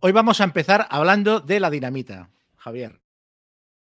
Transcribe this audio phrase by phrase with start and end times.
[0.00, 3.00] Hoy vamos a empezar hablando de la dinamita, Javier.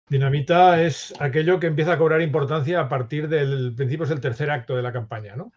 [0.09, 4.77] Dinamita es aquello que empieza a cobrar importancia a partir del principio del tercer acto
[4.77, 5.53] de la campaña, ¿no?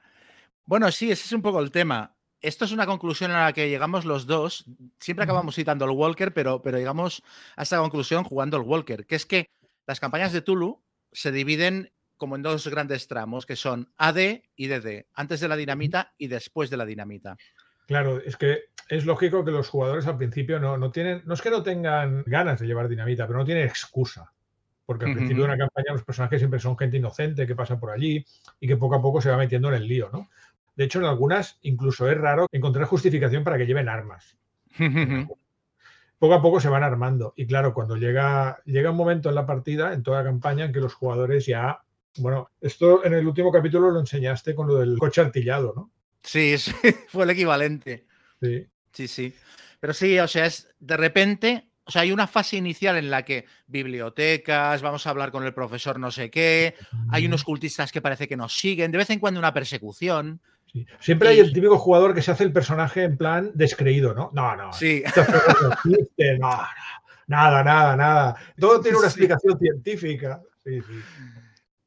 [0.65, 2.15] Bueno, sí, ese es un poco el tema.
[2.41, 4.65] Esto es una conclusión a la que llegamos los dos.
[4.99, 7.21] Siempre acabamos citando el Walker, pero, pero llegamos
[7.56, 9.49] a esta conclusión jugando el Walker, que es que
[9.85, 10.81] las campañas de Tulu
[11.12, 15.56] se dividen como en dos grandes tramos, que son AD y DD, antes de la
[15.56, 17.38] dinamita y después de la dinamita.
[17.90, 21.41] Claro, es que es lógico que los jugadores al principio no, no tienen, no es
[21.41, 24.31] que no tengan ganas de llevar dinamita, pero no tienen excusa.
[24.86, 27.90] Porque al principio de una campaña los personajes siempre son gente inocente que pasa por
[27.90, 28.23] allí
[28.59, 30.30] y que poco a poco se va metiendo en el lío, ¿no?
[30.76, 34.38] De hecho, en algunas incluso es raro encontrar justificación para que lleven armas.
[36.20, 37.34] poco a poco se van armando.
[37.36, 40.73] Y claro, cuando llega, llega un momento en la partida, en toda la campaña, en
[40.73, 41.81] que los jugadores ya.
[42.20, 45.92] Bueno, esto en el último capítulo lo enseñaste con lo del coche artillado, ¿no?
[46.23, 46.55] Sí,
[47.08, 48.05] fue el equivalente.
[48.41, 48.68] Sí.
[48.91, 49.36] Sí, sí.
[49.80, 53.23] Pero sí, o sea, es de repente, o sea, hay una fase inicial en la
[53.23, 56.75] que bibliotecas, vamos a hablar con el profesor no sé qué,
[57.09, 60.42] hay unos cultistas que parece que nos siguen, de vez en cuando una persecución.
[61.00, 64.30] Siempre hay el típico jugador que se hace el personaje en plan descreído, ¿no?
[64.34, 64.73] No, no.
[64.73, 65.02] Sí.
[65.86, 66.59] no, no,
[67.28, 68.36] nada, nada, nada.
[68.59, 70.42] Todo tiene una explicación científica.
[70.64, 70.94] Sí, sí.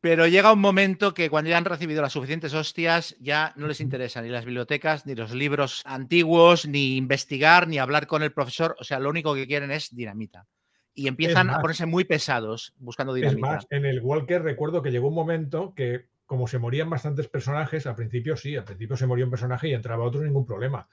[0.02, 3.80] Pero llega un momento que cuando ya han recibido las suficientes hostias, ya no les
[3.80, 8.74] interesan ni las bibliotecas, ni los libros antiguos, ni investigar, ni hablar con el profesor.
[8.80, 10.48] O sea, lo único que quieren es dinamita.
[10.92, 13.46] Y empiezan a ponerse muy pesados buscando dinamita.
[13.46, 17.28] Es más, en el Walker recuerdo que llegó un momento que, como se morían bastantes
[17.28, 20.88] personajes, al principio sí, al principio se moría un personaje y entraba otro, ningún problema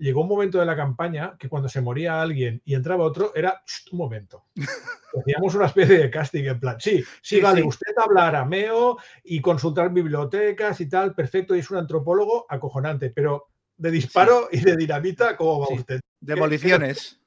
[0.00, 3.62] llegó un momento de la campaña que cuando se moría alguien y entraba otro, era
[3.92, 4.46] un momento.
[5.20, 9.92] Hacíamos una especie de casting en plan, sí, sí, vale, usted habla arameo y consultar
[9.92, 15.36] bibliotecas y tal, perfecto, y es un antropólogo acojonante, pero de disparo y de dinamita,
[15.36, 16.00] ¿cómo va usted?
[16.20, 17.16] Demoliciones.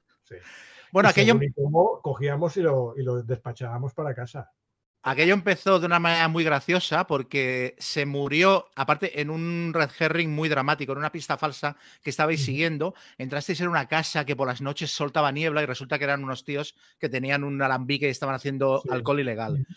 [0.92, 1.40] Bueno, aquello.
[2.04, 4.52] cogíamos y lo, y lo despachábamos para casa.
[5.06, 10.30] Aquello empezó de una manera muy graciosa porque se murió, aparte en un red herring
[10.30, 14.48] muy dramático, en una pista falsa que estabais siguiendo, entrasteis en una casa que por
[14.48, 18.12] las noches soltaba niebla y resulta que eran unos tíos que tenían un alambique y
[18.12, 19.68] estaban haciendo alcohol ilegal.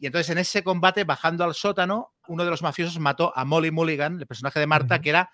[0.00, 3.70] Y entonces en ese combate, bajando al sótano, uno de los mafiosos mató a Molly
[3.70, 5.30] Mulligan, el personaje de Marta, que era,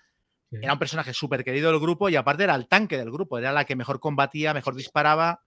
[0.51, 3.51] era un personaje súper querido del grupo y aparte era el tanque del grupo, era
[3.51, 5.41] la que mejor combatía, mejor disparaba.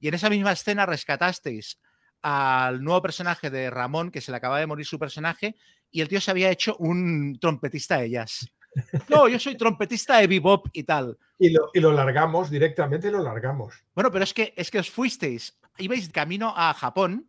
[0.00, 1.78] Y en esa misma escena rescatasteis
[2.22, 5.56] al nuevo personaje de Ramón, que se le acaba de morir su personaje,
[5.90, 8.48] y el tío se había hecho un trompetista de jazz.
[9.10, 11.18] No, yo soy trompetista de bebop y tal.
[11.38, 13.74] Y lo, y lo largamos, directamente lo largamos.
[13.94, 17.28] Bueno, pero es que, es que os fuisteis, ibais camino a Japón,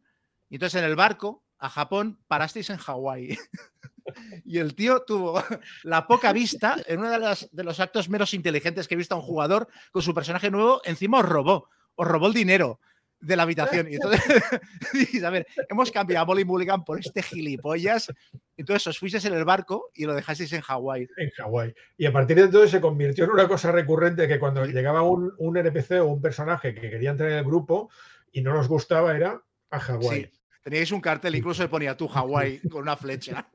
[0.49, 3.37] y entonces en el barco a Japón parasteis en Hawái.
[4.45, 5.43] y el tío tuvo
[5.83, 9.17] la poca vista en uno de, de los actos menos inteligentes que he visto a
[9.17, 12.79] un jugador con su personaje nuevo, encima os robó, os robó el dinero
[13.23, 13.87] de la habitación.
[13.89, 14.21] Y entonces,
[15.23, 18.11] a ver, hemos cambiado a Molly Mulligan por este gilipollas.
[18.57, 21.07] Entonces os fuisteis en el barco y lo dejasteis en Hawái.
[21.17, 21.73] En Hawái.
[21.97, 25.33] Y a partir de entonces se convirtió en una cosa recurrente que cuando llegaba un,
[25.37, 27.89] un, NPC o un personaje que quería entrar en el grupo
[28.31, 30.23] y no nos gustaba era a Hawái.
[30.23, 30.39] Sí.
[30.63, 33.49] Teníais un cartel, incluso se ponía tú Hawái con una flecha.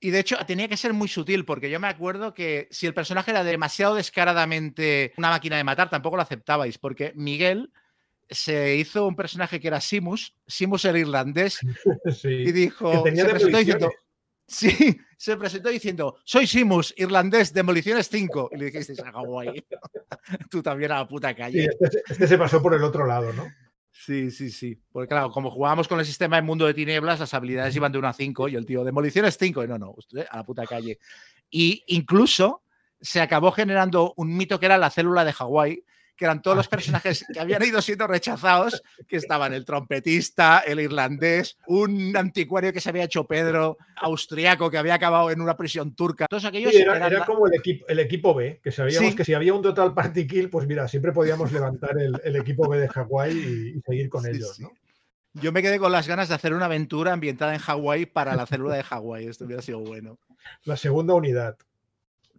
[0.00, 2.94] Y de hecho tenía que ser muy sutil, porque yo me acuerdo que si el
[2.94, 7.72] personaje era demasiado descaradamente una máquina de matar, tampoco lo aceptabais, porque Miguel
[8.28, 11.60] se hizo un personaje que era Simus, Simus el irlandés,
[12.24, 13.92] y dijo, se presentó diciendo,
[14.46, 18.50] sí, se presentó diciendo, soy Simus, irlandés, demoliciones 5.
[18.52, 19.64] Y le dijiste, a guay,
[20.50, 21.68] tú también a la puta calle.
[21.80, 23.46] Este, este, se pasó por el otro lado, ¿no?
[23.90, 24.78] Sí, sí, sí.
[24.92, 27.98] Porque claro, como jugábamos con el sistema de mundo de tinieblas, las habilidades iban de
[27.98, 30.66] 1 a 5 y el tío, demoliciones 5, y no, no, usted a la puta
[30.66, 30.98] calle.
[31.50, 32.62] Y incluso
[33.00, 35.84] se acabó generando un mito que era la célula de Hawái,
[36.16, 40.80] que eran todos los personajes que habían ido siendo rechazados, que estaban el trompetista, el
[40.80, 45.94] irlandés, un anticuario que se había hecho Pedro, austriaco que había acabado en una prisión
[45.94, 46.26] turca.
[46.28, 49.62] Todos aquellos era, como el equipo, el equipo B, que sabíamos que si había un
[49.62, 53.32] total party kill, pues mira, siempre podíamos levantar el, equipo B de Hawái
[53.76, 54.72] y, seguir con ellos, ¿no?
[55.34, 58.46] Yo me quedé con las ganas de hacer una aventura ambientada en Hawái para la
[58.46, 59.26] célula de Hawái.
[59.26, 60.18] Esto hubiera sido bueno.
[60.64, 61.58] La segunda unidad.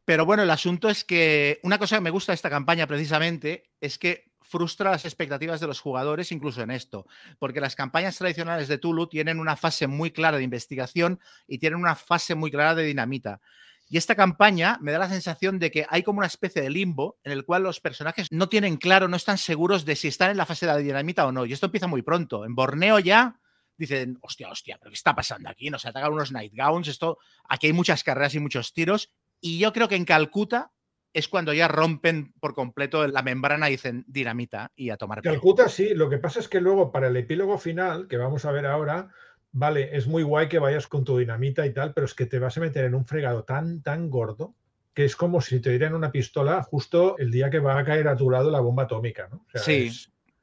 [0.08, 3.72] Pero bueno, el asunto es que una cosa que me gusta de esta campaña precisamente
[3.82, 7.06] es que frustra las expectativas de los jugadores incluso en esto,
[7.40, 11.78] porque las campañas tradicionales de Tulu tienen una fase muy clara de investigación y tienen
[11.78, 13.42] una fase muy clara de dinamita.
[13.90, 17.20] Y esta campaña me da la sensación de que hay como una especie de limbo
[17.26, 20.38] en el cual los personajes no tienen claro, no están seguros de si están en
[20.38, 21.46] la fase de la dinamita o no.
[21.46, 22.46] Y esto empieza muy pronto.
[22.46, 23.42] En Borneo ya
[23.78, 25.70] dicen, hostia, hostia, pero ¿qué está pasando aquí?
[25.70, 27.18] Nos atacan unos nightgowns, esto,
[27.50, 29.12] aquí hay muchas carreras y muchos tiros
[29.42, 30.72] y yo creo que en Calcuta
[31.14, 35.22] es cuando ya rompen por completo la membrana y dicen dinamita y a tomar.
[35.22, 38.52] Calcuta sí, lo que pasa es que luego para el epílogo final, que vamos a
[38.52, 39.10] ver ahora,
[39.52, 42.40] vale, es muy guay que vayas con tu dinamita y tal, pero es que te
[42.40, 44.54] vas a meter en un fregado tan, tan gordo
[44.94, 48.08] que es como si te dieran una pistola justo el día que va a caer
[48.08, 49.46] a tu lado la bomba atómica, ¿no?
[49.56, 49.92] sí.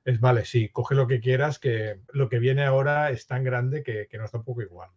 [0.05, 3.83] Es, vale, sí, coge lo que quieras, que lo que viene ahora es tan grande
[3.83, 4.91] que, que no está un poco igual.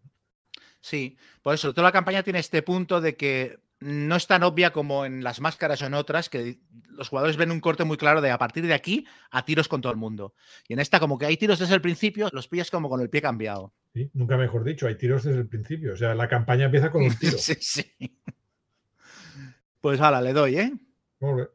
[0.81, 4.71] Sí, por eso toda la campaña tiene este punto de que no es tan obvia
[4.71, 6.59] como en las máscaras o en otras, que
[6.89, 9.81] los jugadores ven un corte muy claro de a partir de aquí a tiros con
[9.81, 10.33] todo el mundo.
[10.68, 13.09] Y en esta, como que hay tiros desde el principio, los pillas como con el
[13.09, 13.74] pie cambiado.
[13.94, 15.94] Sí, nunca mejor dicho, hay tiros desde el principio.
[15.94, 17.38] O sea, la campaña empieza con un tiro.
[17.38, 17.85] sí, sí.
[19.81, 20.74] Pues ahora le doy, ¿eh?
[21.19, 21.47] Muy bien.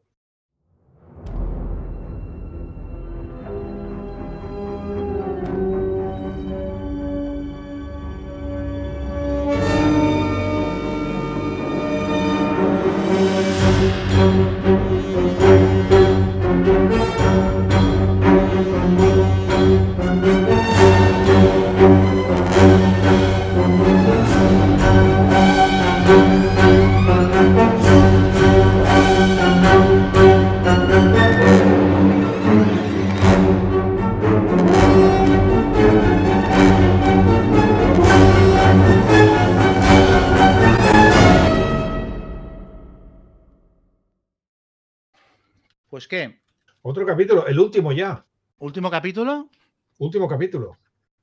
[45.93, 46.41] Pues qué.
[46.81, 48.25] Otro capítulo, el último ya.
[48.57, 49.51] ¿Último capítulo?
[49.99, 50.79] Último capítulo.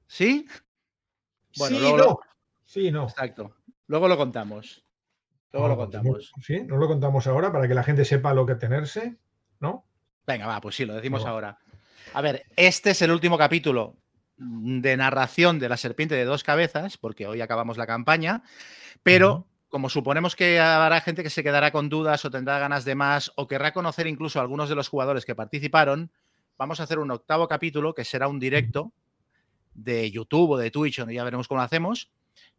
[0.07, 0.47] ¿Sí?
[1.59, 2.21] Bueno, sí, no.
[2.65, 3.03] Sí, no.
[3.09, 3.57] Exacto.
[3.89, 4.85] Luego lo contamos.
[5.51, 6.33] Luego lo contamos.
[6.41, 9.17] Sí, no lo contamos ahora para que la gente sepa lo que tenerse,
[9.59, 9.89] ¿no?
[10.25, 11.59] Venga, va, pues sí, lo decimos ahora.
[12.15, 13.97] A ver, este es el último capítulo
[14.37, 18.45] de narración de la serpiente de dos cabezas, porque hoy acabamos la campaña,
[19.03, 22.97] pero como suponemos que habrá gente que se quedará con dudas o tendrá ganas de
[22.97, 26.11] más o querrá conocer incluso a algunos de los jugadores que participaron,
[26.59, 28.93] vamos a hacer un octavo capítulo que será un directo
[29.73, 32.11] de YouTube o de Twitch, donde ya veremos cómo lo hacemos,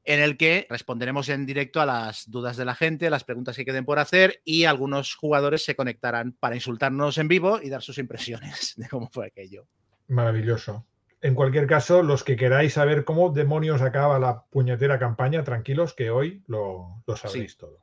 [0.03, 3.65] en el que responderemos en directo a las dudas de la gente, las preguntas que
[3.65, 7.97] queden por hacer y algunos jugadores se conectarán para insultarnos en vivo y dar sus
[7.97, 9.67] impresiones de cómo fue aquello.
[10.07, 10.85] Maravilloso.
[11.21, 16.09] En cualquier caso, los que queráis saber cómo demonios acaba la puñetera campaña, tranquilos que
[16.09, 17.79] hoy lo, sabréis todo.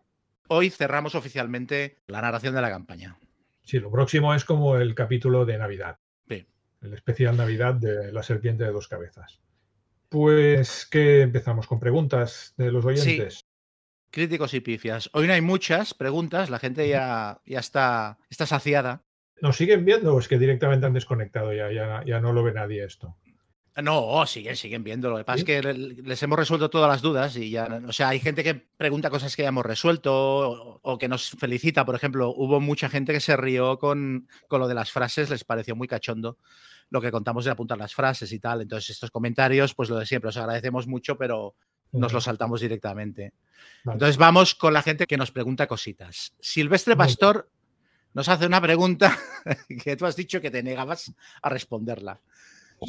[0.48, 3.16] Hoy cerramos oficialmente la narración de la campaña.
[3.62, 5.98] Sí, lo próximo es como el capítulo de Navidad.
[6.80, 9.40] El especial Navidad de la serpiente de dos cabezas.
[10.08, 13.44] Pues que empezamos con preguntas de los oyentes.
[14.10, 15.10] Críticos y pifias.
[15.12, 19.02] Hoy no hay muchas preguntas, la gente ya, ya está, está saciada.
[19.42, 22.52] ¿Nos siguen viendo o es que directamente han desconectado ya, ya, ya no lo ve
[22.52, 23.16] nadie esto?
[23.82, 25.10] No, siguen, siguen viendo.
[25.10, 28.08] Lo que pasa es que les hemos resuelto todas las dudas y ya, o sea,
[28.08, 31.84] hay gente que pregunta cosas que ya hemos resuelto o, que nos felicita.
[31.84, 35.44] Por ejemplo, hubo mucha gente que se rió con, con, lo de las frases, les
[35.44, 36.38] pareció muy cachondo
[36.90, 38.62] lo que contamos de apuntar las frases y tal.
[38.62, 41.54] Entonces, estos comentarios, pues lo de siempre, os agradecemos mucho, pero
[41.92, 43.32] nos lo saltamos directamente.
[43.84, 46.34] Entonces, vamos con la gente que nos pregunta cositas.
[46.40, 47.50] Silvestre Pastor
[48.14, 49.16] nos hace una pregunta
[49.84, 52.20] que tú has dicho que te negabas a responderla.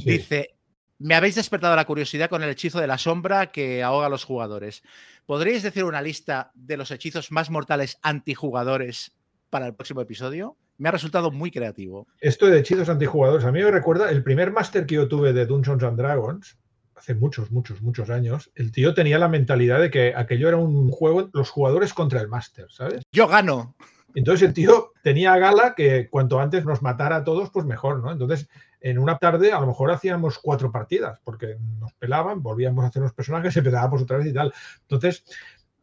[0.05, 0.58] Dice,
[0.99, 4.25] me habéis despertado la curiosidad con el hechizo de la sombra que ahoga a los
[4.25, 4.83] jugadores.
[5.25, 9.13] ¿Podríais decir una lista de los hechizos más mortales antijugadores
[9.49, 10.57] para el próximo episodio?
[10.77, 12.07] Me ha resultado muy creativo.
[12.19, 15.45] Esto de hechizos antijugadores, a mí me recuerda el primer máster que yo tuve de
[15.45, 16.57] Dungeons and Dragons,
[16.95, 20.91] hace muchos, muchos, muchos años, el tío tenía la mentalidad de que aquello era un
[20.91, 23.03] juego, los jugadores contra el máster, ¿sabes?
[23.11, 23.75] Yo gano.
[24.15, 28.11] Entonces el tío tenía gala que cuanto antes nos matara a todos, pues mejor, ¿no?
[28.11, 28.49] Entonces,
[28.81, 33.01] en una tarde a lo mejor hacíamos cuatro partidas, porque nos pelaban, volvíamos a hacer
[33.01, 34.53] los personajes, empezábamos otra vez y tal.
[34.81, 35.23] Entonces,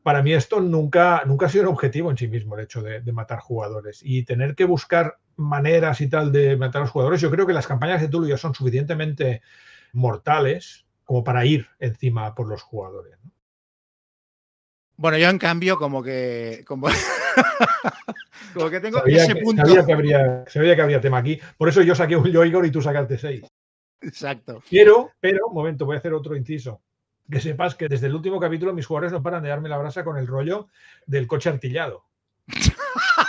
[0.03, 3.01] para mí esto nunca, nunca ha sido un objetivo en sí mismo, el hecho de,
[3.13, 4.01] matar jugadores.
[4.05, 7.53] Y tener que buscar maneras y tal de matar a los jugadores, yo creo que
[7.53, 9.43] las campañas de Tulu ya son suficientemente
[9.93, 13.19] mortales como para ir encima por los jugadores.
[14.97, 16.65] Bueno, yo en cambio, como que.
[16.67, 16.89] Como,
[18.71, 19.65] que tengo ese punto.
[19.65, 21.39] Sabía que, habría, sabía que habría tema aquí.
[21.59, 23.45] Por eso yo saqué un Yoigor y tú sacaste seis.
[24.01, 24.63] Exacto.
[24.71, 26.81] Pero, pero, un momento, voy a hacer otro inciso.
[27.31, 30.05] Que sepas que desde el último capítulo mis jugadores no paran de darme la brasa
[30.05, 30.69] con el rollo
[31.07, 32.05] del coche artillado.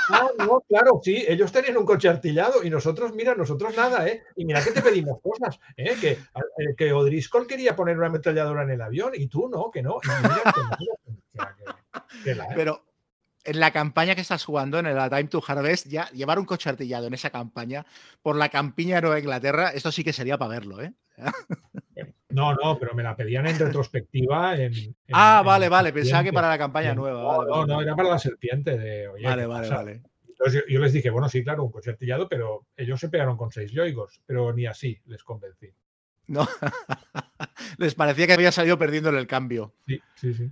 [0.10, 4.24] No, no, claro, sí, ellos tenían un coche artillado y nosotros, mira, nosotros nada, ¿eh?
[4.38, 5.96] Y mira que te pedimos cosas, ¿eh?
[6.00, 9.84] Que, eh, que O'Driscoll quería poner una ametralladora en el avión y tú no, que
[9.84, 10.00] no.
[12.56, 12.84] Pero
[13.44, 16.70] en la campaña que estás jugando, en el Time to Harvest, ya llevar un coche
[16.70, 17.86] artillado en esa campaña
[18.22, 20.94] por la campiña de Nueva Inglaterra, esto sí que sería para verlo, ¿eh?
[22.29, 24.56] No, no, pero me la pedían en retrospectiva.
[25.13, 27.22] ah, vale, vale, pensaba que para la campaña nueva.
[27.48, 29.08] No, no, era para la serpiente de.
[29.24, 30.01] vale, vale, vale.
[30.27, 33.50] Entonces yo, les dije, bueno, sí, claro, un coche artillado, pero ellos se pegaron con
[33.50, 35.74] seis yoigos, pero ni así les convencí.
[36.27, 36.48] No,
[37.77, 39.74] les parecía que había salido perdiendo en el cambio.
[39.88, 40.51] Sí, sí, sí.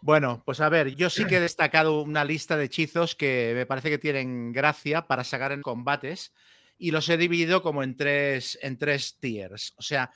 [0.00, 3.66] Bueno, pues a ver, yo sí que he destacado una lista de hechizos que me
[3.66, 6.32] parece que tienen gracia para sacar en combates
[6.78, 9.74] y los he dividido como en tres, en tres tiers.
[9.78, 10.10] O sea,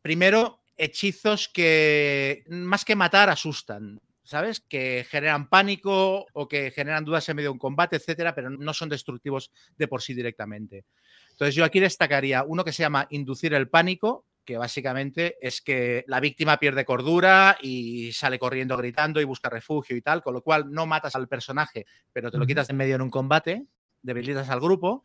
[0.00, 4.00] primero, hechizos que más que matar asustan.
[4.26, 4.60] ¿sabes?
[4.60, 8.74] Que generan pánico o que generan dudas en medio de un combate, etcétera, pero no
[8.74, 10.84] son destructivos de por sí directamente.
[11.30, 16.04] Entonces, yo aquí destacaría uno que se llama inducir el pánico, que básicamente es que
[16.06, 20.40] la víctima pierde cordura y sale corriendo gritando y busca refugio y tal, con lo
[20.40, 23.66] cual no matas al personaje, pero te lo quitas de en medio en un combate,
[24.00, 25.04] debilitas al grupo.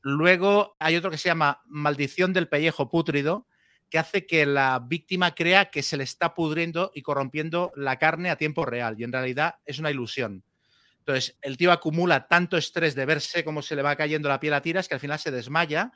[0.00, 3.46] Luego hay otro que se llama maldición del pellejo pútrido,
[3.90, 8.30] que hace que la víctima crea que se le está pudriendo y corrompiendo la carne
[8.30, 10.42] a tiempo real y en realidad es una ilusión.
[11.00, 14.54] Entonces, el tío acumula tanto estrés de verse cómo se le va cayendo la piel
[14.54, 15.92] a tiras que al final se desmaya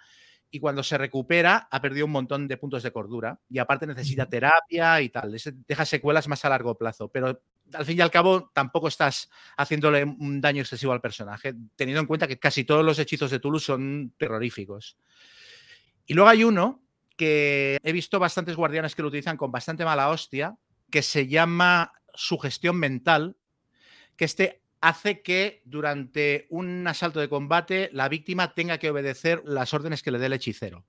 [0.50, 4.28] y cuando se recupera ha perdido un montón de puntos de cordura y aparte necesita
[4.28, 5.36] terapia y tal.
[5.66, 10.04] Deja secuelas más a largo plazo, pero al fin y al cabo tampoco estás haciéndole
[10.04, 13.66] un daño excesivo al personaje, teniendo en cuenta que casi todos los hechizos de Toulouse
[13.66, 14.96] son terroríficos.
[16.06, 16.82] Y luego hay uno
[17.16, 20.56] que he visto bastantes guardianes que lo utilizan con bastante mala hostia,
[20.90, 23.36] que se llama sugestión mental,
[24.16, 29.74] que este hace que durante un asalto de combate la víctima tenga que obedecer las
[29.74, 30.84] órdenes que le dé el hechicero.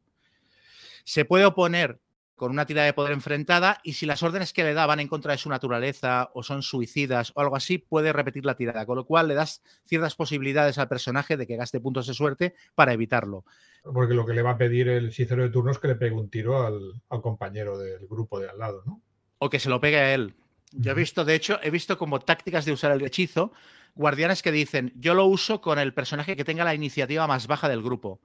[1.04, 2.00] Se puede oponer
[2.40, 5.10] con una tirada de poder enfrentada y si las órdenes que le da van en
[5.10, 8.96] contra de su naturaleza o son suicidas o algo así, puede repetir la tirada, con
[8.96, 12.94] lo cual le das ciertas posibilidades al personaje de que gaste puntos de suerte para
[12.94, 13.44] evitarlo.
[13.84, 16.16] Porque lo que le va a pedir el hechicero de turno es que le pegue
[16.16, 19.02] un tiro al, compañero del grupo de al lado, ¿no?
[19.40, 20.36] O que se lo pegue a él.
[20.72, 23.52] Yo he visto, de hecho, he visto como tácticas de usar el hechizo,
[23.96, 27.70] guardianes que dicen, yo lo uso con el personaje que tenga la iniciativa más baja
[27.70, 28.22] del grupo.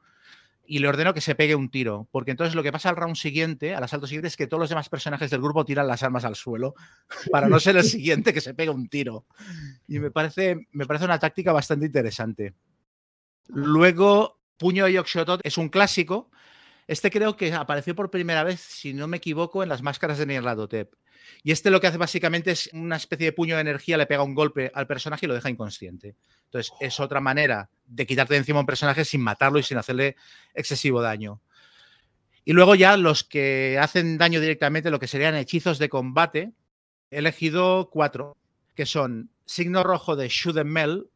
[0.67, 3.17] Y le ordeno que se pegue un tiro, porque entonces lo que pasa al round
[3.17, 6.25] siguiente, al asalto siguiente, es que todos los demás personajes del grupo tiran las armas
[6.25, 6.75] al suelo
[7.31, 9.27] para no ser el siguiente que se pegue un tiro.
[9.87, 12.55] Y me parece, me parece una táctica bastante interesante.
[13.49, 16.31] Luego, Puño de Yokshotot es un clásico.
[16.87, 20.27] Este creo que apareció por primera vez, si no me equivoco, en las máscaras de
[20.27, 20.95] Nyarlathotep.
[21.43, 24.23] Y este lo que hace básicamente es una especie de puño de energía, le pega
[24.23, 26.17] un golpe al personaje y lo deja inconsciente.
[26.47, 30.17] Entonces, es otra manera de quitarte de encima un personaje sin matarlo y sin hacerle
[30.55, 31.41] excesivo daño.
[32.45, 36.53] Y luego ya los que hacen daño directamente, lo que serían hechizos de combate,
[37.11, 38.37] he elegido cuatro,
[38.75, 41.09] que son signo rojo de Shoot Mel,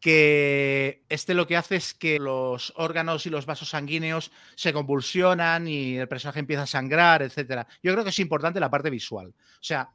[0.00, 5.66] que este lo que hace es que los órganos y los vasos sanguíneos se convulsionan
[5.68, 7.66] y el personaje empieza a sangrar, etcétera.
[7.82, 9.28] Yo creo que es importante la parte visual.
[9.28, 9.90] O sea,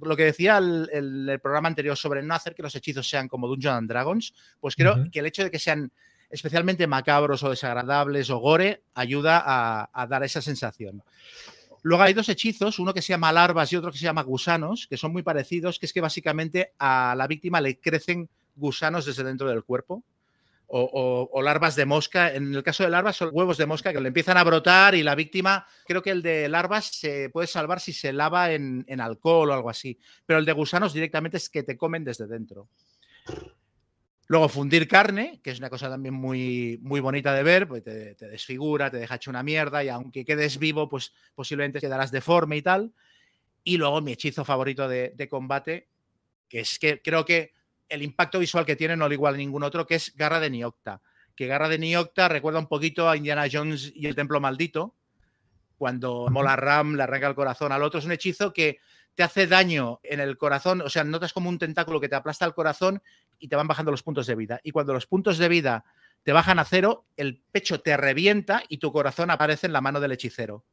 [0.00, 3.78] lo que decía el, programa anterior sobre no hacer que los hechizos sean como Dungeons
[3.78, 5.92] and Dragons, pues creo que el hecho de que sean
[6.30, 11.02] especialmente macabros o desagradables o gore ayuda a, a dar esa sensación.
[11.82, 14.86] Luego hay dos hechizos, uno que se llama larvas y otro que se llama gusanos,
[14.86, 18.28] que son muy parecidos, que es que básicamente a la víctima le crecen
[18.60, 20.04] gusanos desde dentro del cuerpo.
[20.72, 22.32] O, larvas de mosca.
[22.32, 25.02] En el caso de larvas son huevos de mosca que le empiezan a brotar y
[25.02, 29.50] la víctima, creo que el de larvas se puede salvar si se lava en, alcohol
[29.50, 29.98] o algo así.
[30.24, 32.68] Pero el de gusanos directamente es que te comen desde dentro.
[34.28, 38.14] Luego fundir carne, que es una cosa también muy, muy bonita de ver, pues te,
[38.14, 42.62] desfigura, te deja hecho una mierda y aunque quedes vivo, pues posiblemente quedarás deforme y
[42.62, 42.92] tal.
[43.64, 45.88] Y luego mi hechizo favorito de combate,
[46.48, 47.54] que es que creo que
[47.90, 50.48] el impacto visual que tiene no lo igual a ningún otro, que es Garra de
[50.48, 51.02] Niocta.
[51.36, 54.94] Que Garra de Niocta recuerda un poquito a Indiana Jones y el Templo Maldito,
[55.76, 57.98] cuando Mola Ram le arranca el corazón al otro.
[57.98, 58.78] Es un hechizo que
[59.14, 62.44] te hace daño en el corazón, o sea, notas como un tentáculo que te aplasta
[62.44, 63.02] el corazón
[63.38, 64.60] y te van bajando los puntos de vida.
[64.62, 65.84] Y cuando los puntos de vida
[66.22, 70.00] te bajan a cero, el pecho te revienta y tu corazón aparece en la mano
[70.00, 70.64] del hechicero.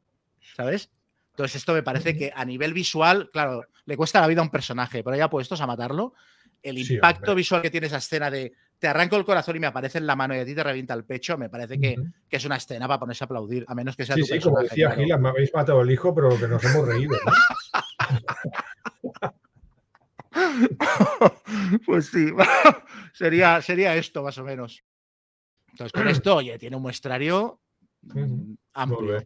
[0.54, 0.90] ¿Sabes?
[1.38, 4.50] Entonces esto me parece que a nivel visual, claro, le cuesta la vida a un
[4.50, 6.14] personaje, pero ya puestos a matarlo,
[6.60, 9.98] el impacto visual que tiene esa escena de te arranco el corazón y me aparece
[9.98, 11.94] en la mano y a ti te revienta el pecho, me parece que,
[12.28, 14.90] es una escena para ponerse a aplaudir, a menos que sea sí, sí, como decía
[14.90, 17.16] Gila, me habéis matado el hijo, pero que nos hemos reído.
[21.86, 22.32] pues sí,
[23.12, 24.82] sería, sería esto más o menos.
[25.70, 27.60] Entonces, con esto, oye, tiene un muestrario
[28.02, 29.22] mm, amplio.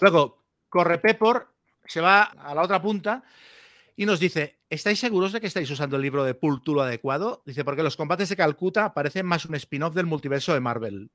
[0.00, 0.39] Luego,
[0.70, 1.48] corre Pepor,
[1.84, 3.22] se va a la otra punta
[3.96, 7.42] y nos dice, ¿estáis seguros de que estáis usando el libro de Pultulo adecuado?
[7.44, 11.10] Dice, porque los combates de Calcuta parecen más un spin-off del multiverso de Marvel.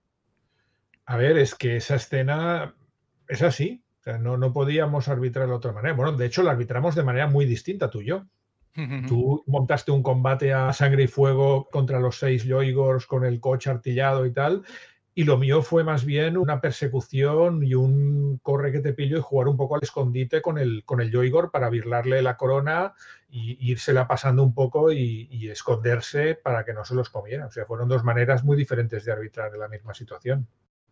[1.07, 2.75] A ver, es que esa escena
[3.27, 3.83] es así.
[4.19, 5.95] no, no podíamos arbitrar de otra manera.
[5.95, 8.25] Bueno, de hecho, la arbitramos de manera muy distinta tú y yo.
[9.07, 13.69] Tú montaste un combate a sangre y fuego contra los seis Yoigors con el coche
[13.69, 14.63] artillado y tal,
[15.17, 19.21] y lo mío fue más bien una persecución y un corre que te pillo y
[19.21, 21.09] jugar un poco al escondite con el, con el
[21.49, 22.93] para virlarle la corona
[23.29, 27.45] y írsela pasando un poco y, esconderse para que no se los comiera.
[27.45, 30.47] O sea, fueron dos maneras muy diferentes de arbitrar la misma situación.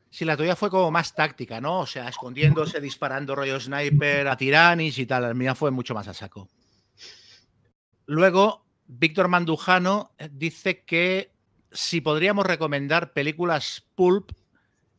[0.10, 1.80] Sí, la tuya fue como más táctica, ¿no?
[1.80, 5.24] O sea, escondiéndose, disparando rollo sniper a tiranis y tal.
[5.24, 6.48] La mía fue mucho más a saco.
[8.06, 11.33] Luego, Víctor Mandujano dice que
[11.74, 14.32] si podríamos recomendar películas pulp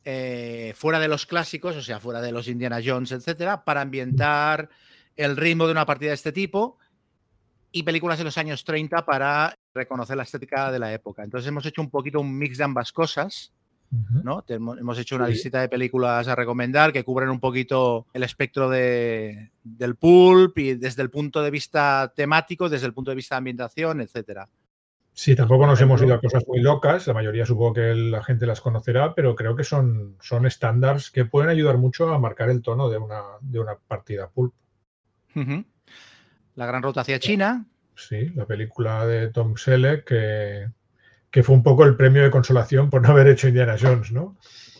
[0.05, 4.69] eh, fuera de los clásicos, o sea, fuera de los Indiana Jones, etcétera, para ambientar
[5.17, 6.79] el ritmo de una partida de este tipo
[7.73, 11.25] y películas de los años 30 para reconocer la estética de la época.
[11.25, 13.53] Entonces hemos hecho un poquito un mix de ambas cosas.
[14.25, 14.45] ¿no?
[14.49, 19.53] Hemos hecho una lista de películas a recomendar que cubren un poquito el espectro de,
[19.63, 23.39] del pulp y desde el punto de vista temático, desde el punto de vista de
[23.39, 24.49] ambientación, etcétera.
[25.17, 28.47] Sí, tampoco nos hemos ido a cosas muy locas, la mayoría supongo que la gente
[28.47, 32.63] las conocerá, pero creo que son, son estándares que pueden ayudar mucho a marcar el
[32.63, 34.53] tono de una, de una partida pulp.
[36.57, 37.65] La gran ruta hacia China.
[37.95, 40.69] Sí, la película de Tom Selleck que,
[41.31, 44.37] que fue un poco el premio de consolación por no haber hecho Indiana Jones, ¿no?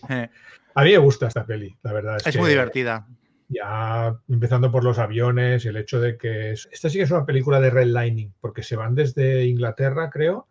[0.09, 0.29] Eh.
[0.75, 2.19] A mí me gusta esta peli, la verdad.
[2.25, 3.07] Es, muy divertida
[3.55, 7.27] ya empezando por los aviones y el hecho de que esta sí que es una
[7.27, 10.49] película de redlining, porque se van desde Inglaterra, creo,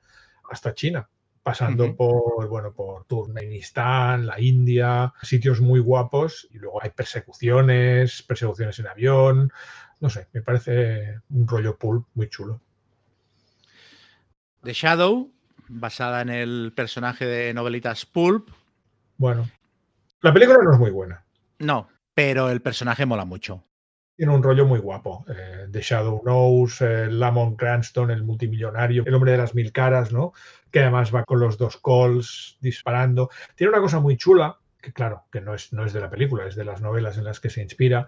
[0.50, 1.10] hasta China,
[1.42, 8.80] pasando por, bueno, por Turkmenistán, la India, sitios muy guapos y luego hay persecuciones, persecuciones
[8.80, 9.52] en avión,
[10.00, 12.62] no sé, me parece un rollo pulp muy chulo.
[14.64, 15.30] The Shadow,
[15.68, 18.50] basada en el personaje de novelitas Pulp.
[19.18, 19.50] Bueno,
[20.22, 21.24] la película no es muy buena.
[21.60, 23.64] No, pero el personaje mola mucho.
[24.16, 25.26] Tiene un rollo muy guapo.
[25.28, 30.12] Eh, The Shadow Knows, eh, Lamont Cranston, el multimillonario, el hombre de las mil caras,
[30.12, 30.34] ¿no?
[30.70, 33.30] Que además va con los dos calls disparando.
[33.56, 36.46] Tiene una cosa muy chula, que claro, que no es, no es de la película,
[36.46, 38.08] es de las novelas en las que se inspira,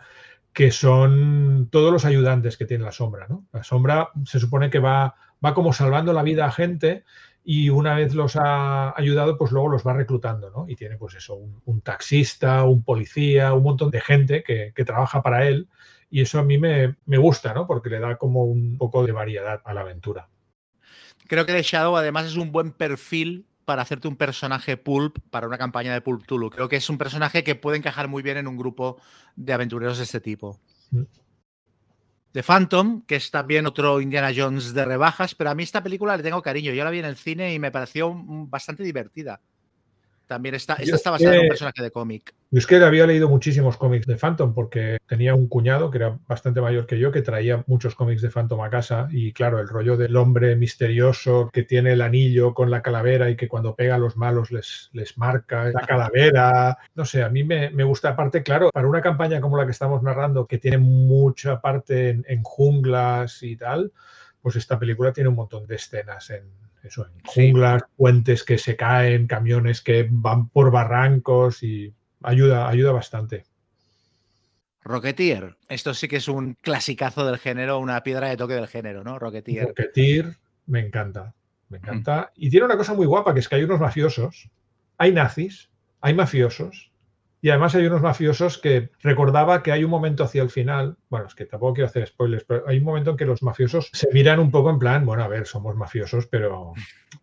[0.54, 3.48] que son todos los ayudantes que tiene la sombra, ¿no?
[3.52, 7.04] La sombra se supone que va, va como salvando la vida a gente
[7.48, 10.66] y una vez los ha ayudado, pues luego los va reclutando, ¿no?
[10.68, 15.48] Y tiene pues eso, un, taxista, un policía, un montón de gente que, trabaja para
[15.48, 15.70] él
[16.10, 17.68] y eso a mí me, gusta, ¿no?
[17.68, 20.28] Porque le da como un poco de variedad a la aventura.
[21.28, 25.48] Creo que The Shadow además es un buen perfil para hacerte un personaje pulp para
[25.48, 26.50] una campaña de Pulp Tulu.
[26.50, 29.00] Creo que es un personaje que puede encajar muy bien en un grupo
[29.36, 30.60] de aventureros de este tipo.
[30.90, 31.04] Mm.
[32.36, 36.18] The Phantom, que es también otro Indiana Jones de rebajas, pero a mí esta película
[36.18, 36.74] le tengo cariño.
[36.74, 39.40] Yo la vi en el cine y me pareció bastante divertida.
[40.28, 42.34] También está, esta está basada en un personaje de cómic.
[42.52, 46.18] Yo es que había leído muchísimos cómics de Phantom porque tenía un cuñado que era
[46.28, 49.68] bastante mayor que yo que traía muchos cómics de Phantom a casa y claro, el
[49.68, 53.96] rollo del hombre misterioso que tiene el anillo con la calavera y que cuando pega
[53.96, 56.78] a los malos les, les marca la calavera.
[56.96, 59.72] No sé, a mí me, me gusta aparte, claro, para una campaña como la que
[59.72, 63.92] estamos narrando que tiene mucha parte en junglas y tal,
[64.42, 66.44] pues esta película tiene un montón de escenas en,
[66.86, 71.94] eso, en junglas, puentes que se caen, camiones que van por barrancos y
[72.24, 73.46] ayuda, ayuda bastante.
[74.82, 79.04] Rocketeer, esto sí que es un clasicazo del género, una piedra de toque del género,
[79.04, 79.18] ¿no?
[79.18, 79.68] Rocketeer.
[79.68, 81.34] Rocketeer, me encanta,
[81.70, 82.32] me encanta.
[82.36, 84.50] Y tiene una cosa muy guapa, que es que hay unos mafiosos,
[84.98, 85.70] hay nazis,
[86.02, 86.92] hay mafiosos,
[87.46, 91.28] y además hay unos mafiosos que recordaba que hay un momento hacia el final, bueno,
[91.28, 94.08] es que tampoco quiero hacer spoilers, pero hay un momento en que los mafiosos se
[94.12, 96.74] miran un poco en plan, bueno, a ver, somos mafiosos, pero,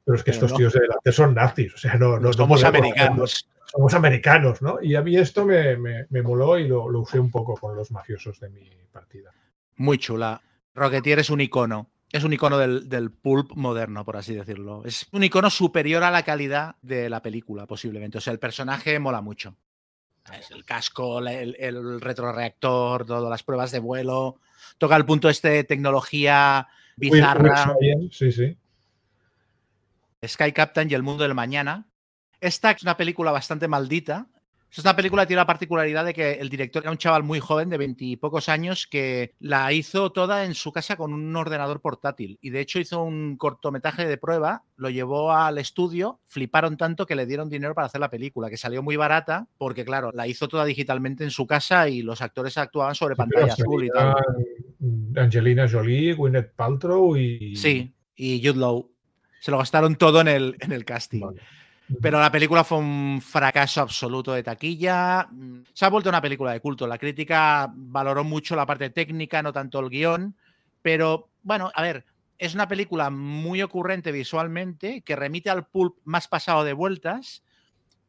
[0.05, 3.49] pero es que estos tíos de delante son nazis, o sea, no, no somos americanos.
[3.65, 4.81] Somos americanos, ¿no?
[4.81, 8.39] Y a mí esto me, me, moló y lo, usé un poco con los mafiosos
[8.39, 9.33] de mi partida.
[9.79, 10.41] Muy chula.
[10.73, 11.91] Rocketeer es un icono.
[12.13, 14.83] Es un icono del, del, pulp moderno, por así decirlo.
[14.85, 18.19] Es un icono superior a la calidad de la película, posiblemente.
[18.19, 19.57] O sea, el personaje mola mucho.
[20.51, 24.39] El casco, el, el, retroreactor, todas las pruebas de vuelo.
[24.79, 27.75] Toca el punto este de tecnología bizarra.
[28.11, 28.57] sí, sí.
[30.25, 31.87] Sky Captain y el mundo del mañana.
[32.41, 34.29] Esta es una película bastante maldita,
[34.81, 37.77] esta película tiene la particularidad de que el director era un chaval muy joven, de
[37.77, 42.39] veintipocos años, que la hizo toda en su casa con un ordenador portátil.
[42.41, 47.17] Y de hecho hizo un cortometraje de prueba, lo llevó al estudio, fliparon tanto que
[47.17, 50.49] le dieron dinero para hacer la película, que salió muy barata, porque claro, la hizo
[50.49, 54.15] toda digitalmente en su casa y los actores actuaban sobre pantalla azul y tal.
[55.17, 57.55] Angelina Jolie, Gwyneth Paltrow y.
[57.57, 58.91] Sí, y Jude Law.
[59.41, 61.27] Se lo gastaron todo en el, en el casting.
[62.01, 65.29] Pero la película fue un fracaso absoluto de taquilla.
[65.31, 66.87] Mm, se ha vuelto una película de culto.
[66.87, 70.35] La crítica valoró mucho la parte técnica, no tanto el guion.
[70.81, 72.05] Pero bueno, a ver,
[72.39, 77.45] es una película muy ocurrente visualmente, que remite al pulp más pasado de vueltas,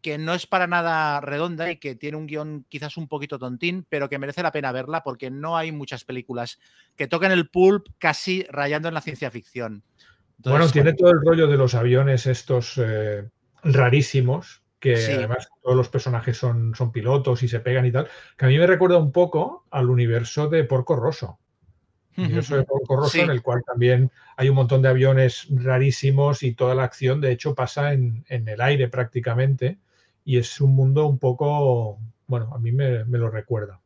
[0.01, 3.85] que no es para nada redonda y que tiene un guion quizás un poquito tontín,
[3.87, 6.59] pero que merece la pena verla porque no hay muchas películas
[6.95, 9.83] que toquen el pulp casi rayando en la ciencia ficción.
[10.39, 13.29] bueno, tiene todo el rollo de los aviones estos eh,
[13.63, 18.45] rarísimos, que además todos los personajes son, son pilotos y se pegan y tal, que
[18.45, 21.39] a mí me recuerda un poco al universo de Porco Rosso.
[22.17, 26.53] Universo de Porco Rosso, en el cual también hay un montón de aviones rarísimos y
[26.53, 29.79] toda la acción, de hecho, pasa en, el aire prácticamente.
[30.25, 33.81] Y es un mundo un poco, bueno, a mí me, lo recuerda.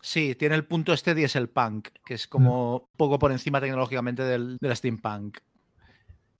[0.00, 1.14] Sí, tiene el punto este
[1.46, 5.38] punk que es como poco por encima tecnológicamente del, del steampunk.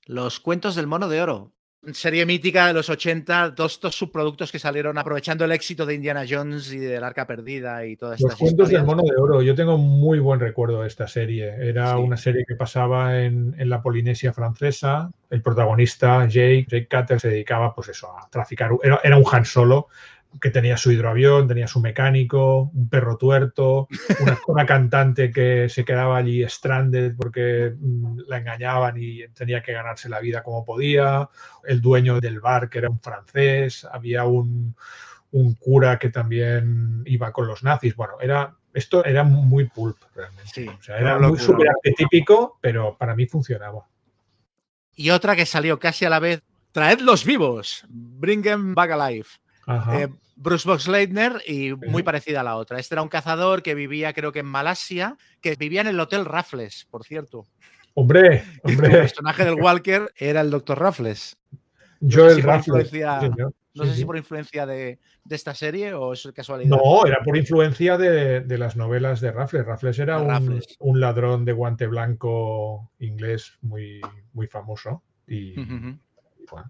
[0.07, 1.53] Los cuentos del mono de oro
[1.93, 6.25] serie mítica de los 80, dos estos subproductos que salieron aprovechando el éxito de Indiana
[6.29, 9.55] Jones y del Arca Perdida y todas estas Los cuentos del mono de oro, yo
[9.55, 11.55] tengo muy buen recuerdo de esta serie.
[11.59, 15.11] Era una serie que pasaba en, en, la Polinesia francesa.
[15.29, 18.71] El protagonista, Jake, Jake Cutter, se dedicaba pues eso, a traficar.
[18.83, 19.89] Era, era un Han Solo,
[20.41, 23.89] que tenía su hidroavión, tenía su mecánico, un perro tuerto,
[24.47, 30.09] una, cantante que se quedaba allí stranded porque mm, la engañaban y tenía que ganarse
[30.09, 31.29] la vida como podía,
[31.65, 34.75] el dueño del bar que era un francés, había un,
[35.61, 37.97] cura que también iba con los nazis.
[37.97, 40.69] Bueno, era, esto era muy pulp realmente.
[40.69, 43.87] o sea, era muy súper arquetípico, pero para mí funcionaba.
[44.95, 46.43] Y otra que salió casi a la vez,
[46.73, 49.27] Traedlos vivos, Bring them back alive.
[49.67, 52.79] Eh, Bruce Box Leitner y muy parecida a la otra.
[52.79, 56.25] Este era un cazador que vivía, creo que en Malasia, que vivía en el Hotel
[56.25, 57.47] Raffles, por cierto.
[57.95, 58.89] Hombre, hombre.
[58.89, 60.79] El personaje del Walker era el Dr.
[60.79, 61.37] Raffles.
[62.01, 62.91] Yo el Raffles.
[63.75, 64.99] no sé si por influencia de,
[65.31, 66.77] esta serie o es casualidad.
[66.77, 69.65] No, era por influencia de, las novelas de Raffles.
[69.65, 74.01] Raffles era un, ladrón de guante blanco inglés muy,
[74.33, 75.05] muy famoso.
[75.29, 75.55] Y,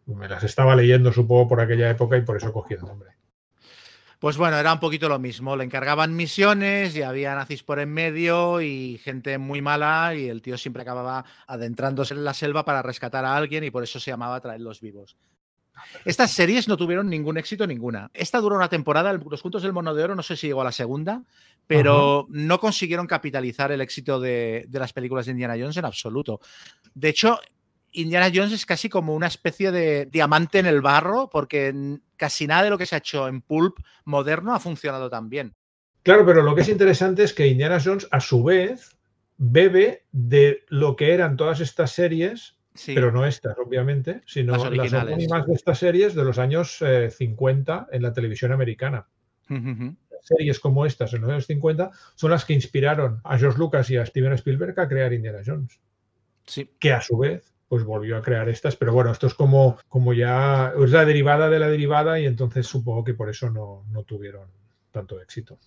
[0.06, 3.10] me las estaba leyendo, supongo, por aquella época y por eso cogí el nombre.
[4.22, 5.56] Pues bueno, era un poquito lo mismo.
[5.56, 10.42] Le encargaban misiones y había nazis por en medio y gente muy mala y el
[10.42, 14.12] tío siempre acababa adentrándose en la selva para rescatar a alguien y por eso se
[14.12, 15.16] llamaba Traerlos vivos.
[16.04, 18.12] Estas series no tuvieron ningún éxito ninguna.
[18.14, 20.66] Esta duró una temporada, Los Juntos del Mono de Oro, no sé si llegó a
[20.66, 21.24] la segunda,
[21.66, 26.40] pero no consiguieron capitalizar el éxito de, de, las películas de Indiana Jones en absoluto.
[26.94, 27.40] De hecho,
[27.92, 32.64] Indiana Jones es casi como una especie de diamante en el barro, porque casi nada
[32.64, 35.55] de lo que se ha hecho en pulp moderno ha funcionado tan bien.
[36.02, 38.96] Claro, pero lo que es interesante es que Indiana Jones, a su vez,
[39.37, 45.46] bebe de lo que eran todas estas series, pero no estas, obviamente, sino las, las
[45.46, 46.78] de estas series de los años
[47.11, 49.07] 50 eh, en la televisión americana.
[50.22, 53.96] Series como estas en los años 50 son las que inspiraron a George Lucas y
[53.96, 55.81] a Steven Spielberg a crear Indiana Jones.
[56.46, 56.70] Sí.
[56.78, 58.76] Que a su vez pues volvió a crear estas.
[58.76, 62.66] Pero bueno, esto es como, como ya es la derivada de la derivada y entonces
[62.66, 64.46] supongo que por eso no, tuvieron
[64.90, 65.58] tanto éxito.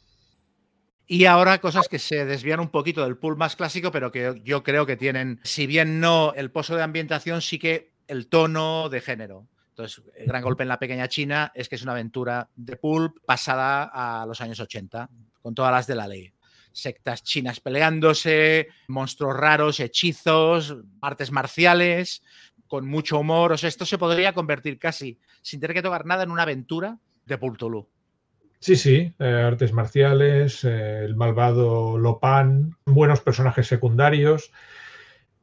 [1.07, 4.61] Y ahora cosas que se desvían un poquito del pool más clásico, pero que yo
[4.61, 9.01] creo que tienen, si bien no el pozo de ambientación, sí que el tono de
[9.01, 9.47] género.
[9.69, 13.17] Entonces, el gran golpe en la pequeña China es que es una aventura de pulp
[13.25, 15.09] pasada a los años 80,
[15.41, 16.34] con todas las de la ley
[16.75, 22.21] sectas chinas peleándose, monstruos raros, hechizos, artes marciales,
[22.67, 23.53] con mucho humor.
[23.53, 26.99] O sea, esto se podría convertir casi, sin tener que tocar nada, en una aventura
[27.25, 27.87] de Pultulu.
[28.59, 34.51] Sí, sí, eh, artes marciales, eh, el malvado Lopan, buenos personajes secundarios.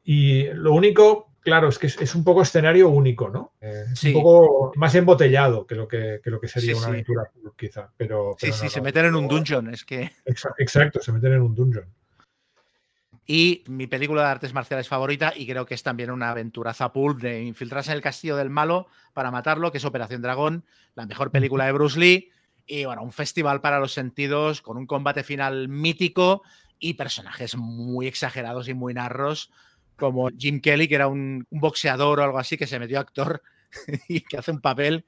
[0.03, 3.53] Y lo único claro, es que es, un poco escenario único, ¿no?
[3.61, 7.91] Eh, un poco más embotellado que lo que, lo que sería una aventura, quizá.
[7.97, 10.11] Pero, sí, sí, se meten en un dungeon, es que.
[10.25, 11.85] Exacto, se meten en un dungeon.
[13.25, 17.19] Y mi película de artes marciales favorita, y creo que es también una aventura zapul
[17.19, 21.31] de infiltrarse en el castillo del malo para matarlo, que es Operación Dragón, la mejor
[21.31, 22.31] película de Bruce Lee.
[22.65, 26.43] Y bueno, un festival para los sentidos, con un combate final mítico
[26.79, 29.51] y personajes muy exagerados y muy narros
[29.95, 33.41] como Jim Kelly, que era un, boxeador o algo así, que se metió actor
[34.07, 35.05] y que hace un papel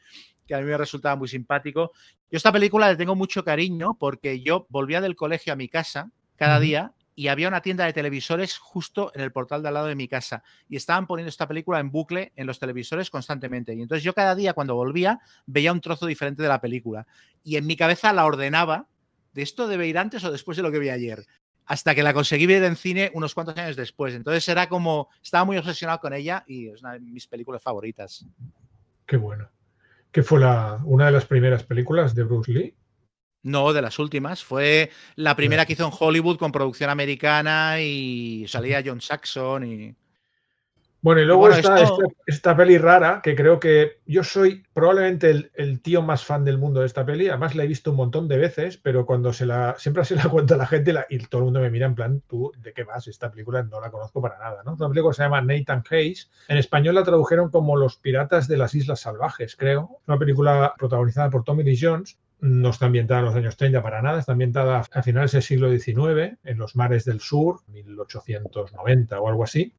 [0.48, 1.92] que a mí me resultaba muy simpático.
[2.32, 6.12] Yo esta película le tengo mucho cariño porque yo volvía del colegio a mi casa
[6.36, 9.88] cada día y había una tienda de televisores justo en el portal de al lado
[9.88, 13.74] de mi casa y estaban poniendo esta película en bucle en los televisores constantemente.
[13.74, 17.08] Y entonces yo cada día cuando volvía veía un trozo diferente de la película
[17.44, 18.88] y en mi cabeza la ordenaba
[19.34, 21.26] de esto debe ir antes o después de lo que vi ayer
[21.66, 24.14] hasta que la conseguí ver en cine unos cuantos años después.
[24.14, 28.26] Entonces era como, estaba muy obsesionado con ella y es una de mis películas favoritas.
[29.06, 29.50] Qué bueno.
[30.12, 32.76] ¿Qué fue la, una de las primeras películas de Bruce Lee?
[33.44, 34.44] No, de las últimas.
[34.44, 39.96] Fue la primera que hizo en Hollywood con producción americana y salía John Saxon y...
[41.06, 41.86] Bueno, y luego está
[42.26, 46.80] esta, peli rara, que creo que yo soy probablemente el, tío más fan del mundo
[46.80, 47.30] de esta peli.
[47.30, 50.24] Además, la he visto un montón de veces, pero cuando se la, siempre se la
[50.30, 52.84] cuento a la gente y todo el mundo me mira en plan, ¿tú de qué
[52.84, 53.08] vas?
[53.08, 54.74] Esta película no la conozco para nada, ¿no?
[54.74, 56.32] Una película se llama Nathan Hayes.
[56.48, 60.00] En español la tradujeron como Los Piratas de las Islas Salvajes, creo.
[60.08, 64.02] Una película protagonizada por Tommy Lee Jones no está ambientada en los años 30 para
[64.02, 69.30] nada, está ambientada a finales del siglo XIX, en los mares del sur, 1890 o
[69.30, 69.72] algo así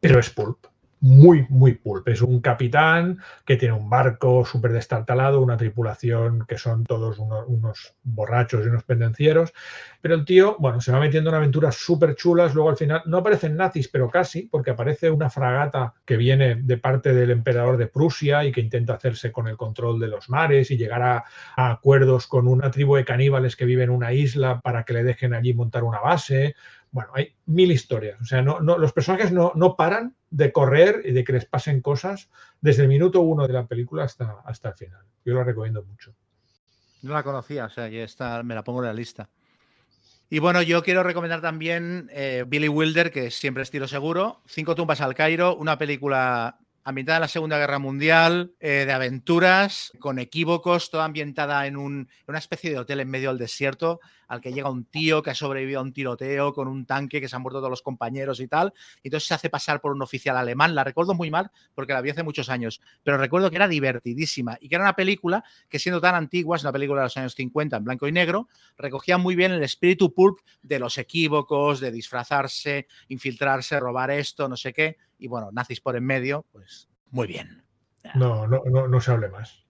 [0.00, 0.66] pero es pulp.
[1.00, 2.08] Muy, muy pulp.
[2.08, 7.94] Es un capitán que tiene un barco súper destartalado, una tripulación que son todos unos,
[8.02, 9.52] borrachos y unos pendencieros.
[10.00, 12.54] Pero el tío, bueno, se va metiendo en aventuras súper chulas.
[12.54, 16.78] Luego al final no aparecen nazis, pero casi, porque aparece una fragata que viene de
[16.78, 20.70] parte del emperador de Prusia y que intenta hacerse con el control de los mares
[20.70, 21.24] y llegar a,
[21.56, 25.04] a acuerdos con una tribu de caníbales que vive en una isla para que le
[25.04, 26.56] dejen allí montar una base.
[26.96, 28.18] Bueno, hay mil historias.
[28.22, 32.30] O sea, no, los personajes no, paran de correr y de que les pasen cosas
[32.62, 35.04] desde el minuto uno de la película hasta, hasta el final.
[35.22, 36.14] Yo la recomiendo mucho.
[37.02, 39.28] No la conocía, o sea, ya está, me la pongo en la lista.
[40.30, 44.40] Y bueno, yo quiero recomendar también eh, Billy Wilder, que siempre es tiro seguro.
[44.46, 49.90] Cinco tumbas al Cairo, una película ambientada en la Segunda Guerra Mundial, eh, de aventuras,
[49.98, 54.52] con equívocos, toda ambientada en, una especie de hotel en medio del desierto, al que
[54.52, 57.42] llega un tío que ha sobrevivido a un tiroteo con un tanque, que se han
[57.42, 58.72] muerto todos los compañeros y tal.
[59.02, 60.76] Y entonces se hace pasar por un oficial alemán.
[60.76, 64.56] La recuerdo muy mal porque la vi hace muchos años, pero recuerdo que era divertidísima
[64.60, 67.34] y que era una película que siendo tan antigua, es una película de los años
[67.34, 71.90] 50 en blanco y negro, recogía muy bien el espíritu pulp de los equívocos, de
[71.90, 77.26] disfrazarse, infiltrarse, robar esto, no sé qué y bueno, nazis por en medio, pues muy
[77.26, 77.62] bien.
[78.14, 79.64] No, no, no, no se hable más.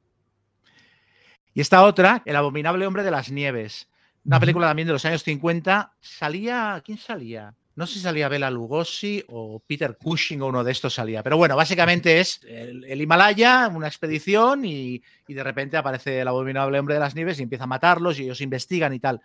[1.55, 3.89] Y esta otra, El abominable hombre de las nieves.
[4.25, 5.95] Una película también de los años 50.
[6.01, 6.83] Salía.
[6.85, 7.55] ¿Quién salía?
[7.77, 11.23] No sé si salía Bela Lugosi o Peter Cushing o uno de estos salía.
[11.23, 16.79] Pero bueno, básicamente es el, Himalaya, una expedición y, y, de repente aparece el abominable
[16.79, 19.21] hombre de las nieves y empieza a matarlos y ellos investigan y tal.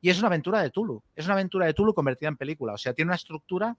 [0.00, 1.02] Y es una aventura de Tulu.
[1.16, 2.74] Es una aventura de Tulu convertida en película.
[2.74, 3.76] O sea, tiene una estructura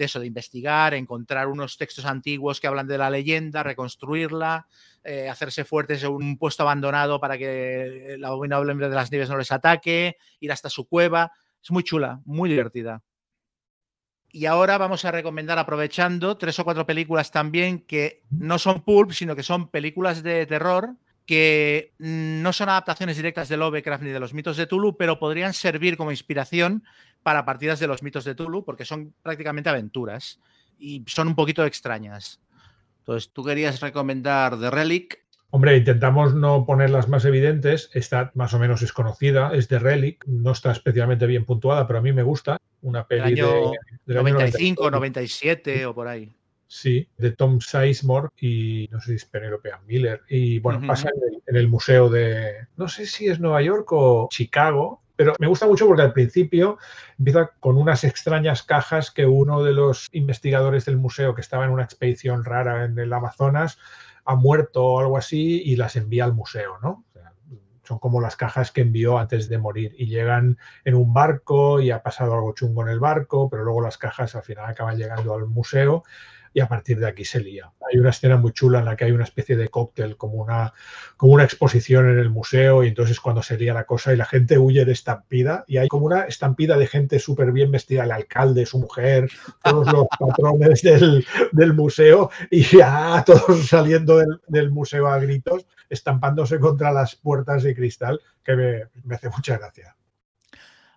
[0.00, 4.66] de eso, de investigar, encontrar unos textos antiguos que hablan de la leyenda, reconstruirla,
[5.04, 9.28] eh, hacerse fuertes en un puesto abandonado para que el abominable hombre de las nieves
[9.28, 11.32] no les ataque, ir hasta su cueva.
[11.62, 13.02] Es muy chula, muy divertida.
[14.30, 19.12] Y ahora vamos a recomendar, aprovechando, tres o cuatro películas también que no son pulp,
[19.12, 20.94] sino que son películas de terror
[21.30, 25.54] que no son adaptaciones directas de Lovecraft ni de los mitos de Tulu, pero podrían
[25.54, 26.82] servir como inspiración
[27.22, 30.40] para partidas de los mitos de Tulu, porque son prácticamente aventuras
[30.76, 32.40] y son un poquito extrañas.
[32.98, 35.20] Entonces, tú querías recomendar The Relic.
[35.50, 37.90] Hombre, intentamos no poner las más evidentes.
[37.94, 40.24] Esta más o menos es conocida, es The Relic.
[40.26, 42.56] No está especialmente bien puntuada, pero a mí me gusta.
[42.82, 46.32] Una peli de, 95, 97 o por ahí.
[46.72, 50.22] Sí, de Tom Sizemore y no sé si es Penelope Miller.
[50.28, 51.10] Y bueno, pasa
[51.48, 55.66] en el, museo de, no sé si es Nueva York o Chicago, pero me gusta
[55.66, 56.78] mucho porque al principio
[57.18, 61.72] empieza con unas extrañas cajas que uno de los investigadores del museo que estaba en
[61.72, 63.76] una expedición rara en el Amazonas
[64.24, 67.04] ha muerto o algo así y las envía al museo, ¿no?
[67.82, 71.90] son como las cajas que envió antes de morir y llegan en un barco y
[71.90, 75.34] ha pasado algo chungo en el barco, pero luego las cajas al final acaban llegando
[75.34, 76.04] al museo
[76.52, 77.72] y a partir de aquí se lía.
[77.90, 80.72] Hay una escena muy chula en la que hay una especie de cóctel, como una,
[81.16, 84.26] como una exposición en el museo, y entonces cuando se lía la cosa y la
[84.26, 88.12] gente huye de estampida, y hay como una estampida de gente súper bien vestida, el
[88.12, 89.30] alcalde, su mujer,
[89.62, 95.66] todos los patrones del, del museo, y ya todos saliendo del, del, museo a gritos,
[95.88, 99.96] estampándose contra las puertas de cristal, que me, me hace mucha gracia.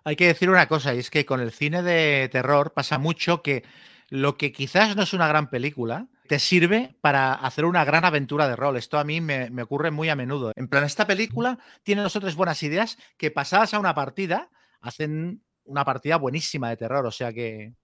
[0.06, 3.40] Hay que decir una cosa, y es que con el cine de terror pasa mucho
[3.40, 3.64] que
[4.10, 8.48] lo que quizás no es una gran película, te sirve para hacer una gran aventura
[8.48, 8.76] de rol.
[8.76, 10.52] Esto a mí me, ocurre muy a menudo.
[10.56, 14.50] En plan, esta película tiene dos o tres buenas ideas que pasadas a una partida
[14.80, 17.04] hacen una partida buenísima de terror.
[17.06, 17.74] O sea que.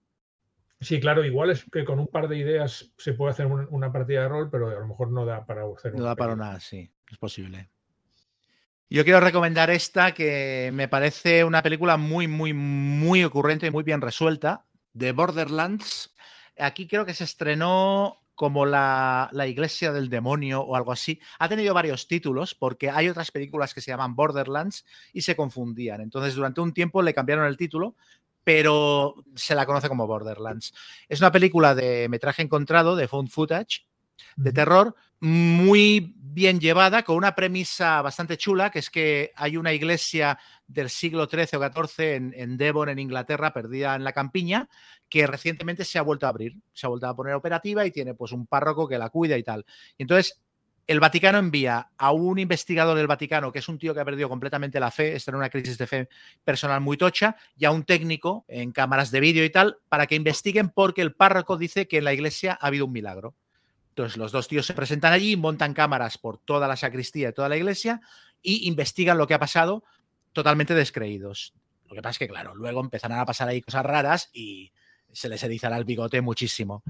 [0.79, 4.23] Sí, claro, igual es que con un par de ideas se puede hacer una partida
[4.23, 6.91] de rol, pero a lo mejor no da para hacer No da para nada, sí,
[7.11, 7.69] es posible.
[8.89, 13.83] Yo quiero recomendar esta que me parece una película muy, muy, muy ocurrente y muy
[13.83, 16.13] bien resuelta, de Borderlands.
[16.57, 21.19] Aquí creo que se estrenó como la, Iglesia del Demonio o algo así.
[21.37, 26.01] Ha tenido varios títulos porque hay otras películas que se llaman Borderlands y se confundían.
[26.01, 27.95] Entonces, durante un tiempo le cambiaron el título,
[28.43, 30.73] pero se la conoce como Borderlands.
[31.07, 33.85] Es una película de metraje encontrado, de found footage,
[34.35, 39.71] de terror, muy bien llevada, con una premisa bastante chula, que es que hay una
[39.71, 40.39] iglesia
[40.71, 44.69] del siglo XIII o XIV en, Devon, en Inglaterra, perdida en la campiña,
[45.09, 48.13] que recientemente se ha vuelto a abrir, se ha vuelto a poner operativa y tiene
[48.13, 49.65] pues un párroco que la cuida y tal.
[49.97, 50.41] Y entonces
[50.87, 54.27] el Vaticano envía a un investigador del Vaticano, que es un tío que ha perdido
[54.27, 56.09] completamente la fe, está en una crisis de fe
[56.43, 60.15] personal muy tocha, y a un técnico en cámaras de vídeo y tal, para que
[60.15, 63.35] investiguen porque el párroco dice que en la iglesia ha habido un milagro.
[63.89, 67.49] Entonces los dos tíos se presentan allí, montan cámaras por toda la sacristía y toda
[67.49, 68.01] la iglesia
[68.41, 69.83] y investigan lo que ha pasado
[70.33, 71.53] totalmente descreídos.
[71.87, 74.71] Lo que pasa es que, claro, luego empezarán a pasar ahí cosas raras y
[75.11, 76.83] se les erizará el bigote muchísimo.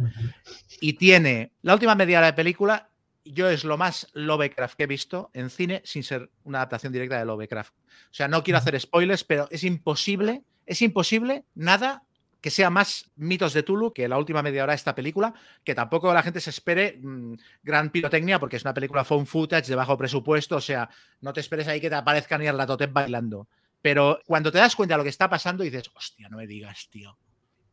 [0.79, 2.89] Y tiene la última media hora de película,
[3.25, 7.19] yo es lo más Lovecraft que he visto en cine sin ser una adaptación directa
[7.19, 7.73] de Lovecraft.
[7.73, 12.03] O sea, no quiero hacer spoilers, pero es imposible, es imposible nada
[12.41, 15.75] que sea más mitos de Tulu que la última media hora de esta película, que
[15.75, 19.75] tampoco la gente se espere mmm, gran pirotecnia, porque es una película phone footage de
[19.75, 20.89] bajo presupuesto, o sea,
[21.21, 23.47] no te esperes ahí que te aparezca ni el ratotep bailando.
[23.81, 26.89] Pero cuando te das cuenta de lo que está pasando, dices, hostia, no me digas,
[26.89, 27.17] tío.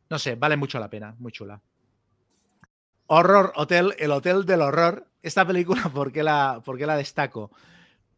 [0.09, 1.61] No sé, vale mucho la pena, muy chula.
[3.07, 5.07] Horror Hotel, el Hotel del Horror.
[5.21, 7.51] Esta película, ¿por qué la, por qué la destaco?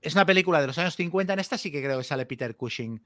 [0.01, 2.55] Es una película de los años 50, en esta sí que creo que sale Peter
[2.55, 3.01] Cushing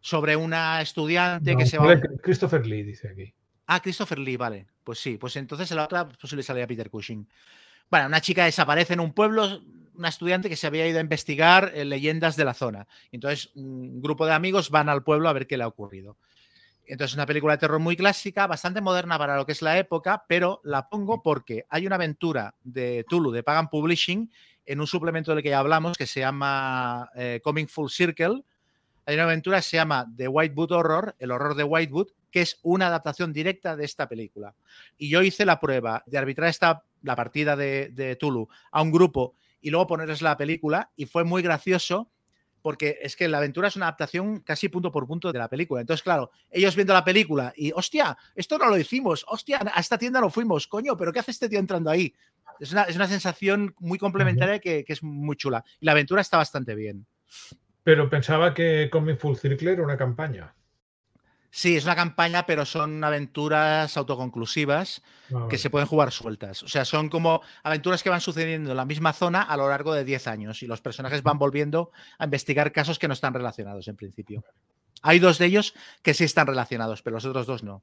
[0.00, 2.00] sobre una estudiante no, que se va.
[2.22, 3.34] Christopher Lee, dice aquí.
[3.66, 4.66] Ah, Christopher Lee, vale.
[4.82, 7.28] Pues sí, pues entonces en la otra pues le salía Peter Cushing.
[7.90, 9.62] Bueno, una chica desaparece en un pueblo,
[9.94, 12.86] una estudiante que se había ido a investigar eh, leyendas de la zona.
[13.12, 16.16] Entonces, un grupo de amigos van al pueblo a ver qué le ha ocurrido.
[16.86, 20.24] Entonces, una película de terror muy clásica, bastante moderna para lo que es la época,
[20.26, 24.30] pero la pongo porque hay una aventura de Tulu, de Pagan Publishing,
[24.64, 28.42] en un suplemento del que ya hablamos, que se llama eh, Coming Full Circle,
[29.08, 32.58] hay una aventura que se llama The Whitewood Horror, el horror de Whitewood, que es
[32.62, 34.54] una adaptación directa de esta película.
[34.98, 38.92] Y yo hice la prueba de arbitrar esta, la partida de, de Tulu a un
[38.92, 42.10] grupo y luego ponerles la película y fue muy gracioso
[42.60, 45.80] porque es que la aventura es una adaptación casi punto por punto de la película.
[45.80, 49.96] Entonces, claro, ellos viendo la película y, hostia, esto no lo hicimos, hostia, a esta
[49.96, 52.14] tienda no fuimos, coño, pero ¿qué hace este tío entrando ahí?
[52.60, 55.64] Es una, es una sensación muy complementaria que, que, es muy chula.
[55.80, 57.06] Y la aventura está bastante bien.
[57.88, 60.52] Pero pensaba que Coming Full Circle era una campaña.
[61.50, 65.02] Sí, es una campaña, pero son aventuras autoconclusivas
[65.34, 66.62] ah, que se pueden jugar sueltas.
[66.62, 69.94] O sea, son como aventuras que van sucediendo en la misma zona a lo largo
[69.94, 73.88] de 10 años y los personajes van volviendo a investigar casos que no están relacionados
[73.88, 74.44] en principio.
[75.00, 75.72] Hay dos de ellos
[76.02, 77.82] que sí están relacionados, pero los otros dos no.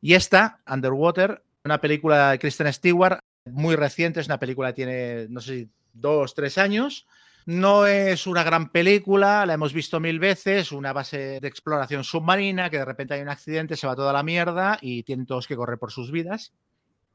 [0.00, 5.26] Y esta, Underwater, una película de Kristen Stewart, muy reciente, es una película que tiene,
[5.28, 7.06] no sé si dos, tres años,
[7.46, 12.70] no es una gran película, la hemos visto mil veces, una base de exploración submarina,
[12.70, 15.56] que de repente hay un accidente, se va toda la mierda y tienen todos que
[15.56, 16.52] correr por sus vidas.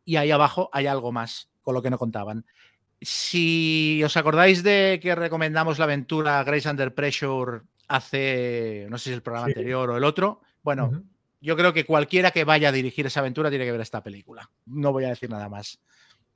[0.05, 2.45] Y ahí abajo hay algo más, con lo que no contaban.
[3.01, 9.09] Si os acordáis de que recomendamos la aventura Grace Under Pressure hace, no sé si
[9.11, 9.51] es el programa sí.
[9.51, 11.03] anterior o el otro, bueno, uh -huh.
[11.39, 14.49] yo creo que cualquiera que vaya a dirigir esa aventura tiene que ver esta película.
[14.65, 15.79] No voy a decir nada más.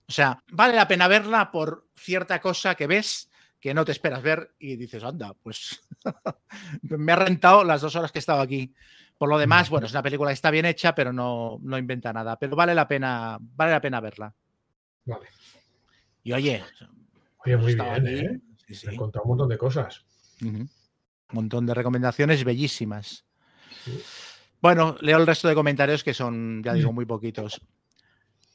[0.07, 3.30] O sea, vale la pena verla por cierta cosa que ves
[3.61, 5.81] que no te esperas ver y dices, anda, pues
[6.81, 8.73] me ha rentado las dos horas que he estado aquí.
[9.19, 12.11] Por lo demás, bueno, es una película que está bien hecha, pero no, no inventa
[12.11, 12.39] nada.
[12.39, 14.33] Pero vale la pena, vale la pena verla.
[15.05, 15.27] Vale.
[16.23, 16.63] Y oye,
[17.45, 18.39] oye muy bien, aquí, ¿eh?
[18.65, 18.87] Sí, sí.
[18.87, 20.03] Me he contado un montón de cosas.
[20.41, 20.59] Uh -huh.
[20.61, 20.69] Un
[21.31, 23.25] montón de recomendaciones bellísimas.
[23.85, 24.01] Sí.
[24.59, 27.61] Bueno, leo el resto de comentarios que son, ya digo, muy poquitos.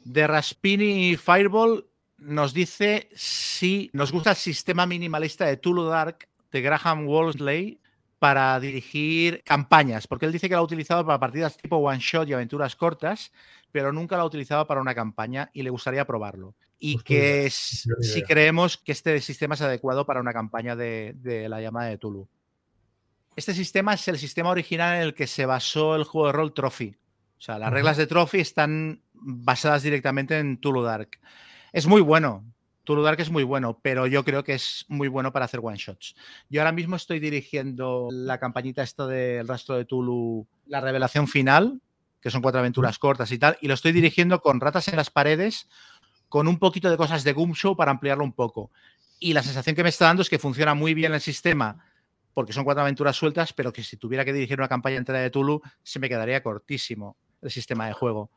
[0.01, 1.87] De Raspini Fireball
[2.19, 7.81] nos dice si nos gusta el sistema minimalista de Tulu Dark de Graham Wolseley
[8.19, 12.29] para dirigir campañas, porque él dice que lo ha utilizado para partidas tipo one shot
[12.29, 13.31] y aventuras cortas,
[13.71, 16.55] pero nunca lo ha utilizado para una campaña y le gustaría probarlo.
[16.79, 21.49] Y que es, si creemos que este sistema es adecuado para una campaña de, de
[21.49, 22.27] la llamada de Tulu.
[23.35, 26.55] Este sistema es el sistema original en el que se basó el juego de rol
[26.55, 26.97] Trophy.
[27.39, 27.75] O sea, las uh -huh.
[27.75, 31.19] reglas de Trophy están basadas directamente en Tulu Dark.
[31.77, 32.43] Es muy bueno.
[32.85, 35.77] Tulu Dark es muy bueno, pero yo creo que es muy bueno para hacer one
[35.77, 36.17] shots.
[36.49, 41.83] Yo ahora mismo estoy dirigiendo la campañita esta del rastro de Tulu, la revelación final,
[42.23, 45.11] que son cuatro aventuras cortas y tal, y lo estoy dirigiendo con ratas en las
[45.11, 45.69] paredes,
[46.31, 48.71] con un poquito de cosas de Show para ampliarlo un poco.
[49.21, 51.85] Y la sensación que me está dando es que funciona muy bien el sistema,
[52.33, 55.29] porque son cuatro aventuras sueltas, pero que si tuviera que dirigir una campaña entera de
[55.29, 57.19] Tulu, se me quedaría cortísimo.
[57.47, 58.31] El sistema de juego.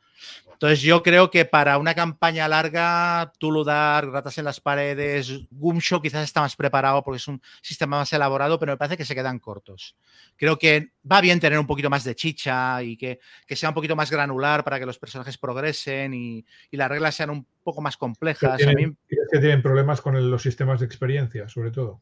[0.53, 6.25] Entonces yo creo que para una campaña larga, Tuludar, Ratas en las Paredes, Gumshow quizás
[6.25, 9.39] está más preparado porque es un sistema más elaborado, pero me parece que se quedan
[9.39, 9.95] cortos.
[10.35, 13.95] Creo que va bien tener un poquito más de chicha y que, sea un poquito
[13.95, 18.57] más granular para que los personajes progresen y, las reglas sean un poco más complejas.
[18.57, 22.01] ¿Tienen, que tienen problemas con los sistemas de experiencia, sobre todo?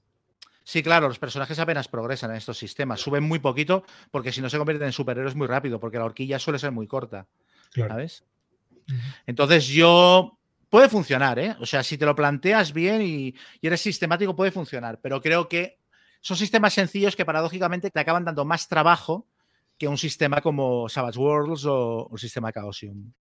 [0.68, 3.00] Sí, claro, los personajes apenas progresan en estos sistemas.
[3.00, 6.40] Suben muy poquito porque si no se convierten en superhéroes muy rápido, porque la horquilla
[6.40, 7.26] suele ser muy corta.
[7.74, 8.26] ¿Sabes?
[9.26, 10.38] Entonces yo
[10.70, 11.56] puede funcionar, ¿eh?
[11.62, 15.00] O sea, si te lo planteas bien y, eres sistemático, puede funcionar.
[15.02, 15.80] Pero creo que
[16.20, 19.26] son sistemas sencillos que paradójicamente te acaban dando más trabajo
[19.78, 23.14] que un sistema como Savage Worlds o, el sistema Chaosium.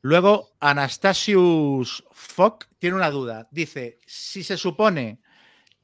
[0.00, 3.46] Luego, Anastasius Fock tiene una duda.
[3.50, 5.20] Dice, si se supone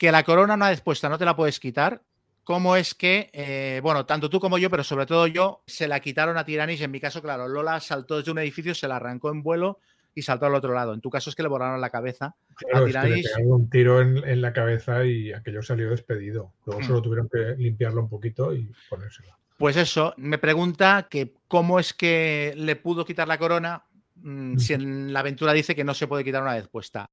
[0.00, 2.00] que la corona una vez puesta no te la puedes quitar,
[2.42, 6.00] cómo es que, eh, bueno, tanto tú como yo, pero sobre todo yo, se la
[6.00, 6.80] quitaron a Tiranis.
[6.80, 9.78] En mi caso, claro, Lola saltó desde un edificio, se la arrancó en vuelo
[10.14, 10.94] y saltó al otro lado.
[10.94, 12.34] En tu caso es que le borraron la cabeza
[12.72, 13.30] a Tiranis.
[13.36, 16.54] le un tiro en, la cabeza y aquello salió despedido.
[16.64, 16.84] Luego hmm.
[16.84, 19.36] solo tuvieron que limpiarlo un poquito y ponérsela.
[19.58, 23.84] Pues eso, me pregunta que cómo es que le pudo quitar la corona
[24.14, 27.10] mm, si en la aventura dice que no se puede quitar una vez puesta.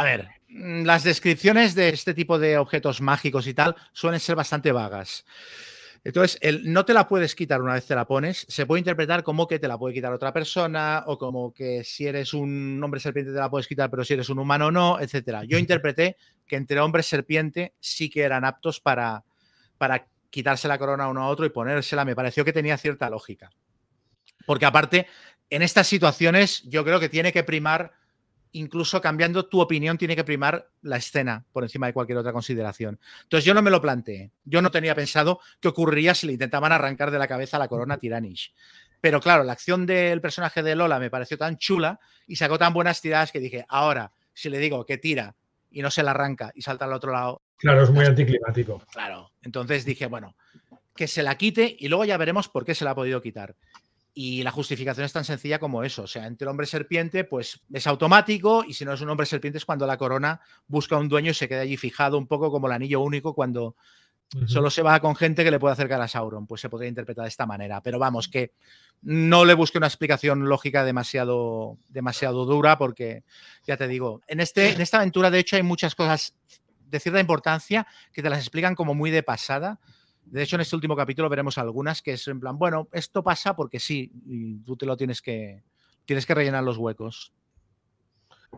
[0.00, 4.34] A ver, mm, las descripciones de este tipo de objetos mágicos y tal suelen ser
[4.34, 5.26] bastante vagas.
[6.04, 9.22] Entonces, el no te la puedes quitar una vez te la pones, se puede interpretar
[9.22, 12.98] como que te la puede quitar otra persona o como que si eres un hombre
[12.98, 15.44] serpiente te la puedes quitar, pero si eres un humano no, etcétera.
[15.44, 19.22] Yo interpreté que entre hombre serpiente sí que eran aptos para,
[19.76, 22.06] para quitarse la corona uno a otro y ponérsela.
[22.06, 23.50] Me pareció que tenía cierta lógica.
[24.46, 25.06] Porque aparte,
[25.50, 27.99] en estas situaciones yo creo que tiene que primar
[28.52, 32.98] incluso cambiando tu opinión, tiene que primar la escena por encima de cualquier otra consideración.
[33.22, 34.32] Entonces yo no me lo planteé.
[34.44, 37.98] Yo no tenía pensado qué ocurriría si le intentaban arrancar de la cabeza la corona
[37.98, 38.52] Tiranish.
[39.00, 42.72] Pero claro, la acción del personaje de Lola me pareció tan chula y sacó tan
[42.72, 45.34] buenas tiradas que dije, ahora, si le digo que tira
[45.70, 47.42] y no se la arranca y salta al otro lado.
[47.56, 48.82] Claro, es muy anticlimático.
[48.92, 49.32] Claro.
[49.42, 50.36] Entonces dije, bueno,
[50.94, 53.54] que se la quite y luego ya veremos por qué se la ha podido quitar.
[54.12, 56.02] Y la justificación es tan sencilla como eso.
[56.02, 59.58] O sea, entre hombre serpiente, pues es automático, y si no es un hombre serpiente
[59.58, 62.66] es cuando la corona busca un dueño y se queda allí fijado, un poco como
[62.66, 63.76] el anillo único cuando
[64.46, 66.46] solo se va con gente que le puede acercar a Sauron.
[66.46, 67.80] Pues se podría interpretar de esta manera.
[67.82, 68.52] Pero vamos, que
[69.02, 73.24] no le busque una explicación lógica demasiado, demasiado dura, porque
[73.66, 76.34] ya te digo, en, este, en esta aventura, de hecho, hay muchas cosas
[76.90, 79.80] de cierta importancia que te las explican como muy de pasada
[80.24, 83.56] de hecho, en este último capítulo veremos algunas que es en plan, bueno, esto pasa
[83.56, 85.64] porque sí, y tú te lo tienes que,
[86.04, 87.32] tienes que rellenar los huecos.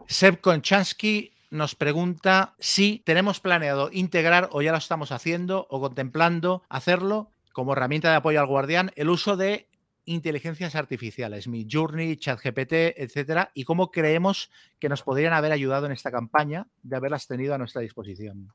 [0.07, 6.63] Seb Konchansky nos pregunta si tenemos planeado integrar o ya lo estamos haciendo o contemplando
[6.69, 9.69] hacerlo como herramienta de apoyo al guardián el uso de
[10.05, 15.93] inteligencias artificiales, mi Journey, ChatGPT, etcétera, y cómo creemos que nos podrían haber ayudado en
[15.93, 18.53] esta campaña de haberlas tenido a nuestra disposición.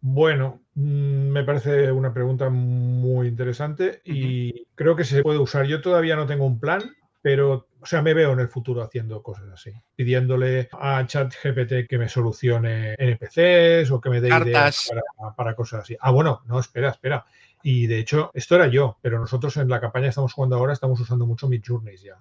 [0.00, 5.66] Bueno, mm, me parece una pregunta muy interesante y creo que se puede usar.
[5.66, 6.82] Yo todavía no tengo un plan,
[7.22, 11.98] pero, o sea, me veo en el futuro haciendo cosas así, pidiéndole a ChatGPT que
[11.98, 14.90] me solucione NPCs o que me dé ideas
[15.36, 15.96] para, cosas así.
[16.00, 17.24] Ah, bueno, no, espera, espera.
[17.62, 20.72] Y de hecho, esto era yo, pero nosotros en la campaña que estamos jugando ahora
[20.72, 22.16] estamos usando mucho Mid Journeys ya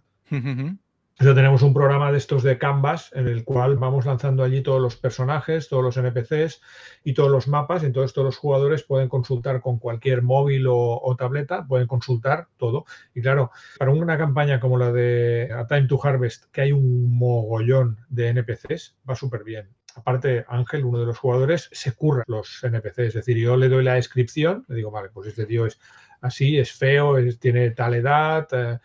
[1.17, 4.97] tenemos un programa de estos de Canvas en el cual vamos lanzando allí todos los
[4.97, 6.61] personajes, todos los NPCs
[7.05, 7.83] y todos los mapas.
[7.83, 12.85] Entonces todos los jugadores pueden consultar con cualquier móvil o, tableta, pueden consultar todo.
[13.13, 17.17] Y claro, para una campaña como la de A Time to Harvest, que hay un
[17.17, 19.69] mogollón de NPCs, va súper bien.
[19.95, 22.99] Aparte, Ángel, uno de los jugadores, se curra los NPCs.
[22.99, 25.79] Es decir, yo le doy la descripción, le digo, vale, pues este tío es
[26.19, 28.49] así, es feo, tiene tal edad.
[28.51, 28.79] Eh,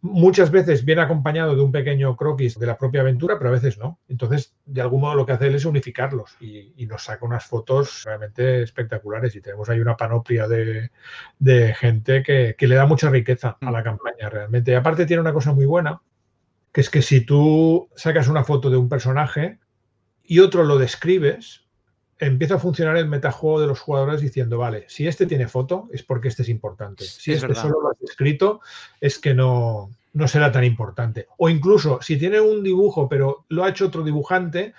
[0.00, 3.78] muchas veces viene acompañado de un pequeño croquis de la propia aventura, pero a veces
[3.78, 3.98] no.
[4.08, 8.04] Entonces, de algún modo lo que hace él es unificarlos y, nos saca unas fotos
[8.04, 13.58] realmente espectaculares y tenemos ahí una panoplia de, gente que, que, le da mucha riqueza
[13.60, 14.70] a la campaña realmente.
[14.70, 16.00] Y aparte tiene una cosa muy buena,
[16.72, 19.58] que es que si tú sacas una foto de un personaje
[20.22, 21.67] y otro lo describes,
[22.18, 26.02] empieza a funcionar el metajuego de los jugadores diciendo, vale, si este tiene foto es
[26.02, 27.04] porque este es importante.
[27.04, 28.60] Si este solo lo has escrito
[29.00, 31.26] es que no, no será tan importante.
[31.38, 34.74] O incluso si tiene un dibujo pero lo ha hecho otro dibujante,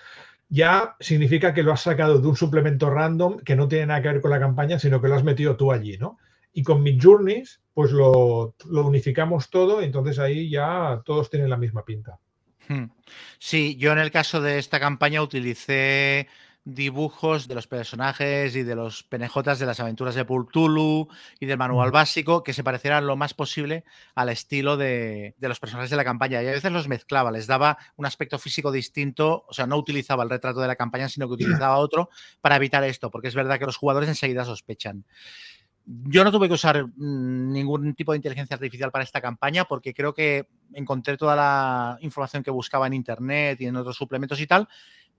[0.49, 4.09] ya significa que lo has sacado de un suplemento random que no tiene nada que
[4.09, 6.17] ver con la campaña, sino que lo has metido tú allí, ¿no?
[6.51, 11.57] Y con Mid Journeys, pues lo, lo unificamos todo, entonces ahí ya todos tienen la
[11.57, 12.17] misma pinta.
[12.67, 12.85] Hmm.
[13.37, 16.27] Sí, yo en el caso de esta campaña utilicé
[16.65, 21.07] dibujos de los personajes y de los penejotas de las aventuras de Pultulu
[21.39, 23.83] y del manual básico que se parecieran lo más posible
[24.15, 26.43] al estilo de, de, los personajes de la campaña.
[26.43, 30.23] Y a veces los mezclaba, les daba un aspecto físico distinto, o sea, no utilizaba
[30.23, 32.09] el retrato de la campaña, sino que utilizaba otro
[32.41, 35.05] para evitar esto, porque es verdad que los jugadores enseguida sospechan.
[35.85, 39.93] Yo no tuve que usar mm, ningún tipo de inteligencia artificial para esta campaña porque
[39.93, 44.45] creo que encontré toda la información que buscaba en internet y en otros suplementos y
[44.45, 44.67] tal,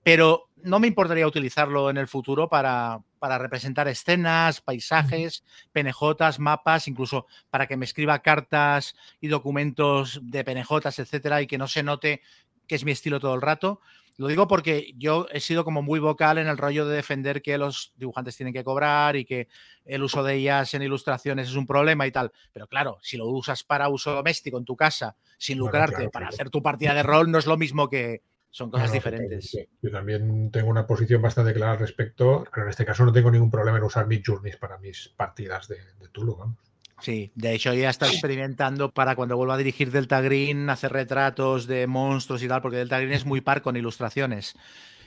[0.03, 6.89] pero no me importaría utilizarlo en el futuro para, para representar escenas, paisajes, penejotas, mapas,
[6.89, 11.83] incluso para que me escriba cartas y documentos de penejotas, etcétera, y que no se
[11.83, 12.23] note
[12.67, 13.81] que es mi estilo todo el rato.
[14.17, 17.57] Lo digo porque yo he sido como muy vocal en el rollo de defender que
[17.57, 19.49] los dibujantes tienen que cobrar y que
[19.87, 22.31] el uso de ellas en ilustraciones es un problema y tal.
[22.53, 26.51] Pero claro, si lo usas para uso doméstico en tu casa, sin lucrarte, para hacer
[26.51, 28.21] tu partida de rol, no es lo mismo que,
[28.51, 29.57] son cosas diferentes.
[29.81, 33.31] Yo también tengo una posición bastante clara al respecto, pero en este caso no tengo
[33.31, 36.71] ningún problema en usar mis journeys para mis partidas de, de Tulu, vamos.
[37.01, 41.67] Sí, de hecho ya está experimentando para cuando vuelva a dirigir Delta Green, hacer retratos
[41.67, 44.55] de monstruos y tal, porque Delta Green es muy par con ilustraciones.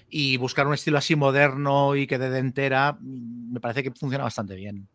[0.10, 4.56] Y buscar un estilo así moderno y que de entera, me parece que funciona bastante
[4.56, 4.88] bien.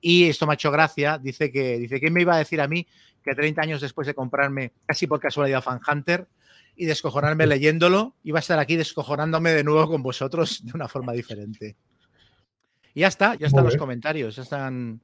[0.00, 2.68] Y esto me ha hecho gracia, dice que, dice que me iba a decir a
[2.68, 2.86] mí
[3.22, 6.26] que 30 años después de comprarme, casi por casualidad, Fan Hunter,
[6.80, 11.12] y descojonarme leyéndolo, iba a estar aquí descojonándome de nuevo con vosotros de una forma
[11.12, 11.76] diferente.
[12.94, 15.02] Y ya está, ya están los comentarios, ya están.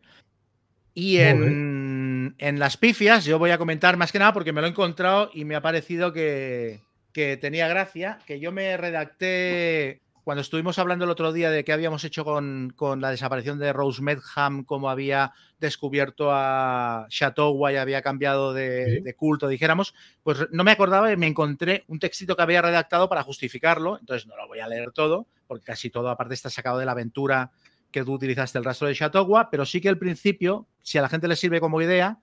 [0.94, 4.70] Y en, las pifias, yo voy a comentar más que nada porque me lo he
[4.70, 6.80] encontrado y me ha parecido que,
[7.12, 12.02] tenía gracia, que yo me redacté cuando estuvimos hablando el otro día de qué habíamos
[12.02, 18.52] hecho con, la desaparición de Rose Medham, cómo había descubierto a Chateau y había cambiado
[18.52, 22.60] de, de, culto, dijéramos, pues no me acordaba y me encontré un textito que había
[22.60, 26.50] redactado para justificarlo, entonces no lo voy a leer todo, porque casi todo aparte está
[26.50, 27.52] sacado de la aventura
[27.92, 31.08] que tú utilizaste el rastro de Chautauqua, pero sí que al principio, si a la
[31.08, 32.18] gente le sirve como idea,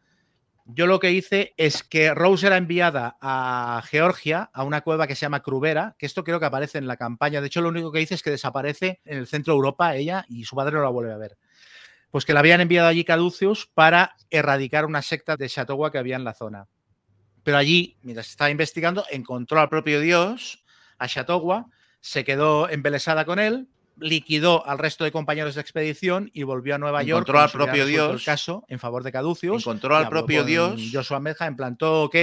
[0.65, 5.15] yo lo que hice es que Rose era enviada a Georgia, a una cueva que
[5.15, 7.41] se llama Crubera, que esto creo que aparece en la campaña.
[7.41, 10.25] De hecho, lo único que dice es que desaparece en el centro de Europa ella
[10.29, 11.37] y su padre no la vuelve a ver.
[12.11, 16.15] Pues que la habían enviado allí Caduceus para erradicar una secta de Chautauqua que había
[16.15, 16.67] en la zona.
[17.43, 20.63] Pero allí, mientras estaba investigando, encontró al propio Dios,
[20.97, 21.67] a Chautauqua,
[21.99, 23.67] se quedó embelesada con él,
[23.99, 27.27] liquidó al resto de compañeros de expedición y volvió a Nueva York.
[27.27, 28.13] Encontró al propio Dios.
[28.13, 29.61] El caso en favor de Caducius.
[29.63, 30.81] Encontró al propio Dios.
[30.91, 32.15] Joshua Medja en plantó, ok,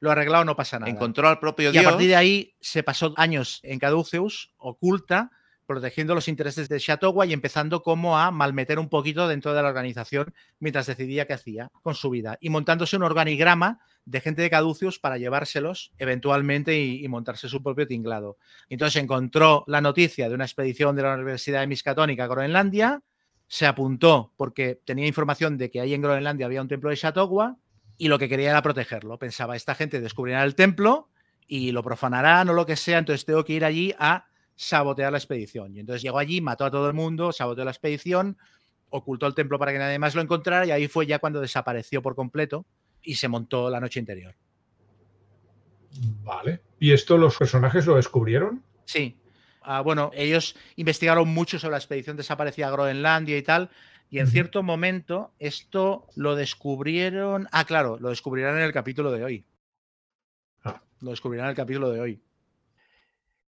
[0.00, 0.90] lo ha arreglado, no pasa nada.
[0.90, 1.82] Encontró al propio Dios.
[1.82, 5.30] Y a partir de ahí se pasó años en Caduceus, oculta,
[5.68, 9.68] protegiendo los intereses de Chateau y empezando como a malmeter un poquito dentro de la
[9.68, 13.78] organización mientras decidía qué hacía con su vida y montándose un organigrama
[14.08, 18.38] de gente de caducios para llevárselos eventualmente y, montarse su propio tinglado.
[18.70, 23.02] Entonces encontró la noticia de una expedición de la Universidad de Miskatonic a Groenlandia,
[23.46, 27.56] se apuntó porque tenía información de que ahí en Groenlandia había un templo de Chateau
[27.98, 29.18] y lo que quería era protegerlo.
[29.18, 31.10] Pensaba, esta gente descubrirá el templo
[31.46, 35.18] y lo profanarán o lo que sea, entonces tengo que ir allí a sabotear la
[35.18, 35.76] expedición.
[35.76, 38.38] Y entonces llegó allí, mató a todo el mundo, saboteó la expedición,
[38.88, 42.00] ocultó el templo para que nadie más lo encontrara y ahí fue ya cuando desapareció
[42.00, 42.66] por completo
[43.08, 44.34] y se montó la noche interior.
[46.22, 46.60] Vale.
[46.78, 48.62] ¿Y esto los personajes lo descubrieron?
[48.84, 49.16] Sí.
[49.62, 53.70] Ah, bueno, ellos investigaron mucho sobre la expedición desaparecida a Groenlandia y tal,
[54.10, 57.48] y en cierto momento esto lo descubrieron.
[57.50, 59.46] Ah, claro, lo descubrirán en el capítulo de hoy.
[60.64, 60.82] Ah.
[61.00, 62.22] Lo descubrirán en el capítulo de hoy.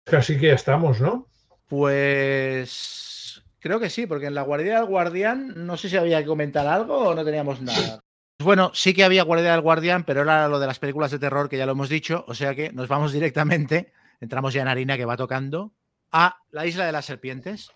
[0.06, 1.28] Así que ya estamos, ¿no?
[1.68, 6.28] Pues creo que sí, porque en la Guardia del Guardián no sé si había que
[6.28, 8.04] comentar algo o no teníamos nada.
[8.42, 11.50] Bueno, sí que había Guardia del Guardián, pero era lo de las películas de terror
[11.50, 14.96] que ya lo hemos dicho, o sea que nos vamos directamente, entramos ya en harina
[14.96, 15.74] que va tocando,
[16.12, 17.72] a la isla de las serpientes.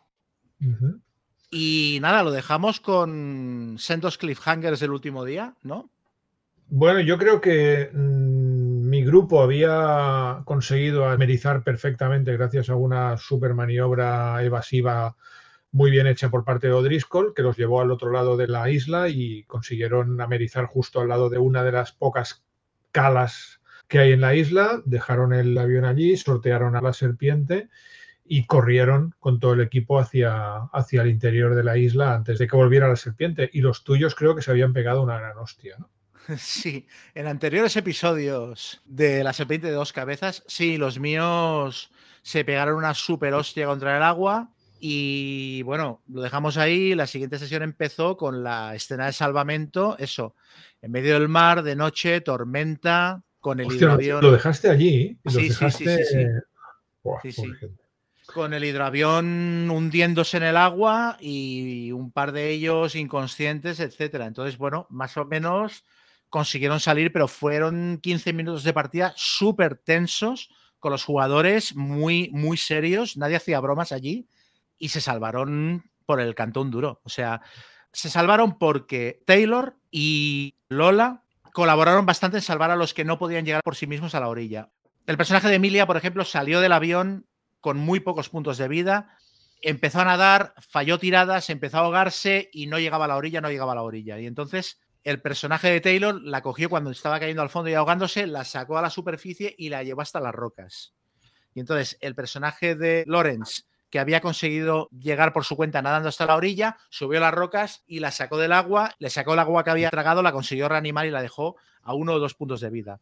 [1.52, 5.90] Y nada, lo dejamos con sendos cliffhangers del último día, ¿no?
[6.70, 13.54] Bueno, yo creo que mm, mi grupo había conseguido amerizar perfectamente gracias a una super
[13.54, 15.18] maniobra evasiva
[15.74, 18.70] muy bien hecha por parte de O'Driscoll, que los llevó al otro lado de la
[18.70, 22.46] isla y consiguieron amerizar justo al lado de una de las pocas
[22.92, 27.70] calas que hay en la isla, dejaron el avión allí, sortearon a la serpiente
[28.24, 32.48] y corrieron con todo el equipo hacia, hacia el interior de la isla antes de
[32.48, 33.50] que volviera la serpiente.
[33.52, 35.90] Y los tuyos creo que se habían pegado una gran hostia, ¿no?
[36.38, 42.76] Sí, en anteriores episodios de la serpiente de dos cabezas, sí, los míos se pegaron
[42.76, 44.53] una super hostia contra el agua.
[44.86, 46.94] Y bueno, lo dejamos ahí.
[46.94, 49.96] La siguiente sesión empezó con la escena de salvamento.
[49.98, 50.36] Eso,
[50.82, 55.18] en medio del mar, de noche, tormenta, con el Hostia, Lo dejaste allí.
[55.26, 57.52] sí, sí, sí, sí,
[58.26, 64.26] con el hidroavión hundiéndose en el agua y un par de ellos inconscientes, etcétera.
[64.26, 65.86] Entonces, bueno, más o menos
[66.28, 72.58] consiguieron salir, pero fueron 15 minutos de partida súper tensos, con los jugadores muy, muy
[72.58, 74.28] serios, nadie hacía bromas allí
[74.78, 77.02] y se salvaron por el cantón duro.
[77.04, 77.42] O sea,
[77.92, 83.46] se salvaron porque Taylor y Lola colaboraron bastante en salvar a los que no podían
[83.46, 84.70] llegar por sí mismos a la orilla.
[85.06, 87.28] El personaje de Emilia, por ejemplo, salió del avión
[87.62, 89.18] con muy pocos puntos de vida,
[89.62, 93.50] empezó a nadar, falló tiradas, empezó a ahogarse y no llegaba a la orilla, no
[93.50, 94.20] llegaba a la orilla.
[94.20, 98.26] Y entonces el personaje de Taylor la cogió cuando estaba cayendo al fondo y ahogándose,
[98.28, 100.94] la sacó a la superficie y la llevó hasta las rocas.
[101.54, 103.64] Y entonces el personaje de Lawrence,
[103.94, 108.00] que había conseguido llegar por su cuenta nadando hasta la orilla, subió las rocas y
[108.00, 111.12] la sacó del agua, le sacó el agua que había tragado, la consiguió reanimar y
[111.12, 113.02] la dejó a uno o dos puntos de vida.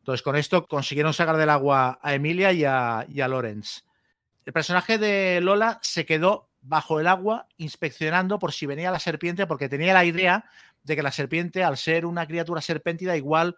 [0.00, 3.80] Entonces con esto consiguieron sacar del agua a Emilia y a, Lawrence.
[4.44, 9.46] El personaje de Lola se quedó bajo el agua inspeccionando por si venía la serpiente
[9.46, 10.44] porque tenía la idea
[10.82, 13.56] de que la serpiente, al ser una criatura serpéntida, igual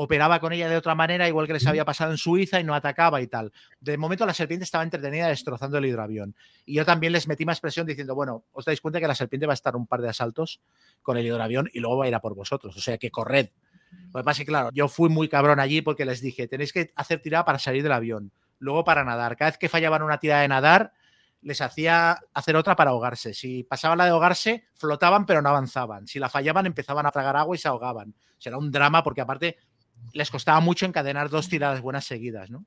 [0.00, 2.72] operaba con ella de otra manera, igual que les había pasado en Suiza y no
[2.72, 3.52] atacaba y tal.
[3.80, 6.36] De momento la serpiente estaba entretenida destrozando el hidroavión.
[6.64, 9.46] Y yo también les metí más presión diciendo, bueno, os dais cuenta que la serpiente
[9.46, 10.60] va a estar un par de asaltos
[11.02, 12.76] con el hidroavión y luego va a ir a por vosotros.
[12.76, 13.48] O sea que corred.
[14.14, 16.72] Lo que pasa es que, claro, yo fui muy cabrón allí porque les dije, tenéis
[16.72, 18.30] que hacer tirada para salir del avión,
[18.60, 19.36] luego para nadar.
[19.36, 20.92] Cada vez que fallaban una tirada de nadar,
[21.42, 23.34] les hacía hacer otra para ahogarse.
[23.34, 26.06] Si pasaba la de ahogarse, flotaban pero no avanzaban.
[26.06, 28.14] Si la fallaban, empezaban a tragar agua y se ahogaban.
[28.38, 29.56] Será un drama porque aparte
[30.12, 32.66] les costaba mucho encadenar dos tiradas buenas seguidas, ¿no?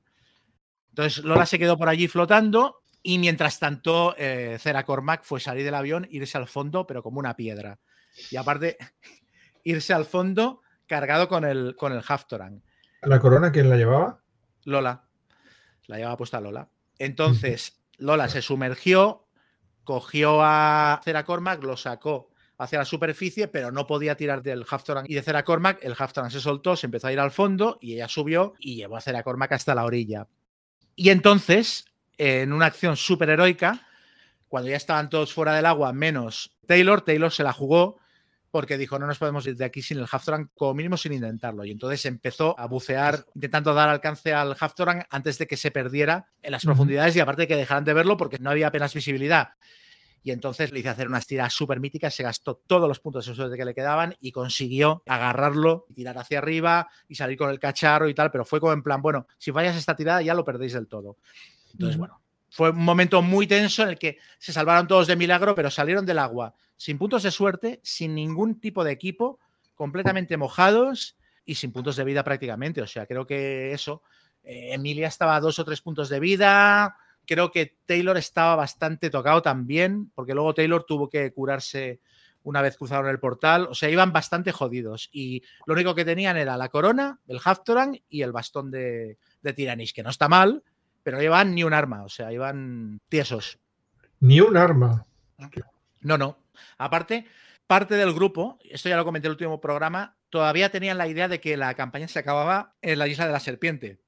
[0.90, 5.64] Entonces Lola se quedó por allí flotando y mientras tanto eh, Cera Cormac fue salir
[5.64, 7.78] del avión, irse al fondo, pero como una piedra.
[8.30, 8.76] Y aparte,
[9.64, 12.62] irse al fondo cargado con el, con el Haftorang.
[13.02, 14.22] ¿La corona quién la llevaba?
[14.64, 15.08] Lola.
[15.86, 16.68] La llevaba puesta Lola.
[16.98, 19.26] Entonces, Lola se sumergió,
[19.82, 22.31] cogió a Cera Cormac, lo sacó
[22.62, 25.78] hacia la superficie, pero no podía tirar del Haftorang y de Cera Cormac.
[25.82, 28.96] El Haftorang se soltó, se empezó a ir al fondo y ella subió y llevó
[28.96, 30.28] a Cera Cormac hasta la orilla.
[30.94, 31.86] Y entonces,
[32.18, 33.86] en una acción súper heroica,
[34.48, 37.98] cuando ya estaban todos fuera del agua, menos Taylor, Taylor se la jugó
[38.50, 41.64] porque dijo, no nos podemos ir de aquí sin el Haftorang, como mínimo sin intentarlo.
[41.64, 46.28] Y entonces empezó a bucear, intentando dar alcance al Haftorang antes de que se perdiera
[46.42, 49.54] en las profundidades y aparte de que dejaran de verlo porque no había apenas visibilidad.
[50.22, 53.34] Y entonces le hice hacer unas tiras súper míticas, se gastó todos los puntos de
[53.34, 58.08] suerte que le quedaban y consiguió agarrarlo, tirar hacia arriba y salir con el cacharro
[58.08, 60.74] y tal, pero fue como en plan, bueno, si fallas esta tirada ya lo perdéis
[60.74, 61.16] del todo.
[61.72, 62.20] Entonces, bueno,
[62.50, 66.06] fue un momento muy tenso en el que se salvaron todos de milagro, pero salieron
[66.06, 69.38] del agua sin puntos de suerte, sin ningún tipo de equipo,
[69.74, 72.82] completamente mojados y sin puntos de vida prácticamente.
[72.82, 74.02] O sea, creo que eso.
[74.42, 76.96] Eh, Emilia estaba a dos o tres puntos de vida.
[77.32, 82.02] Creo que Taylor estaba bastante tocado también, porque luego Taylor tuvo que curarse
[82.42, 83.68] una vez cruzaron el portal.
[83.70, 85.08] O sea, iban bastante jodidos.
[85.12, 89.52] Y lo único que tenían era la corona, el Haftorang y el bastón de, de
[89.54, 90.62] Tiranis, que no está mal,
[91.02, 93.58] pero no llevan ni un arma, o sea, iban tiesos.
[94.20, 95.06] Ni un arma.
[96.02, 96.36] No, no.
[96.76, 97.24] Aparte,
[97.66, 101.28] parte del grupo, esto ya lo comenté en el último programa, todavía tenían la idea
[101.28, 104.02] de que la campaña se acababa en la isla de la serpiente.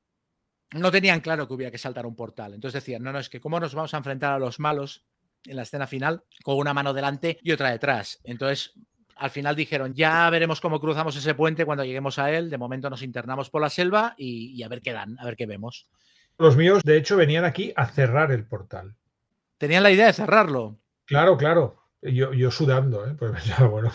[0.72, 2.54] No tenían claro que hubiera que saltar un portal.
[2.54, 5.04] Entonces decían, no, no, es que cómo nos vamos a enfrentar a los malos
[5.46, 8.20] en la escena final con una mano delante y otra detrás.
[8.24, 8.72] Entonces,
[9.16, 12.50] al final dijeron, ya veremos cómo cruzamos ese puente cuando lleguemos a él.
[12.50, 15.36] De momento nos internamos por la selva y, y a ver qué dan, a ver
[15.36, 15.88] qué vemos.
[16.38, 18.96] Los míos, de hecho, venían aquí a cerrar el portal.
[19.58, 20.78] Tenían la idea de cerrarlo.
[21.04, 21.80] Claro, claro.
[22.02, 23.14] Yo, yo sudando, ¿eh?
[23.18, 23.92] pues pensaba, bueno,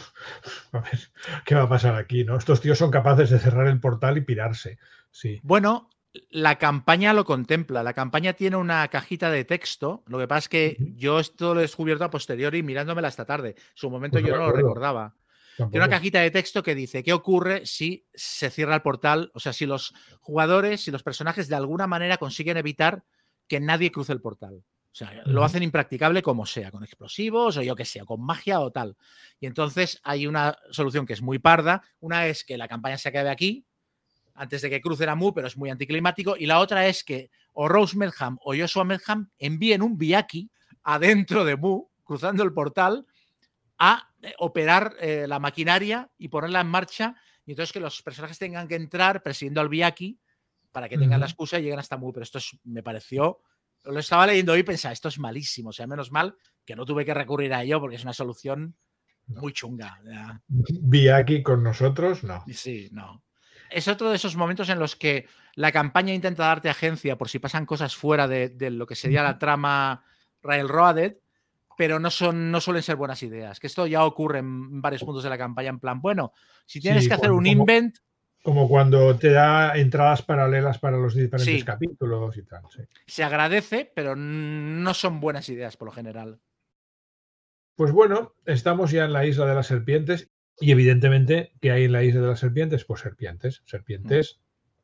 [0.71, 0.99] a ver,
[1.45, 2.23] ¿qué va a pasar aquí?
[2.23, 2.37] ¿no?
[2.37, 4.79] Estos tíos son capaces de cerrar el portal y pirarse.
[5.11, 5.39] Sí.
[5.43, 5.89] Bueno,
[6.29, 7.83] la campaña lo contempla.
[7.83, 10.03] La campaña tiene una cajita de texto.
[10.07, 13.49] Lo que pasa es que yo esto lo he descubierto a posteriori mirándomela esta tarde.
[13.49, 15.15] En su momento Pues yo no lo recordaba.
[15.57, 15.71] Tampoco.
[15.71, 19.41] Tiene una cajita de texto que dice qué ocurre si se cierra el portal, o
[19.41, 23.03] sea, si los jugadores, si los personajes de alguna manera consiguen evitar
[23.47, 24.63] que nadie cruce el portal.
[24.91, 28.59] O sea, lo hacen impracticable como sea, con explosivos o yo que sea, con magia
[28.59, 28.97] o tal.
[29.39, 31.83] Y entonces hay una solución que es muy parda.
[31.99, 33.65] Una es que la campaña se acabe aquí,
[34.39, 36.35] antes de que crucen a Mu, pero es muy anticlimático.
[36.37, 40.49] Y la otra es que o Rose Medham o Joshua Medham envíen un Biaki
[40.83, 43.05] adentro de Mu, cruzando el portal,
[43.77, 47.15] a eh, operar eh, la maquinaria y ponerla en marcha.
[47.45, 50.17] Y entonces que los personajes tengan que entrar persiguiendo al Biaki
[50.71, 52.13] para que tengan la excusa y lleguen hasta Mu.
[52.13, 53.41] Pero esto es- me pareció.
[53.83, 55.69] Lo estaba leyendo hoy y pensaba, esto es malísimo.
[55.69, 56.35] O sea, menos mal
[56.65, 58.75] que no tuve que recurrir a ello porque es una solución
[59.27, 59.99] muy chunga.
[60.47, 62.43] Vi aquí con nosotros, no.
[62.47, 63.21] Sí, no.
[63.69, 67.39] Es otro de esos momentos en los que la campaña intenta darte agencia por si
[67.39, 70.03] pasan cosas fuera de, de lo que sería la trama
[70.41, 71.17] Railroaded,
[71.77, 73.59] pero no, son, no suelen ser buenas ideas.
[73.59, 76.33] Que esto ya ocurre en varios puntos de la campaña, en plan, bueno,
[76.65, 77.97] si tienes Sí, que hacer un como- invent,
[78.43, 81.63] Como cuando te da entradas paralelas para los diferentes Sí.
[81.65, 82.63] capítulos y tal.
[82.73, 82.81] sí.
[83.05, 86.39] se agradece, pero no son buenas ideas por lo general.
[87.75, 91.91] Pues bueno, estamos ya en la isla de las serpientes y evidentemente, ¿qué hay en
[91.91, 92.85] la isla de las serpientes?
[92.85, 94.39] Pues serpientes, serpientes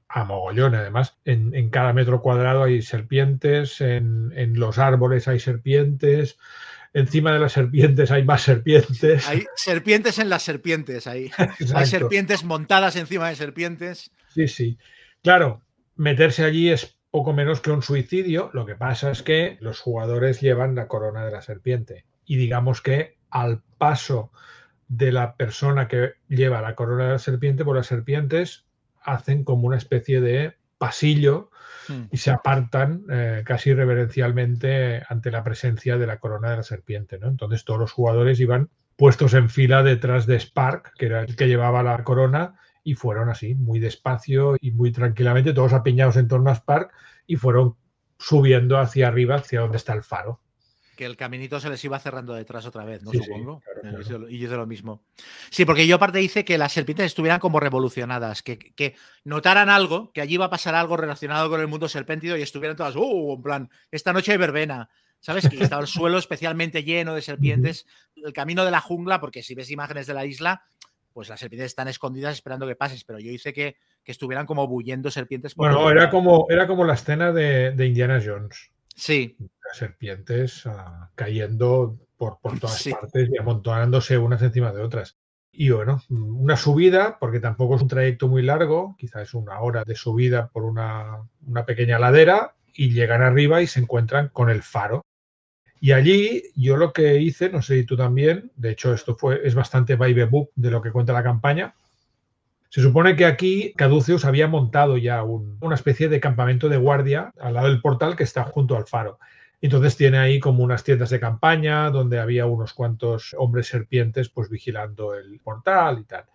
[0.08, 0.76] a mogollón.
[0.76, 6.38] Además, en, en cada metro cuadrado hay serpientes, en, en los árboles hay serpientes,
[6.94, 9.28] encima de las serpientes hay más serpientes.
[9.28, 11.30] Hay serpientes en las serpientes ahí.
[11.76, 14.12] Hay serpientes montadas encima de serpientes.
[14.34, 14.78] Sí, sí.
[15.22, 15.62] Claro,
[15.96, 18.50] meterse allí es poco menos que un suicidio.
[18.54, 22.06] Lo que pasa es que los jugadores llevan la corona de la serpiente.
[22.26, 24.32] Y digamos que al paso
[24.88, 28.66] de la persona que lleva la corona de la serpiente, pues las serpientes
[29.02, 31.50] hacen como una especie de pasillo
[31.88, 32.04] Hmm.
[32.12, 37.20] y se apartan eh, casi reverencialmente ante la presencia de la corona de la serpiente.
[37.20, 37.28] ¿no?
[37.28, 41.48] Entonces todos los jugadores iban puestos en fila detrás de Spark, que era el que
[41.48, 46.50] llevaba la corona, y fueron así, muy despacio y muy tranquilamente, todos apiñados en torno
[46.50, 46.92] a Spark,
[47.28, 47.76] y fueron
[48.18, 50.40] subiendo hacia arriba, hacia donde está el faro.
[50.96, 53.12] Que el caminito se les iba cerrando detrás otra vez, ¿no?
[53.12, 53.62] Sí, sí, Supongo.
[53.62, 54.30] claro, Eh, claro.
[54.30, 55.04] Y yo hice lo mismo.
[55.50, 60.12] Sí, porque yo aparte hice que las serpientes estuvieran como revolucionadas, que, que notaran algo,
[60.14, 63.36] que allí iba a pasar algo relacionado con el mundo serpéntido y estuvieran todas, ¡uh!
[63.36, 64.90] En plan, esta noche hay verbena.
[65.20, 65.50] ¿Sabes?
[65.50, 69.56] Que estaba el suelo especialmente lleno de serpientes, el camino de la jungla, porque si
[69.56, 70.62] ves imágenes de la isla,
[71.14, 74.68] pues las serpientes están escondidas esperando que pases, pero yo hice que, que estuvieran como
[74.68, 75.56] bullendo serpientes.
[75.56, 78.70] por Bueno, era como, era como la escena de, de Indiana Jones.
[78.96, 82.92] Sí, Las serpientes ah, cayendo por, por todas Sí.
[82.92, 85.18] partes y amontonándose unas encima de otras.
[85.52, 89.84] Y bueno, una subida, porque tampoco es un trayecto muy largo, quizás es una hora
[89.86, 94.62] de subida por una, una pequeña ladera, y llegan arriba y se encuentran con el
[94.62, 95.06] faro.
[95.80, 99.48] Y allí yo lo que hice, no sé si tú también, de hecho esto fue,
[99.48, 101.74] es bastante by the book de lo que cuenta la campaña.
[102.76, 107.32] Se supone que aquí Caduceus había montado ya un- una especie de campamento de guardia
[107.40, 109.18] al lado del portal que está junto al faro.
[109.62, 114.50] Entonces tiene ahí como unas tiendas de campaña donde había unos cuantos hombres serpientes pues
[114.50, 116.26] vigilando el portal y tal.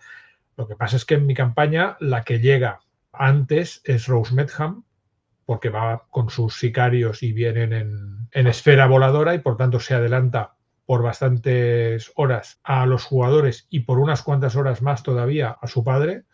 [0.56, 2.80] Lo que pasa es que en mi campaña la que llega
[3.12, 4.84] antes es Rose Medham
[5.44, 9.92] porque va con sus sicarios y vienen en, en esfera voladora y por tanto se
[9.92, 10.54] adelanta
[10.90, 15.84] por bastantes horas a los jugadores y por unas cuantas horas más todavía a su
[15.84, 16.24] padre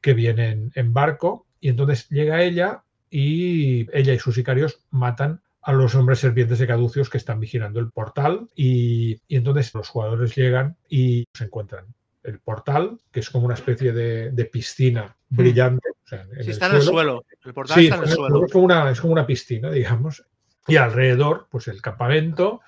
[0.00, 5.40] que viene en, en barco y entonces llega ella y ella y sus sicarios matan
[5.62, 9.88] a los hombres serpientes de caducios que están vigilando el portal y, y entonces los
[9.88, 11.86] jugadores llegan y se encuentran
[12.22, 15.88] el portal, que es como una especie de, de piscina brillante.
[15.90, 17.24] o sea, en sí, el está en el suelo.
[17.44, 18.46] El portal Sí, está en el es, suelo.
[18.46, 20.24] es como una, es como una piscina, digamos.
[20.68, 22.60] Y alrededor, pues el campamento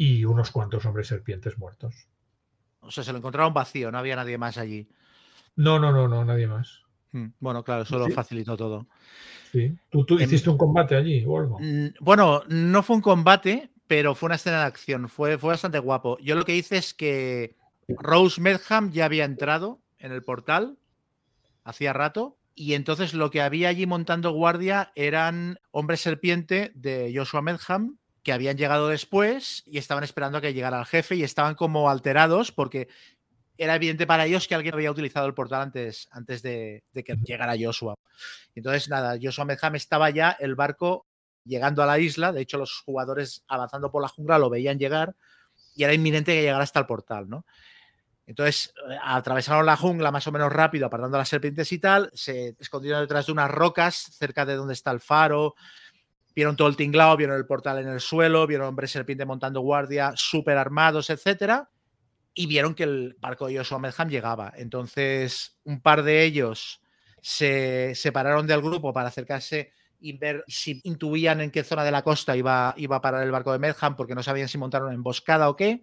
[0.00, 1.92] y unos cuantos hombres serpientes muertos.
[2.78, 4.88] O sea, se lo encontraron vacío, no había nadie más allí.
[5.56, 6.82] No, no, no, no, nadie más.
[7.10, 8.86] Mm, Bueno, claro, eso lo facilitó todo.
[9.50, 9.76] Sí.
[9.90, 11.58] ¿Tú, tú hiciste un combate allí o algo?
[11.58, 15.08] Mm, Bueno, no fue un combate, pero fue una escena de acción.
[15.08, 16.16] Fue, fue bastante guapo.
[16.20, 17.56] Yo lo que hice es que
[17.88, 20.78] Rose Medham ya había entrado en el portal
[21.64, 22.38] hacía rato.
[22.54, 27.98] Y entonces lo que había allí montando guardia eran hombres serpiente de Joshua Medham
[28.32, 32.52] habían llegado después y estaban esperando a que llegara el jefe y estaban como alterados
[32.52, 32.88] porque
[33.56, 37.16] era evidente para ellos que alguien había utilizado el portal antes, antes de, de que
[37.16, 37.94] llegara Joshua.
[38.54, 41.06] Entonces, nada, Joshua Medham estaba ya el barco
[41.44, 42.32] llegando a la isla.
[42.32, 45.16] De hecho, los jugadores avanzando por la jungla lo veían llegar
[45.74, 47.44] y era inminente que llegara hasta el portal, ¿no?
[48.26, 52.54] Entonces, eh, atravesaron la jungla más o menos rápido, apartando las serpientes y tal, se
[52.60, 55.54] escondieron detrás de unas rocas cerca de donde está el faro,
[56.38, 60.12] vieron todo el tinglado, vieron el portal en el suelo, vieron hombres serpiente montando guardia,
[60.14, 61.68] súper armados, etcétera,
[62.32, 64.52] y vieron que el barco de Joshua Medham llegaba.
[64.56, 66.80] Entonces, un par de ellos
[67.20, 72.02] se separaron del grupo para acercarse y ver si intuían en qué zona de la
[72.02, 74.94] costa iba, iba a parar el barco de Medham, porque no sabían si montar una
[74.94, 75.82] emboscada o qué.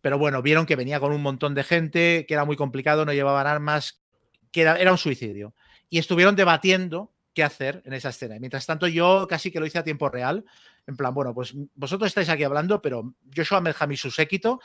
[0.00, 3.12] Pero bueno, vieron que venía con un montón de gente, que era muy complicado, no
[3.12, 4.02] llevaban armas,
[4.50, 5.54] que era un suicidio.
[5.90, 8.36] Y estuvieron debatiendo qué hacer en esa escena.
[8.36, 10.44] Y mientras tanto, yo casi que lo hice a tiempo real.
[10.86, 14.60] En plan, bueno, pues vosotros estáis aquí hablando, pero Joshua Medham y su séquito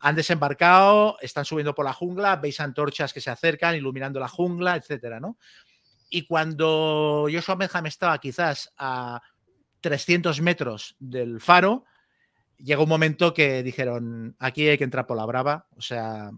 [0.00, 4.76] han desembarcado, están subiendo por la jungla, veis antorchas que se acercan, iluminando la jungla,
[4.76, 5.38] etcétera, ¿no?
[6.10, 9.22] Y cuando Joshua Medham estaba quizás a
[9.80, 11.84] 300 metros del faro,
[12.58, 16.30] llegó un momento que dijeron, aquí hay que entrar por la brava, o sea,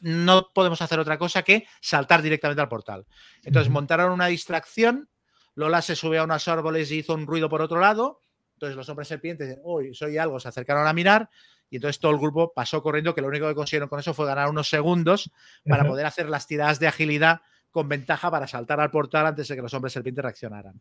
[0.00, 3.06] no podemos hacer otra cosa que saltar directamente al portal.
[3.42, 5.08] Entonces montaron una distracción,
[5.54, 8.20] Lola se subió a unos árboles y hizo un ruido por otro lado,
[8.54, 11.28] entonces los hombres serpientes, uy, soy algo, se acercaron a mirar
[11.70, 14.26] y entonces todo el grupo pasó corriendo, que lo único que consiguieron con eso fue
[14.26, 15.30] ganar unos segundos
[15.68, 15.90] para Ajá.
[15.90, 17.40] poder hacer las tiradas de agilidad
[17.70, 20.80] con ventaja para saltar al portal antes de que los hombres serpientes reaccionaran.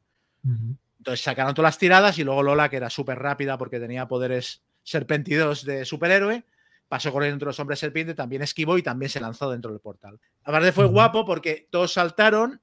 [0.97, 4.61] Entonces sacaron todas las tiradas y luego Lola, que era súper rápida porque tenía poderes
[4.83, 6.45] serpentidos de superhéroe,
[6.87, 10.19] pasó corriendo entre los hombres serpiente, también esquivó y también se lanzó dentro del portal.
[10.43, 12.61] Aparte fue guapo porque todos saltaron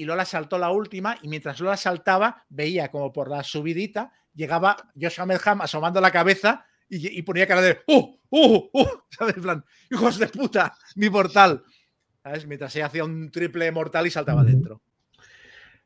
[0.00, 4.74] y Lola saltó la última y mientras Lola saltaba veía como por la subidita llegaba
[4.98, 8.18] Josh Hammerham asomando la cabeza y, ponía cara de ¡Uh!
[8.30, 8.70] ¡Uh!
[8.72, 8.86] ¡Uh!
[9.10, 9.36] ¿Sabes?
[9.36, 11.62] En plan, hijos de puta, mi portal.
[12.22, 12.46] ¿Sabes?
[12.46, 14.80] Mientras ella hacía un triple mortal y saltaba dentro.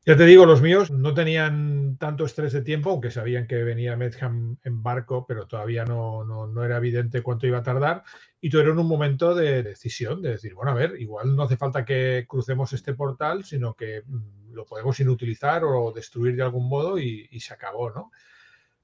[0.06, 3.96] Ya te digo, los míos no tenían tanto estrés de tiempo, aunque sabían que venía
[3.96, 8.04] Medham en barco, pero todavía no, no, no era evidente cuánto iba a tardar.
[8.38, 11.86] Y en un momento de decisión, de decir, bueno, a ver, igual no hace falta
[11.86, 16.98] que crucemos este portal, sino que mm, lo podemos inutilizar o destruir de algún modo
[16.98, 18.12] y, y se acabó, ¿no?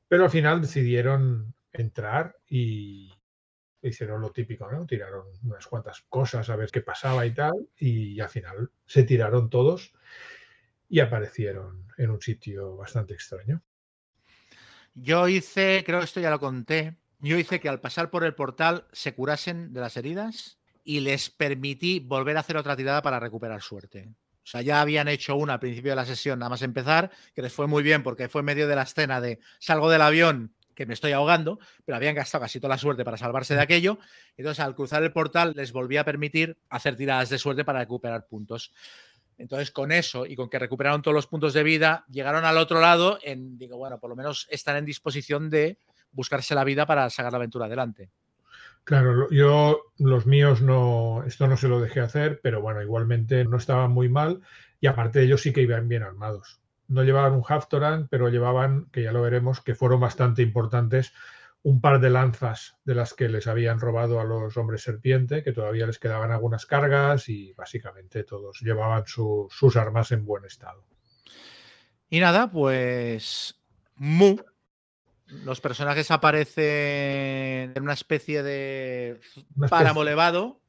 [0.08, 3.12] Pero al final decidieron entrar y
[3.82, 4.86] hicieron lo típico, ¿no?
[4.86, 9.50] Tiraron unas cuantas cosas a ver qué pasaba y tal, y al final se tiraron
[9.50, 9.92] todos
[10.90, 13.62] y aparecieron en un sitio bastante extraño.
[14.94, 18.34] Yo hice, creo que esto ya lo conté, yo hice que al pasar por el
[18.34, 23.20] portal se curasen de las heridas y les permití volver a hacer otra tirada para
[23.20, 24.08] recuperar suerte.
[24.42, 27.42] O sea, ya habían hecho una al principio de la sesión, nada más empezar, que
[27.42, 30.54] les fue muy bien porque fue en medio de la escena de salgo del avión,
[30.74, 33.98] que me estoy ahogando, pero habían gastado casi toda la suerte para salvarse de aquello.
[34.36, 38.26] Entonces, al cruzar el portal, les volví a permitir hacer tiradas de suerte para recuperar
[38.26, 38.72] puntos.
[39.40, 42.78] Entonces, con eso y con que recuperaron todos los puntos de vida, llegaron al otro
[42.78, 45.78] lado en, digo, bueno, por lo menos están en disposición de
[46.12, 48.10] buscarse la vida para sacar la aventura adelante.
[48.84, 53.56] Claro, yo los míos no, esto no se lo dejé hacer, pero bueno, igualmente no
[53.56, 54.42] estaban muy mal
[54.78, 56.60] y aparte ellos sí que iban bien armados.
[56.88, 61.12] No llevaban un Haftoran, pero llevaban, que ya lo veremos, que fueron bastante importantes,
[61.62, 65.52] un par de lanzas de las que les habían robado a los hombres serpiente, que
[65.52, 70.82] todavía les quedaban algunas cargas y básicamente todos llevaban su- sus armas en buen estado.
[72.08, 73.60] Y nada, pues
[73.96, 74.36] Mu.
[75.44, 79.20] Los personajes aparecen en una especie de
[79.56, 80.60] Una especie- páramo elevado,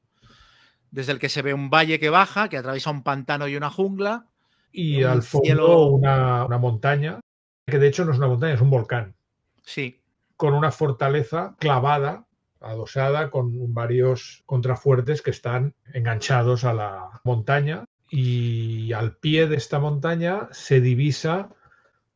[0.92, 3.70] desde el que se ve un valle que baja, que atraviesa un pantano y una
[3.70, 4.28] jungla.
[4.74, 7.20] Y un al fondo cielo- una, una montaña,
[7.66, 9.16] que de hecho no es una montaña, es un volcán.
[9.64, 10.01] Sí,
[10.42, 12.26] con una fortaleza clavada,
[12.62, 17.86] adosada, con varios contrafuertes que están enganchados a la montaña.
[18.10, 21.50] Y al pie de esta montaña se divisa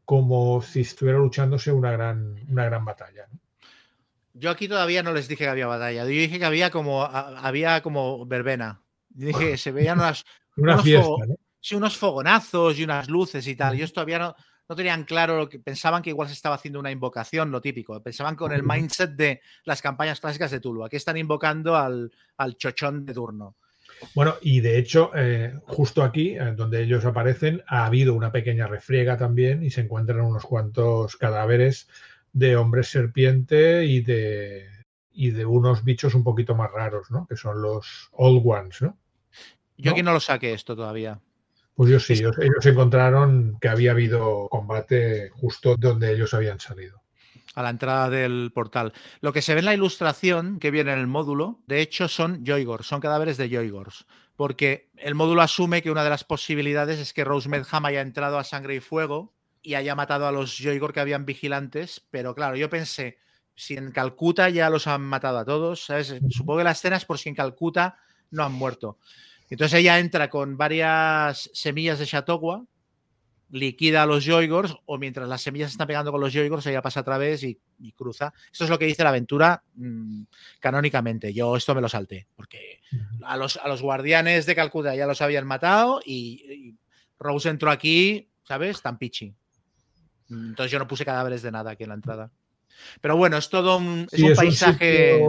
[0.05, 3.27] como si estuviera luchándose una gran, una gran batalla.
[3.31, 3.39] ¿no?
[4.33, 6.01] yo aquí todavía no les dije que había batalla.
[6.01, 8.81] Yo dije que había como, a- había como verbena.
[9.09, 10.23] Yo dije que se veían unas,
[10.57, 11.35] Una Unos fiesta, fuego- ¿no?
[11.61, 13.75] sí, unos fogonazos y unas luces y tal.
[13.75, 14.35] Ellos todavía no,
[14.67, 18.01] no tenían claro lo que pensaban que igual se estaba haciendo una invocación, lo típico.
[18.01, 20.83] Pensaban con el mindset de las campañas clásicas de Tulu.
[20.83, 23.55] Aquí están invocando al, al chochón de turno.
[24.13, 28.67] Bueno, y de hecho, eh, justo aquí, eh, donde ellos aparecen, ha habido una pequeña
[28.67, 31.87] refriega también y se encuentran unos cuantos cadáveres
[32.33, 34.67] de hombres serpiente y de,
[35.13, 37.25] y de unos bichos un poquito más raros, ¿no?
[37.27, 38.97] Que son los Old Ones, ¿no?
[39.77, 39.91] Yo ¿No?
[39.91, 41.19] aquí no lo saqué esto todavía.
[41.75, 47.01] Pues yo sí, ellos, ellos encontraron que había habido combate justo donde ellos habían salido.
[47.53, 48.93] a la entrada del portal.
[49.21, 52.45] Lo que se ve en la ilustración que viene en el módulo, de hecho, son
[52.45, 54.05] Joygors, son cadáveres de Joygors.
[54.35, 58.37] Porque el módulo asume que una de las posibilidades es que Rose Medham haya entrado
[58.37, 62.05] a sangre y fuego y haya matado a los Joygor que habían vigilantes.
[62.11, 63.17] Pero claro, yo pensé,
[63.55, 66.15] si en Calcuta ya los han matado a todos, ¿sabes?
[66.29, 67.97] Supongo que la escena es por si en Calcuta
[68.31, 68.99] no han muerto.
[69.49, 72.63] Entonces ella entra con varias semillas de Chautauqua,
[73.51, 77.01] liquida a los Joygors o mientras las semillas están pegando con los Joygors, ella pasa
[77.01, 78.33] a través y, y cruza.
[78.51, 80.23] Esto es lo que dice la aventura mm,
[80.59, 81.31] canónicamente.
[81.33, 82.81] Yo esto me lo salté, porque
[83.23, 86.75] a los, a los guardianes de Calcuta ya los habían matado y, y
[87.19, 88.81] Rose entró aquí, ¿sabes?
[88.81, 89.33] Tan pichi.
[90.29, 92.31] Mm, Entonces yo no puse cadáveres de nada aquí en la entrada.
[92.99, 95.27] Pero bueno, es todo un, es Sí, un es un paisaje.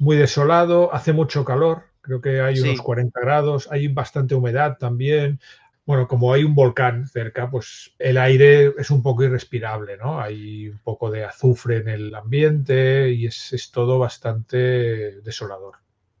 [0.00, 2.82] muy desolado, hace mucho calor, creo que hay unos Sí.
[2.82, 5.38] 40 grados, hay bastante humedad también.
[5.84, 10.20] Bueno, como hay un volcán cerca, pues el aire es un poco irrespirable, ¿no?
[10.20, 15.76] Hay un poco de azufre en el ambiente y es, es todo bastante desolador.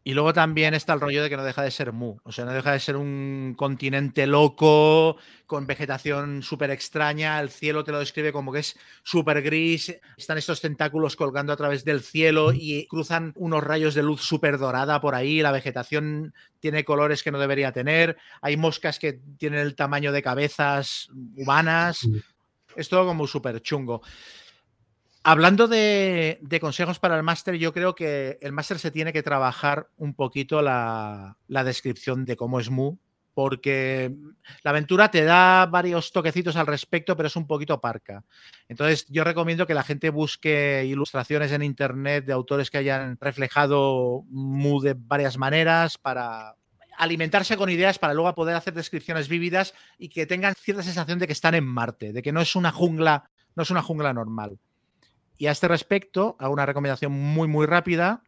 [0.08, 2.16] Y luego también está el rollo de que no deja de ser Mu.
[2.22, 7.38] O sea, no deja de ser un continente loco, con vegetación súper extraña.
[7.38, 9.94] El cielo te lo describe como que es súper gris.
[10.16, 14.56] Están estos tentáculos colgando a través del cielo y cruzan unos rayos de luz súper
[14.56, 15.42] dorada por ahí.
[15.42, 18.16] La vegetación tiene colores que no debería tener.
[18.40, 22.08] Hay moscas que tienen el tamaño de cabezas humanas.
[22.76, 24.00] Es todo como súper chungo.
[25.30, 29.90] Hablando de, consejos para el máster, yo creo que el máster se tiene que trabajar
[29.98, 32.96] un poquito la, descripción de cómo es Mu,
[33.34, 34.10] porque
[34.62, 38.24] la aventura te da varios toquecitos al respecto, pero es un poquito parca.
[38.70, 44.24] Entonces, yo recomiendo que la gente busque ilustraciones en internet de autores que hayan reflejado
[44.30, 46.56] Mu de varias maneras para
[46.96, 51.26] alimentarse con ideas para luego poder hacer descripciones vívidas y que tengan cierta sensación de
[51.26, 54.58] que están en Marte, de que no es una jungla, no es una jungla normal.
[55.38, 58.22] Y a este respecto, hago una recomendación muy, muy rápida.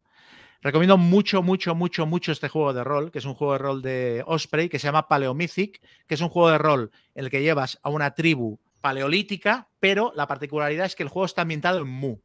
[0.63, 3.83] Recomiendo mucho, mucho, mucho, mucho este juego de rol, que es un juego de rol
[3.83, 7.43] de Osprey, que se llama Paleomythic, que es un juego de rol en el que
[7.43, 11.89] llevas a una tribu paleolítica, pero la particularidad es que el juego está ambientado en
[11.89, 12.19] Mu.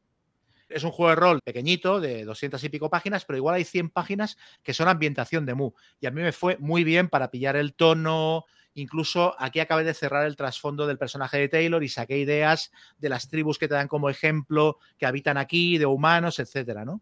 [0.69, 3.89] Es un juego de rol pequeñito, de 200 y pico páginas, pero igual hay 100
[3.89, 5.71] páginas que son ambientación de Mu.
[5.99, 8.45] Y a mí me fue muy bien para pillar el tono,
[8.75, 13.09] Incluso aquí acabé de cerrar el trasfondo del personaje de Taylor y saqué ideas de
[13.09, 17.01] las tribus que te dan como ejemplo, que habitan aquí, de humanos, etcétera, ¿no?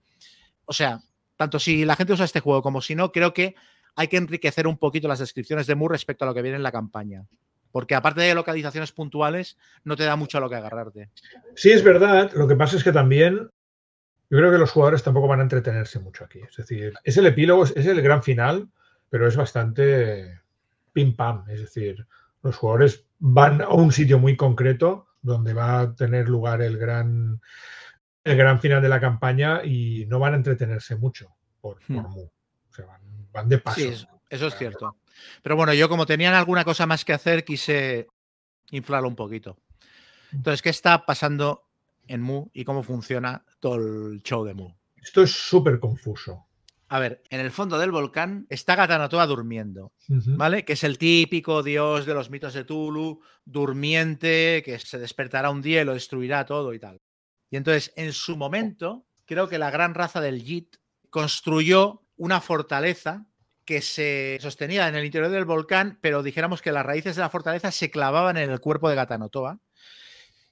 [0.65, 1.01] O sea,
[1.35, 3.55] tanto si la gente usa este juego como si no, creo que
[3.95, 6.63] hay que enriquecer un poquito las descripciones de Moore respecto a lo que viene en
[6.63, 7.25] la campaña.
[7.71, 11.09] Porque aparte de localizaciones puntuales, no te da mucho a lo que agarrarte.
[11.55, 12.31] Sí, es verdad.
[12.35, 13.49] Lo que pasa es que también
[14.29, 16.39] yo creo que los jugadores tampoco van a entretenerse mucho aquí.
[16.47, 18.69] Es decir, es el epílogo, es el gran final,
[19.09, 20.42] pero es bastante
[20.93, 21.43] pim pam.
[21.49, 22.07] Es decir,
[22.41, 27.41] los jugadores van a un sitio muy concreto donde va a tener lugar el gran,
[28.23, 31.29] el gran final de la campaña y no van a entretenerse mucho
[31.59, 31.95] por, hmm.
[31.95, 32.23] Mu.
[32.23, 32.85] O sea,
[33.31, 33.79] van, de paso.
[33.79, 34.97] Sí, eso es cierto.
[35.41, 38.07] Pero bueno, yo como tenían alguna cosa más que hacer, quise
[38.71, 39.57] inflarlo un poquito.
[40.31, 41.69] Entonces, ¿qué está pasando
[42.07, 44.73] en Mu y cómo funciona todo el show de Mu?
[44.95, 46.47] Esto es súper confuso.
[46.93, 49.93] A ver, en el fondo del volcán está Gatanatoa durmiendo,
[50.37, 50.63] ¿vale?
[50.63, 55.63] Que es el típico dios de los mitos de Tulu, durmiente, que se despertará un
[55.63, 57.01] día y lo destruirá todo y tal.
[57.49, 60.75] Y entonces, en su momento, creo que la gran raza del Yit
[61.09, 63.25] construyó una fortaleza
[63.65, 67.29] que se sostenía en el interior del volcán, pero dijéramos que las raíces de la
[67.31, 69.59] fortaleza se clavaban en el cuerpo de Gatanotoa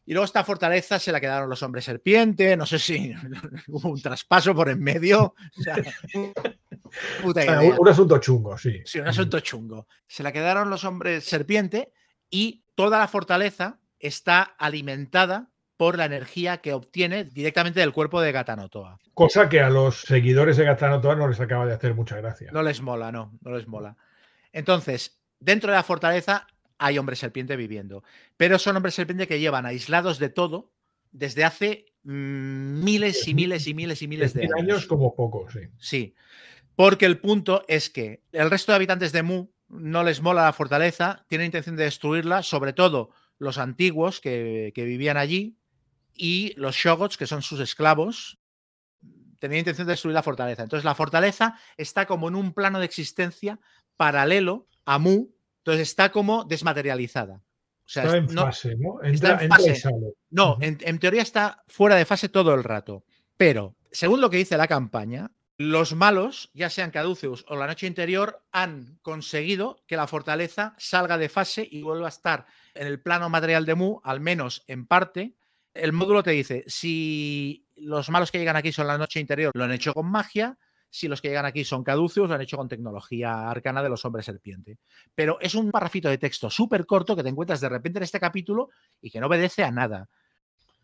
[0.06, 3.14] y luego esta fortaleza se la quedaron los hombres serpiente, no sé si
[3.68, 5.36] hubo un traspaso por en medio.
[7.24, 8.82] un, asunto chungo, sí.
[8.86, 9.88] Sí, un asunto chungo.
[10.08, 11.94] Se la quedaron los hombres serpiente
[12.30, 18.32] y toda la fortaleza está alimentada por la energía que obtiene directamente del cuerpo de
[18.32, 19.00] Gatanotoa.
[19.14, 22.52] Cosa que a los seguidores de Gatanotoa no les acaba de hacer mucha gracia.
[22.52, 23.98] No les mola, no, no les mola.
[24.52, 26.48] Entonces, dentro de la fortaleza
[26.82, 28.04] hay hombres serpiente viviendo.
[28.38, 30.72] Pero son hombres serpiente que llevan aislados de todo
[31.12, 34.56] desde hace mm, miles y miles y miles y miles de años.
[34.58, 35.60] años como poco, sí.
[35.78, 36.16] Sí.
[36.76, 40.54] Porque el punto es que el resto de habitantes de Mu no les mola la
[40.54, 45.58] fortaleza, tienen intención de destruirla, sobre todo los antiguos que, que vivían allí
[46.16, 48.40] y los Shogots, que son sus esclavos,
[49.38, 50.64] tenían intención de destruir la fortaleza.
[50.64, 53.60] Entonces la fortaleza está como en un plano de existencia
[53.98, 55.28] paralelo a Mu,
[55.62, 57.36] entonces está como desmaterializada.
[57.36, 59.04] O sea, está en fase, ¿no?
[59.04, 59.84] Entra, en fase.
[60.30, 63.04] No, en, teoría está fuera de fase todo el rato.
[63.38, 67.86] Pero, según lo que dice la campaña, los malos, ya sean Caduceus o la noche
[67.86, 73.02] interior, han conseguido que la fortaleza salga de fase y vuelva a estar en el
[73.02, 75.36] plano material de Mu, al menos en parte.
[75.74, 79.64] El módulo te dice, si los malos que llegan aquí son la noche interior, lo
[79.64, 80.58] han hecho con magia,
[80.92, 84.04] si los que llegan aquí son caduceos, lo han hecho con tecnología arcana de los
[84.04, 84.78] hombres serpiente.
[85.16, 88.20] Pero es un parrafito de texto súper corto que te encuentras de repente en este
[88.20, 88.70] capítulo
[89.02, 90.10] y que no obedece a nada.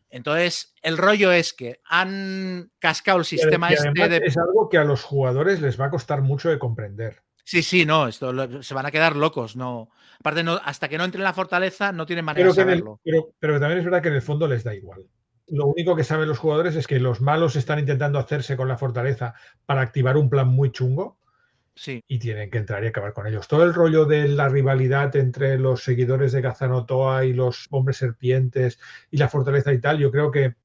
[0.09, 4.21] Entonces, el rollo es que han cascado el sistema este de...
[4.23, 7.21] Es algo que a los jugadores les va a costar mucho de comprender.
[7.43, 9.89] Sí, sí, no, esto se van a quedar locos, no.
[10.19, 13.01] Aparte, no, hasta que no entren en la fortaleza, no tienen manera de saberlo.
[13.03, 15.05] pero, pero también es verdad que en el fondo les da igual.
[15.47, 18.77] Lo único que saben los jugadores es que los malos están intentando hacerse con la
[18.77, 19.33] fortaleza
[19.65, 21.17] para activar un plan muy chungo.
[21.75, 22.03] Sí.
[22.07, 23.47] Y tienen que entrar y acabar con ellos.
[23.47, 28.79] Todo el rollo de la rivalidad entre los seguidores de Gazanotoa y los hombres serpientes
[29.11, 30.55] y la fortaleza y tal, yo creo que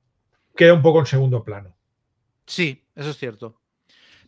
[0.57, 1.77] queda un poco en segundo plano.
[2.47, 3.61] Sí, eso es cierto.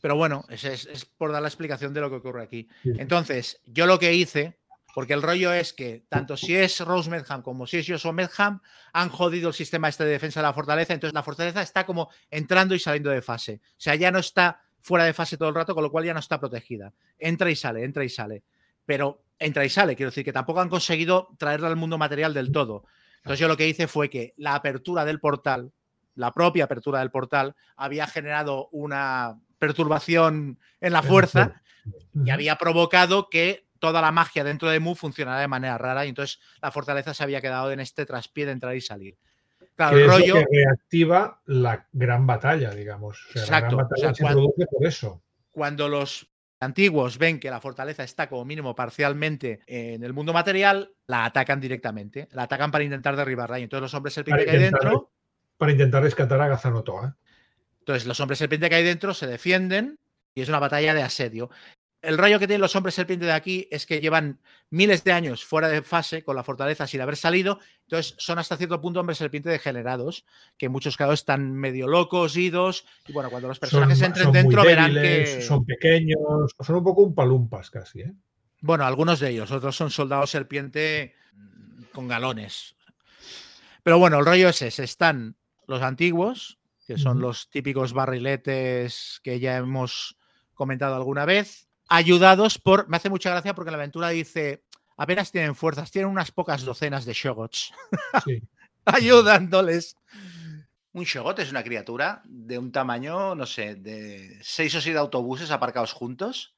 [0.05, 2.69] Pero bueno, es, por dar la explicación de lo que ocurre aquí.
[2.85, 4.59] Entonces, yo lo que hice
[4.95, 8.61] porque el rollo es que tanto si es Rose Medham como si es Joshua Medham
[8.93, 10.95] han jodido el sistema este de defensa de la fortaleza.
[10.95, 13.61] Entonces la fortaleza está como entrando y saliendo de fase.
[13.65, 16.15] O sea, ya no está fuera de fase todo el rato, con lo cual ya
[16.15, 16.93] no está protegida.
[17.19, 18.45] Entra y sale, entra y sale.
[18.87, 22.53] Pero entra y sale, quiero decir que tampoco han conseguido traerla al mundo material del
[22.53, 22.85] todo.
[23.17, 25.73] Entonces yo lo que hice fue que la apertura del portal,
[26.15, 31.63] la propia apertura del portal, había generado una perturbación en la fuerza
[32.25, 36.09] y había provocado que toda la magia dentro de Mu funcionara de manera rara y
[36.09, 39.19] entonces la fortaleza se había quedado en este traspié de entrar y salir.
[39.77, 40.35] Claro, el rollo...
[40.37, 43.27] que reactiva la gran batalla, digamos.
[43.35, 43.51] Exacto.
[43.51, 45.23] La gran batalla se cuando, produce por eso.
[45.51, 46.31] Cuando los
[46.61, 51.61] antiguos ven que la fortaleza está como mínimo parcialmente en el mundo material, la atacan
[51.61, 52.27] directamente.
[52.33, 53.59] La atacan para intentar derribarla.
[53.59, 55.11] Y entonces los hombres serpiente que hay dentro.
[55.59, 57.19] Para intentar rescatar a Gazanotoa.
[57.81, 59.99] Entonces los hombres serpiente que hay dentro se defienden
[60.35, 61.51] y es una batalla de asedio
[62.05, 64.39] el rollo que tienen los hombres serpiente de aquí es que llevan
[64.71, 68.57] miles de años fuera de fase con la fortaleza sin haber salido, entonces son hasta
[68.57, 70.25] cierto punto hombres serpiente degenerados,
[70.59, 74.25] que en muchos casos están medio locos, idos, y bueno, cuando los personajes son, entren
[74.25, 75.43] son dentro débiles, verán que...
[75.43, 78.13] Son pequeños, son un poco un palumpas casi, ¿eh?
[78.61, 81.15] Bueno, algunos de ellos, otros son soldados serpiente
[81.93, 82.77] con galones.
[83.83, 85.37] Pero bueno, el rollo es ese, están
[85.67, 87.23] los antiguos, que son uh -huh.
[87.23, 90.17] los típicos barriletes que ya hemos
[90.55, 92.89] comentado alguna vez, ayudados por.
[92.89, 94.65] Me hace mucha gracia porque la aventura dice:
[94.97, 97.73] apenas tienen fuerzas, tienen unas pocas docenas de Shogots.
[98.25, 98.43] Sí.
[98.85, 99.97] ayudándoles.
[100.93, 105.51] Un Shogot es una criatura de un tamaño, no sé, de seis o siete autobuses
[105.51, 106.55] aparcados juntos.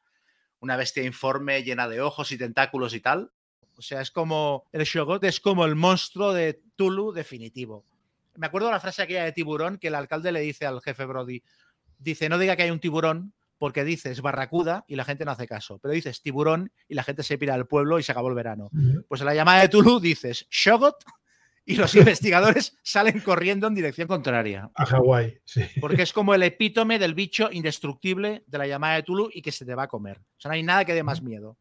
[0.61, 3.31] Una bestia informe llena de ojos y tentáculos y tal.
[3.77, 4.65] O sea, es como.
[4.73, 7.85] El Shogot es como el monstruo de Tulu definitivo.
[8.35, 11.07] Me acuerdo de la frase aquella de tiburón que el alcalde le dice al jefe
[11.07, 11.43] Brody.
[11.99, 15.47] Dice, no diga que hay un tiburón, porque dices barracuda y la gente no hace
[15.47, 18.35] caso, pero dices tiburón y la gente se pira al pueblo y se acabó el
[18.35, 18.71] verano.
[19.09, 20.97] Pues en la llamada de Tulu dices Shogot
[21.65, 24.71] y los investigadores salen corriendo en dirección contraria.
[24.75, 25.65] A Hawái, sí.
[25.81, 29.53] Porque es como el epítome del bicho indestructible de la llamada de Tulu y que
[29.53, 30.19] se te va a comer.
[30.19, 31.57] O sea, no hay nada que dé más miedo.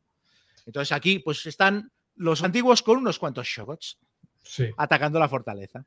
[0.65, 3.99] Entonces aquí pues están los antiguos con unos cuantos Shogots
[4.43, 4.69] sí.
[4.77, 5.85] atacando la fortaleza.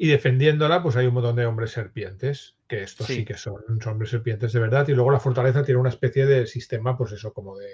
[0.00, 3.60] Y defendiéndola, pues hay un montón de hombres serpientes, que estos sí, sí que son,
[3.82, 4.86] son, hombres serpientes de verdad.
[4.86, 7.68] Y luego la fortaleza tiene una especie de sistema, pues eso, como de,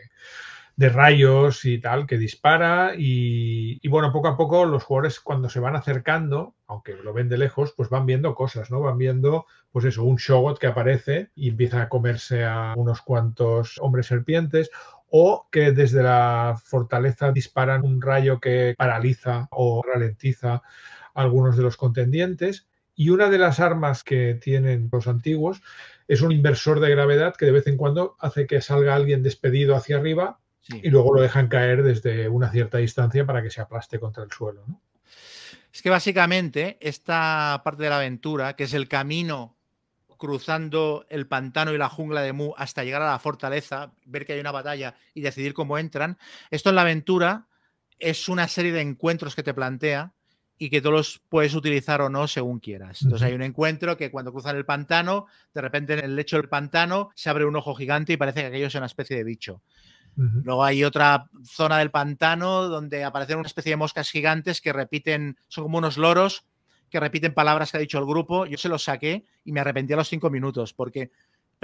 [0.77, 2.95] de rayos y tal, que dispara.
[2.97, 7.29] Y, y, bueno, poco a poco los jugadores cuando se van acercando, aunque lo ven
[7.29, 8.81] de lejos, pues van viendo cosas, ¿no?
[8.81, 13.77] Van viendo, pues eso, un Shogot que aparece y empieza a comerse a unos cuantos
[13.83, 14.71] hombres serpientes
[15.11, 20.63] o que desde la fortaleza disparan un rayo que paraliza o ralentiza
[21.15, 22.67] algunos de los contendientes.
[22.95, 25.63] Y una de las armas que tienen los antiguos
[26.07, 29.75] es un inversor de gravedad que de vez en cuando hace que salga alguien despedido
[29.75, 30.81] hacia arriba sí.
[30.83, 34.31] y luego lo dejan caer desde una cierta distancia para que se aplaste contra el
[34.31, 34.65] suelo.
[34.67, 34.81] ¿no?
[35.73, 39.57] Es que básicamente esta parte de la aventura, que es el camino
[40.17, 44.35] cruzando el pantano y la jungla de Mu hasta llegar a la fortaleza, ver que
[44.35, 46.17] hay una batalla y decidir cómo entran,
[46.51, 47.49] esto en la aventura
[47.99, 50.13] es una serie de encuentros que te plantea
[50.59, 53.03] y que tú los puedes utilizar o no según quieras.
[53.03, 56.49] Entonces hay un encuentro que cuando cruzan el pantano, de repente en el lecho del
[56.49, 59.63] pantano se abre un ojo gigante y parece que aquello es una especie de bicho.
[60.17, 60.43] Uh -huh.
[60.45, 65.37] Luego hay otra zona del pantano donde aparecen una especie de moscas gigantes que repiten,
[65.49, 66.45] son como unos loros
[66.89, 68.47] que repiten palabras que ha dicho el grupo.
[68.47, 71.11] Yo se los saqué y me arrepentí a los cinco minutos porque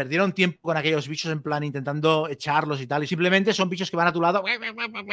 [0.01, 3.05] perdieron tiempo con aquellos bichos en plan intentando echarlos y tal.
[3.05, 4.43] Y simplemente son bichos que van a tu lado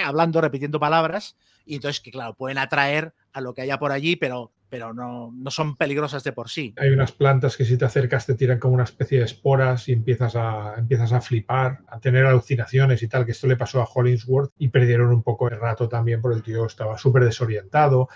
[0.06, 1.36] hablando, repitiendo palabras.
[1.66, 5.30] Y entonces que, claro, pueden atraer a lo que haya por allí, pero, pero no,
[5.36, 6.74] no son peligrosas de por sí.
[6.78, 9.92] Hay unas plantas que si te acercas te tiran como una especie de esporas y
[9.92, 13.90] empiezas a, empiezas a flipar, a tener alucinaciones y tal, que esto le pasó a
[13.94, 18.08] Hollingsworth y perdieron un poco el rato también porque el tío estaba súper desorientado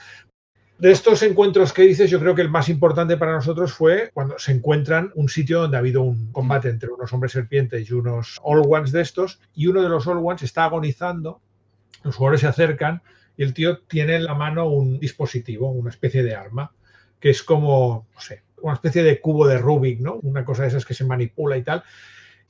[0.81, 4.39] de estos encuentros que dices, yo creo que el más importante para nosotros fue cuando
[4.39, 8.39] se encuentran un sitio donde ha habido un combate entre unos hombres serpientes y unos
[8.41, 11.39] All Ones de estos, y uno de los All Ones está agonizando,
[12.03, 13.03] los jugadores se acercan
[13.37, 16.73] y el tío tiene en la mano un dispositivo, una especie de arma,
[17.19, 20.15] que es como, no sé, una especie de cubo de Rubik, ¿no?
[20.23, 21.83] Una cosa de esas que se manipula y tal.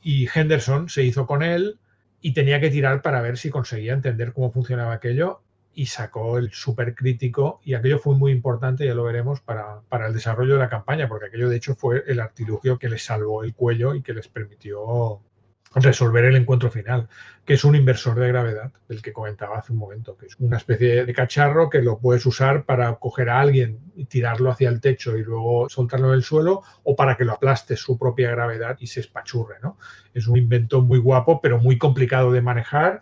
[0.01, 1.79] Y Henderson se hizo con él
[2.21, 5.41] y tenía que tirar para ver si conseguía entender cómo funcionaba aquello
[5.73, 10.13] y sacó el supercrítico y aquello fue muy importante, ya lo veremos, para, para, el
[10.13, 13.53] desarrollo de la campaña, porque aquello de hecho fue el artilugio que les salvó el
[13.53, 15.21] cuello y que les permitió
[15.73, 17.07] resolver el encuentro final,
[17.45, 20.57] que es un inversor de gravedad, del que comentaba hace un momento, que es una
[20.57, 23.79] especie de cacharro que lo puedes usar para coger a alguien
[24.09, 27.77] tirarlo hacia el techo y luego soltarlo en el suelo, o para que lo aplaste
[27.77, 29.77] su propia gravedad y se espachurre, ¿no?
[30.13, 33.01] Es un invento muy guapo, pero muy complicado de manejar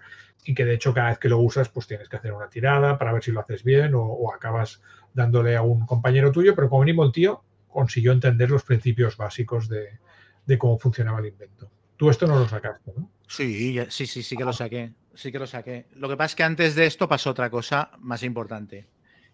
[0.50, 2.98] y que de hecho cada vez que lo usas pues tienes que hacer una tirada
[2.98, 4.82] para ver si lo haces bien o, o, acabas
[5.14, 9.70] dándole a un compañero tuyo, pero como mínimo el tío consiguió entender los principios básicos
[9.70, 10.00] de,
[10.48, 11.70] de cómo funcionaba el invento.
[11.98, 13.12] Tú esto no lo sacaste, ¿no?
[13.28, 14.92] Sí, sí, sí, sí que lo saqué.
[15.14, 15.86] Sí que lo saqué.
[15.94, 18.88] Lo que pasa es que antes de esto pasó otra cosa más importante,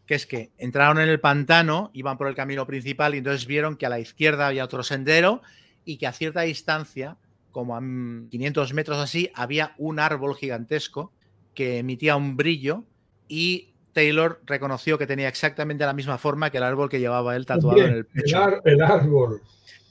[0.06, 3.78] que es que entraron en el pantano, iban por el camino principal y entonces vieron
[3.78, 5.42] que a la izquierda había otro sendero
[5.86, 7.16] y que a cierta distancia,
[7.56, 11.14] como a 500 metros así, había un árbol gigantesco
[11.54, 12.84] que emitía un brillo
[13.30, 17.46] y Taylor reconoció que tenía exactamente la misma forma que el árbol que llevaba él
[17.46, 18.62] tatuado en el pecho.
[18.66, 19.42] El, árbol.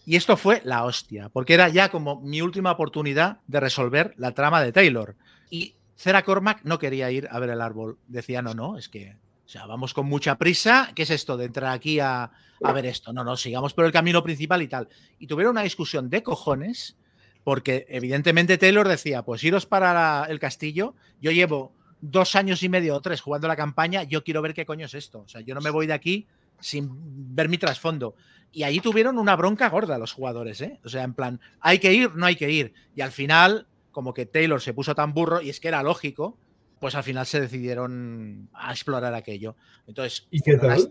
[0.04, 4.32] Y esto fue la hostia, porque era ya como mi última oportunidad de resolver la
[4.32, 5.16] trama de Taylor.
[5.48, 7.96] Y Cera Cormac no quería ir a ver el árbol.
[8.08, 9.16] Decía, no, no, es que,
[9.46, 10.92] o sea, vamos con mucha prisa.
[10.94, 12.30] ¿Qué es esto de entrar aquí a,
[12.62, 13.10] a ver esto?
[13.14, 14.86] No, no, sigamos por el camino principal y tal.
[15.18, 16.98] Y tuvieron una discusión de cojones,
[17.44, 22.96] porque evidentemente Taylor decía, pues iros para el castillo, yo llevo dos años y medio
[22.96, 25.20] o tres jugando la campaña, yo quiero ver qué coño es esto.
[25.20, 26.26] O sea, yo no me voy de aquí
[26.60, 26.90] sin
[27.34, 28.14] ver mi trasfondo.
[28.52, 30.80] Y ahí tuvieron una bronca gorda los jugadores, ¿eh?
[30.84, 32.72] O sea, en plan, hay que ir, no hay que ir.
[32.94, 36.38] Y al final, como que Taylor se puso tan burro, y es que era lógico,
[36.78, 39.56] pues al final se decidieron a explorar aquello.
[39.86, 40.88] Entonces, ¿y qué tal?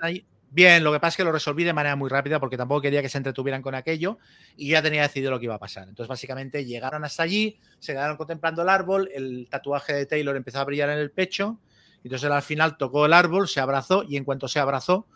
[0.54, 3.02] Bien, lo que pasa es que lo resolví de manera muy rápida porque tampoco quería
[3.02, 4.20] que se entretuvieran con aquello
[4.56, 5.90] y ya tenía decidido lo que iba a pasar.
[5.90, 10.60] Entonces, básicamente llegaron hasta allí, se quedaron contemplando el árbol, el tatuaje de Taylor empezó
[10.60, 11.60] a brillar en el pecho,
[12.04, 15.08] entonces al final tocó el árbol, se abrazó y en cuanto se abrazó,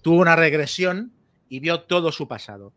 [0.00, 1.12] tuvo una regresión
[1.48, 2.72] y vio todo su pasado.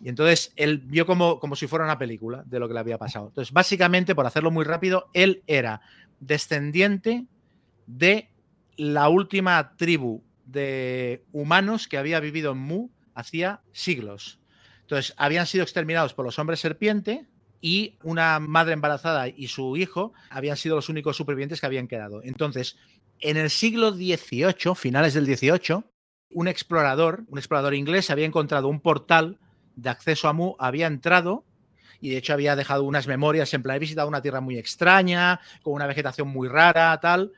[0.00, 2.96] Y entonces él vio como, como si fuera una película de lo que le había
[2.96, 3.26] pasado.
[3.26, 5.82] Entonces, básicamente, por hacerlo muy rápido, él era
[6.18, 7.26] descendiente
[7.86, 8.30] de
[8.78, 10.22] la última tribu
[10.52, 14.38] de humanos que había vivido en Mu hacía siglos.
[14.82, 17.26] Entonces, habían sido exterminados por los hombres serpiente
[17.60, 22.22] y una madre embarazada y su hijo habían sido los únicos supervivientes que habían quedado.
[22.22, 22.76] Entonces,
[23.20, 25.84] en el siglo XVIII, finales del XVIII,
[26.30, 29.38] un explorador, un explorador inglés, había encontrado un portal
[29.76, 31.44] de acceso a Mu, había entrado
[32.00, 35.40] y de hecho había dejado unas memorias en plan, he visitado una tierra muy extraña,
[35.62, 37.32] con una vegetación muy rara, tal,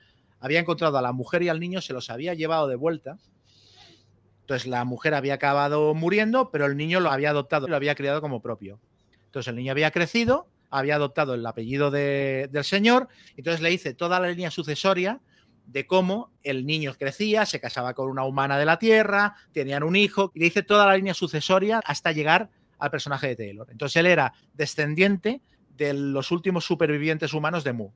[0.45, 3.16] había encontrado a la mujer y al niño, se los había llevado de vuelta.
[4.41, 8.21] Entonces la mujer había acabado muriendo, pero el niño lo había adoptado, lo había criado
[8.21, 8.79] como propio.
[9.25, 13.09] Entonces el niño había crecido, había adoptado el apellido de, del señor,
[13.39, 15.23] entonces le hice toda la línea sucesoria
[15.65, 19.97] de cómo el niño crecía, se casaba con una humana de la Tierra, tenían un
[19.97, 23.69] hijo, y le hice toda la línea sucesoria hasta llegar al personaje de Taylor.
[23.71, 25.41] Entonces él era descendiente
[25.71, 27.93] de los últimos supervivientes humanos de Mu.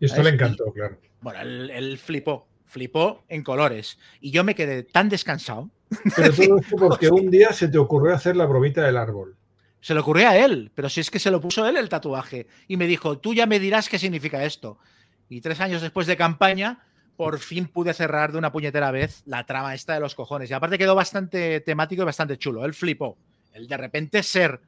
[0.00, 0.98] Y esto le encantó, claro.
[1.20, 3.98] Bueno, él, flipó, flipó en colores.
[4.20, 5.70] Y yo me quedé tan descansado.
[6.14, 9.36] Pero todo esto porque un día se te ocurrió hacer la bromita del árbol.
[9.80, 12.46] Se le ocurrió a él, pero si es que se lo puso él el tatuaje.
[12.66, 14.78] Y me dijo, tú ya me dirás qué significa esto.
[15.28, 16.84] Y tres años después de campaña,
[17.16, 20.50] por fin pude cerrar de una puñetera vez la trama esta de los cojones.
[20.50, 22.64] Y aparte quedó bastante temático y bastante chulo.
[22.64, 23.16] Él flipó.
[23.52, 24.60] El de repente ser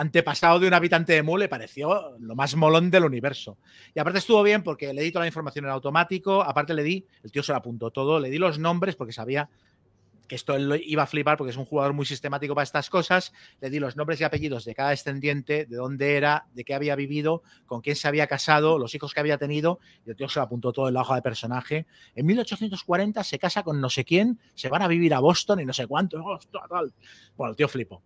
[0.00, 3.58] antepasado de un habitante de Mu le pareció lo más molón del universo.
[3.94, 7.06] Y aparte estuvo bien porque le di toda la información en automático, aparte le di,
[7.22, 9.50] el tío se lo apuntó todo, le di los nombres porque sabía
[10.26, 13.34] que esto él iba a flipar porque es un jugador muy sistemático para estas cosas,
[13.60, 16.96] le di los nombres y apellidos de cada descendiente, de dónde era, de qué había
[16.96, 20.38] vivido, con quién se había casado, los hijos que había tenido, y el tío se
[20.38, 21.86] lo apuntó todo en la hoja de personaje.
[22.14, 25.66] En 1840 se casa con no sé quién, se van a vivir a Boston y
[25.66, 26.22] no sé cuánto.
[27.36, 28.02] Bueno, el tío flipó.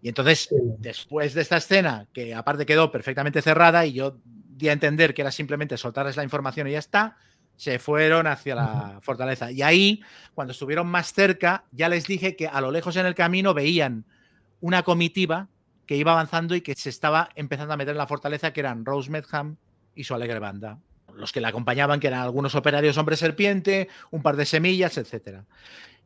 [0.00, 0.48] Y entonces,
[0.78, 5.22] después de esta escena, que aparte quedó perfectamente cerrada y yo di a entender que
[5.22, 7.16] era simplemente soltarles la información y ya está,
[7.56, 9.50] se fueron hacia la fortaleza.
[9.50, 10.02] Y ahí,
[10.34, 14.04] cuando estuvieron más cerca, ya les dije que a lo lejos en el camino veían
[14.60, 15.48] una comitiva
[15.86, 18.84] que iba avanzando y que se estaba empezando a meter en la fortaleza, que eran
[18.84, 19.56] Rose Medham
[19.94, 20.78] y su alegre banda.
[21.14, 25.40] Los que la acompañaban, que eran algunos operarios hombre serpiente, un par de semillas, etc.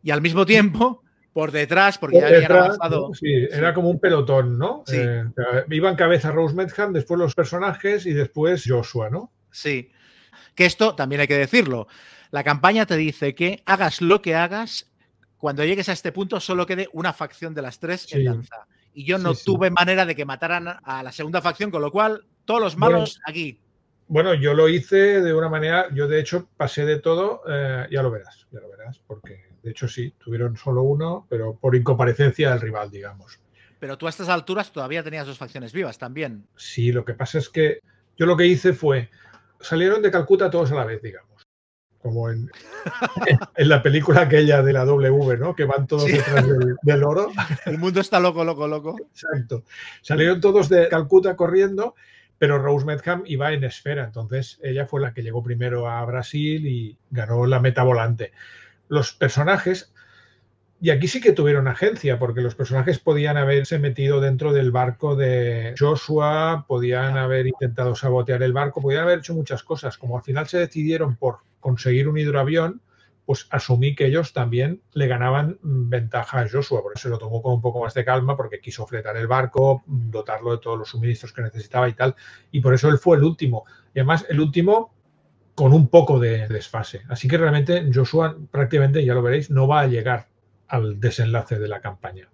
[0.02, 1.02] Y al mismo tiempo,
[1.32, 3.14] por detrás, porque ya habían avanzado.
[3.14, 4.82] Sí, era como un pelotón, ¿no?
[4.86, 4.96] Sí.
[4.98, 5.24] Eh,
[5.70, 9.32] iban cabeza Rose Medham, después los personajes y después Joshua, ¿no?
[9.50, 9.90] Sí.
[10.54, 11.86] Que esto también hay que decirlo.
[12.30, 14.90] La campaña te dice que hagas lo que hagas,
[15.38, 18.18] cuando llegues a este punto solo quede una facción de las tres Sí.
[18.18, 18.66] en danza.
[18.92, 22.24] Y yo no tuve manera de que mataran a la segunda facción, con lo cual
[22.44, 23.60] todos los malos aquí.
[24.08, 28.02] Bueno, yo lo hice de una manera, yo de hecho pasé de todo, eh, ya
[28.02, 32.50] lo verás, ya lo verás, porque de hecho sí, tuvieron solo uno, pero por incomparecencia
[32.50, 33.38] del rival, digamos.
[33.78, 36.46] Pero tú a estas alturas todavía tenías dos facciones vivas también.
[36.56, 37.80] Sí, lo que pasa es que
[38.16, 39.08] yo lo que hice fue,
[39.60, 41.28] salieron de Calcuta todos a la vez, digamos.
[41.98, 42.50] Como en,
[43.56, 45.54] en la película aquella de la W, ¿no?
[45.54, 46.12] Que van todos Sí.
[46.12, 47.30] detrás del, del oro.
[47.66, 48.96] El mundo está loco, loco, loco.
[48.98, 49.64] Exacto.
[50.02, 51.94] Salieron todos de Calcuta corriendo,
[52.38, 54.04] pero Rose Medham iba en esfera.
[54.04, 58.32] Entonces ella fue la que llegó primero a Brasil y ganó la meta volante.
[58.90, 59.94] Los personajes,
[60.82, 65.14] Y aquí sí que tuvieron agencia, porque los personajes podían haberse metido dentro del barco
[65.14, 69.98] de Joshua, podían haber intentado sabotear el barco, podían haber hecho muchas cosas.
[69.98, 72.80] Como al final se decidieron por conseguir un hidroavión,
[73.26, 76.82] pues asumí que ellos también le ganaban ventaja a Joshua.
[76.82, 79.84] Por eso lo tomó con un poco más de calma, porque quiso fletar el barco,
[79.86, 82.16] dotarlo de todos los suministros que necesitaba y tal.
[82.52, 83.64] Y por eso él fue el último.
[83.94, 84.94] Y además, el último
[85.60, 87.02] con un poco de desfase.
[87.10, 90.26] Así que realmente Joshua prácticamente, ya lo veréis, no va a llegar
[90.68, 92.30] al desenlace de la campaña.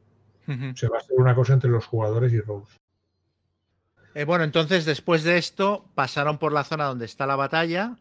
[0.77, 2.79] Se va a hacer una cosa entre los jugadores y Rose.
[4.15, 7.97] Eh, bueno, entonces después de esto pasaron por la zona donde está la batalla.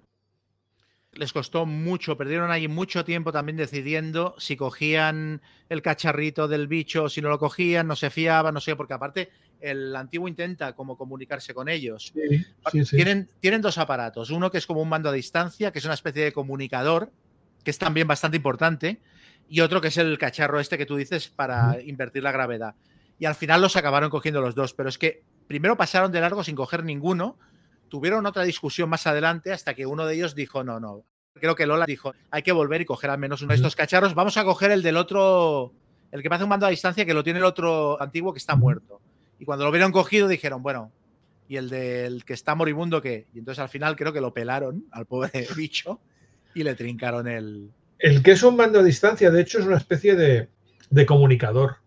[1.13, 7.05] Les costó mucho, perdieron ahí mucho tiempo también decidiendo si cogían el cacharrito del bicho
[7.05, 10.73] o si no lo cogían, no se fiaban, no sé, porque aparte el antiguo intenta
[10.73, 12.11] como comunicarse con ellos.
[12.13, 12.95] Sí, sí, sí.
[12.95, 15.93] Tienen, tienen dos aparatos, uno que es como un mando a distancia, que es una
[15.93, 17.11] especie de comunicador,
[17.63, 19.01] que es también bastante importante,
[19.47, 22.75] y otro que es el cacharro este que tú dices para invertir la gravedad.
[23.19, 26.43] Y al final los acabaron cogiendo los dos, pero es que primero pasaron de largo
[26.43, 27.37] sin coger ninguno,
[27.89, 31.65] tuvieron otra discusión más adelante hasta que uno de ellos dijo, no, no, creo que
[31.65, 34.43] Lola dijo, hay que volver y coger al menos uno de estos cacharros, vamos a
[34.43, 35.73] coger el del otro,
[36.11, 38.55] el que parece un mando a distancia que lo tiene el otro antiguo que está
[38.55, 39.01] muerto.
[39.39, 40.91] Y cuando lo vieron cogido dijeron, bueno,
[41.47, 43.27] ¿y el del que está moribundo qué?
[43.33, 45.99] Y entonces al final creo que lo pelaron al pobre bicho
[46.53, 49.77] y le trincaron el, el que es un mando a distancia, de hecho, es una
[49.77, 50.49] especie de,
[50.89, 51.77] de comunicador.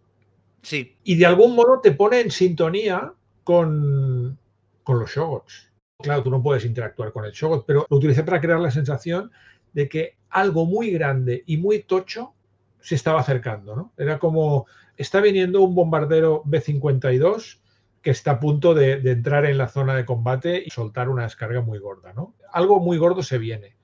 [0.62, 0.96] Sí.
[1.04, 3.12] Y de algún modo te pone en sintonía
[3.44, 4.38] con,
[4.82, 5.70] con los shogots.
[5.98, 9.30] Claro, tú no puedes interactuar con el shogot, pero lo utilicé para crear la sensación
[9.72, 12.34] de que algo muy grande y muy tocho
[12.80, 13.92] se estaba acercando, ¿no?
[13.96, 14.66] Era como,
[14.98, 17.60] está viniendo un bombardero B-52
[18.02, 21.22] que está a punto de, de, entrar en la zona de combate y soltar una
[21.22, 22.34] descarga muy gorda, ¿no?
[22.52, 23.76] Algo muy gordo se viene.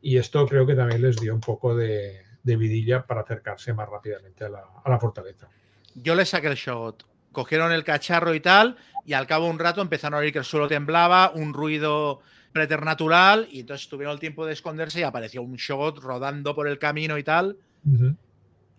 [0.00, 3.88] Y esto creo que también les dio un poco de, de vidilla para acercarse más
[3.88, 5.48] rápidamente a la, a la, fortaleza.
[5.94, 7.06] Yo les saqué el shot.
[7.30, 8.76] Cogieron el cacharro y tal,
[9.06, 12.20] y al cabo de un rato empezaron a oír que el suelo temblaba, un ruido
[12.52, 16.78] preternatural, y entonces tuvieron el tiempo de esconderse y apareció un shot rodando por el
[16.78, 17.56] camino y tal.
[17.86, 18.16] Uh -huh.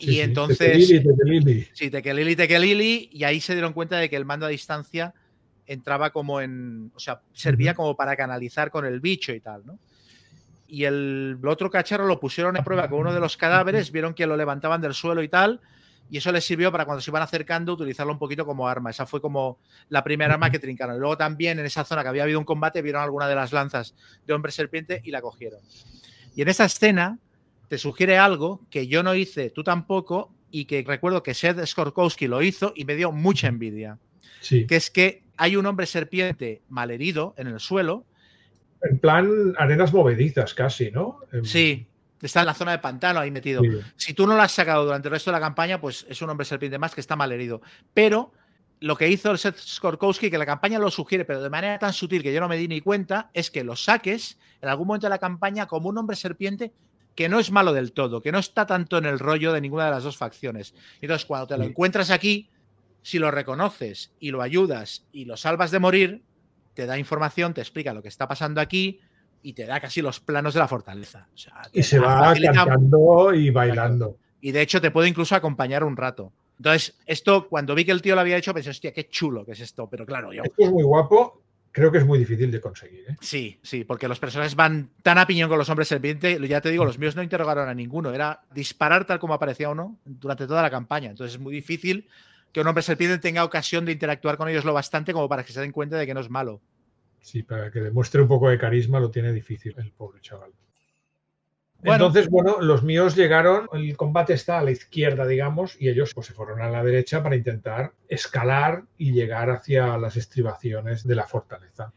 [0.03, 0.21] Sí, y sí.
[0.21, 0.57] entonces.
[0.59, 1.67] Tekelili, tekelili.
[1.73, 5.13] Sí, tekelili, tekelili, y ahí se dieron cuenta de que el mando a distancia
[5.65, 6.91] entraba como en.
[6.95, 9.79] O sea, servía como para canalizar con el bicho y tal, ¿no?
[10.73, 14.25] y el otro cacharro lo pusieron a prueba con uno de los cadáveres, vieron que
[14.25, 15.61] lo levantaban del suelo y tal,
[16.09, 18.89] y eso les sirvió para cuando se iban acercando utilizarlo un poquito como arma.
[18.89, 19.59] Esa fue como
[19.89, 20.95] la primera arma que trincaron.
[20.95, 23.51] Y luego también en esa zona que había habido un combate vieron alguna de las
[23.51, 23.93] lanzas
[24.25, 25.59] de hombre serpiente y la cogieron.
[26.35, 27.19] Y en esa escena
[27.73, 32.27] te sugiere algo que yo no hice, tú tampoco, y que recuerdo que Seth Skorkowski
[32.27, 33.97] lo hizo y me dio mucha envidia.
[34.41, 34.67] Sí.
[34.67, 38.05] Que es que hay un hombre serpiente malherido en el suelo
[38.83, 41.21] en plan arenas movedizas casi, ¿no?
[41.41, 41.87] Sí,
[42.21, 43.63] está en la zona de pantano ahí metido.
[43.63, 43.69] Sí.
[43.95, 46.29] Si tú no lo has sacado durante el resto de la campaña, pues es un
[46.29, 47.63] hombre serpiente más que está mal herido.
[47.95, 48.33] Pero
[48.81, 51.91] lo que hizo el Seth Skorkowski, que la campaña lo sugiere, pero de manera tan
[51.91, 55.07] sutil que yo no me di ni cuenta, es que lo saques en algún momento
[55.07, 56.71] de la campaña como un hombre serpiente
[57.15, 59.85] que no es malo del todo, que no está tanto en el rollo de ninguna
[59.85, 60.73] de las dos facciones.
[61.01, 62.49] Entonces, cuando te lo encuentras aquí,
[63.01, 66.23] si lo reconoces y lo ayudas y lo salvas de morir,
[66.73, 68.99] te da información, te explica lo que está pasando aquí
[69.43, 71.27] y te da casi los planos de la fortaleza.
[71.33, 74.17] O sea, y se va cantando y bailando.
[74.41, 76.33] Y de hecho te puede incluso acompañar un rato.
[76.57, 79.51] Entonces, esto, cuando vi que el tío lo había hecho, pensé, hostia, qué chulo que
[79.51, 79.87] es esto.
[79.89, 80.43] Pero claro, yo.
[80.43, 81.41] Esto es muy guapo.
[81.73, 83.03] Creo que es muy difícil de conseguir.
[83.09, 83.15] ¿eh?
[83.19, 86.39] Sí, sí, porque los personajes van tan a piñón con los hombres serpiente.
[86.47, 88.13] Ya te digo, los míos no interrogaron a ninguno.
[88.13, 91.09] Era disparar tal como aparecía uno durante toda la campaña.
[91.09, 92.07] Entonces es muy difícil
[92.51, 95.51] que un hombre serpiente tenga ocasión de interactuar con ellos lo bastante como para que
[95.51, 96.61] se den cuenta de que no es malo.
[97.21, 100.51] Sí, para que demuestre un poco de carisma lo tiene difícil el pobre chaval.
[101.83, 106.13] Bueno, Entonces, bueno, los míos llegaron, el combate está a la izquierda, digamos, y ellos
[106.13, 111.15] pues, se fueron a la derecha para intentar escalar y llegar hacia las estribaciones de
[111.15, 111.91] la fortaleza.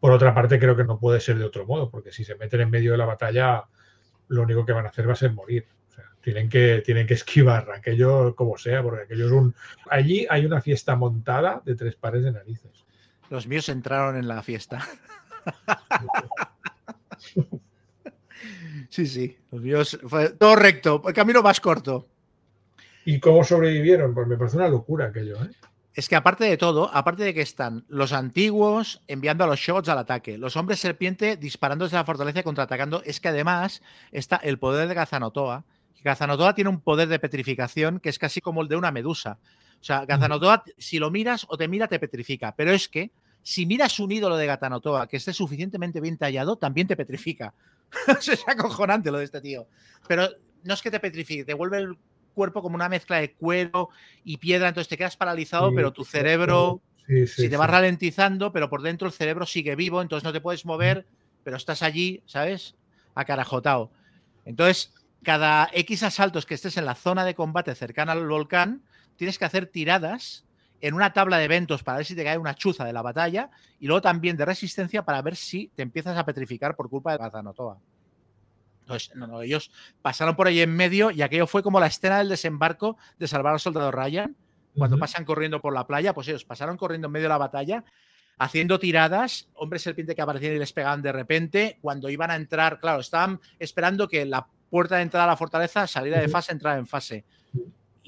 [0.00, 2.62] Por otra parte, creo que no puede ser de otro modo, porque si se meten
[2.62, 3.66] en medio de la batalla,
[4.26, 5.64] lo único que van a hacer va a ser morir.
[5.88, 9.54] O sea, tienen que, tienen que esquivar aquello como sea, porque aquello es un...
[9.90, 12.84] Allí hay una fiesta montada de tres pares de narices.
[13.30, 14.84] Los míos entraron en la fiesta.
[18.88, 22.08] Sí, sí, los míos fue todo recto, el camino más corto.
[23.04, 24.14] ¿Y cómo sobrevivieron?
[24.14, 25.50] Pues me parece una locura aquello, ¿eh?
[25.98, 29.88] Es que aparte de todo, aparte de que están los antiguos enviando a los shots
[29.88, 33.82] al ataque, los hombres serpiente disparando desde la fortaleza y contraatacando, es que además
[34.12, 35.64] está el poder de Gazanotoa.
[36.04, 39.38] Gazanotoa tiene un poder de petrificación que es casi como el de una medusa.
[39.80, 42.54] O sea, Gazanotoa, si lo miras o te mira, te petrifica.
[42.56, 43.10] Pero es que
[43.42, 47.54] si miras un ídolo de Gazanotoa que esté suficientemente bien tallado, también te petrifica.
[48.20, 49.66] es acojonante lo de este tío.
[50.06, 50.28] Pero
[50.64, 51.98] no es que te petrifique, te vuelve el
[52.34, 53.90] cuerpo como una mezcla de cuero
[54.24, 57.70] y piedra, entonces te quedas paralizado, Sí, pero tu cerebro Sí, sí, si te vas
[57.70, 61.06] ralentizando, pero por dentro el cerebro sigue vivo, entonces no te puedes mover,
[61.42, 62.74] pero estás allí, ¿sabes?
[63.14, 63.90] Acarajotado.
[64.44, 64.92] Entonces,
[65.22, 68.82] cada X asaltos que estés en la zona de combate cercana al volcán,
[69.16, 70.44] tienes que hacer tiradas
[70.80, 73.50] en una tabla de eventos para ver si te cae una chuza de la batalla
[73.80, 77.18] y luego también de resistencia para ver si te empiezas a petrificar por culpa de
[77.18, 77.78] Gazanotoa.
[78.82, 82.18] Entonces, no, no, ellos pasaron por ahí en medio y aquello fue como la escena
[82.18, 84.34] del desembarco de salvar al soldado Ryan,
[84.74, 87.84] cuando pasan corriendo por la playa, pues ellos pasaron corriendo en medio de la batalla,
[88.38, 92.78] haciendo tiradas, hombres serpiente que aparecían y les pegaban de repente, cuando iban a entrar,
[92.78, 96.78] claro, estaban esperando que la puerta de entrada a la fortaleza saliera de fase, entrara
[96.78, 97.24] en fase.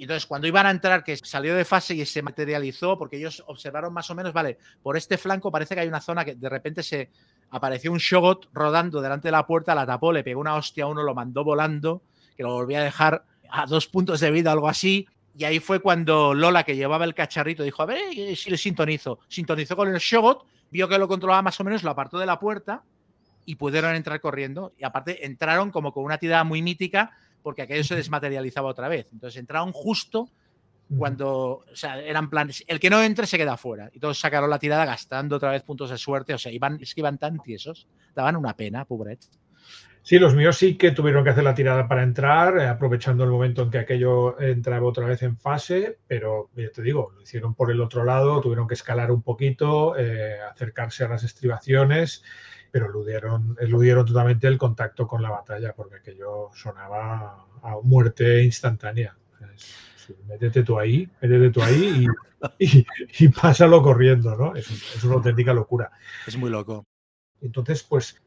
[0.01, 3.44] Y entonces, cuando iban a entrar, que salió de fase y se materializó, porque ellos
[3.47, 6.48] observaron más o menos, vale, por este flanco parece que hay una zona que de
[6.48, 7.10] repente se
[7.51, 10.86] apareció un Shogot rodando delante de la puerta, la tapó, le pegó una hostia a
[10.86, 12.02] uno, lo mandó volando,
[12.35, 15.06] que lo volvía a dejar a dos puntos de vida, algo así.
[15.36, 18.56] Y ahí fue cuando Lola, que llevaba el cacharrito, dijo, a ver eh, si le
[18.56, 19.18] sintonizo.
[19.28, 22.40] Sintonizó con el Shogot, vio que lo controlaba más o menos, lo apartó de la
[22.40, 22.85] puerta
[23.44, 24.72] y pudieron entrar corriendo.
[24.78, 29.08] Y aparte entraron como con una tirada muy mítica porque aquello se desmaterializaba otra vez.
[29.12, 30.30] Entonces entraron justo
[30.96, 33.90] cuando, o sea, eran planes, el que no entre se queda fuera.
[33.92, 36.34] Y todos sacaron la tirada gastando otra vez puntos de suerte.
[36.34, 39.20] O sea, iban, es que iban tan tiesos, daban una pena, pobret.
[40.02, 43.31] Sí, los míos sí que tuvieron que hacer la tirada para entrar, eh, aprovechando el
[43.31, 47.55] momento en que aquello entraba otra vez en fase, pero ya te digo, lo hicieron
[47.55, 52.24] por el otro lado, tuvieron que escalar un poquito, eh, acercarse a las estribaciones,
[52.70, 59.16] pero eludieron, eludieron totalmente el contacto con la batalla, porque aquello sonaba a muerte instantánea.
[59.55, 59.90] Es-
[60.27, 62.06] métete tú ahí, métete tú ahí
[62.59, 62.86] y, y-
[63.18, 64.56] y pásalo corriendo, ¿no?
[64.56, 65.90] Es, es una auténtica locura.
[66.27, 66.85] Es muy loco.
[67.40, 68.20] Entonces, pues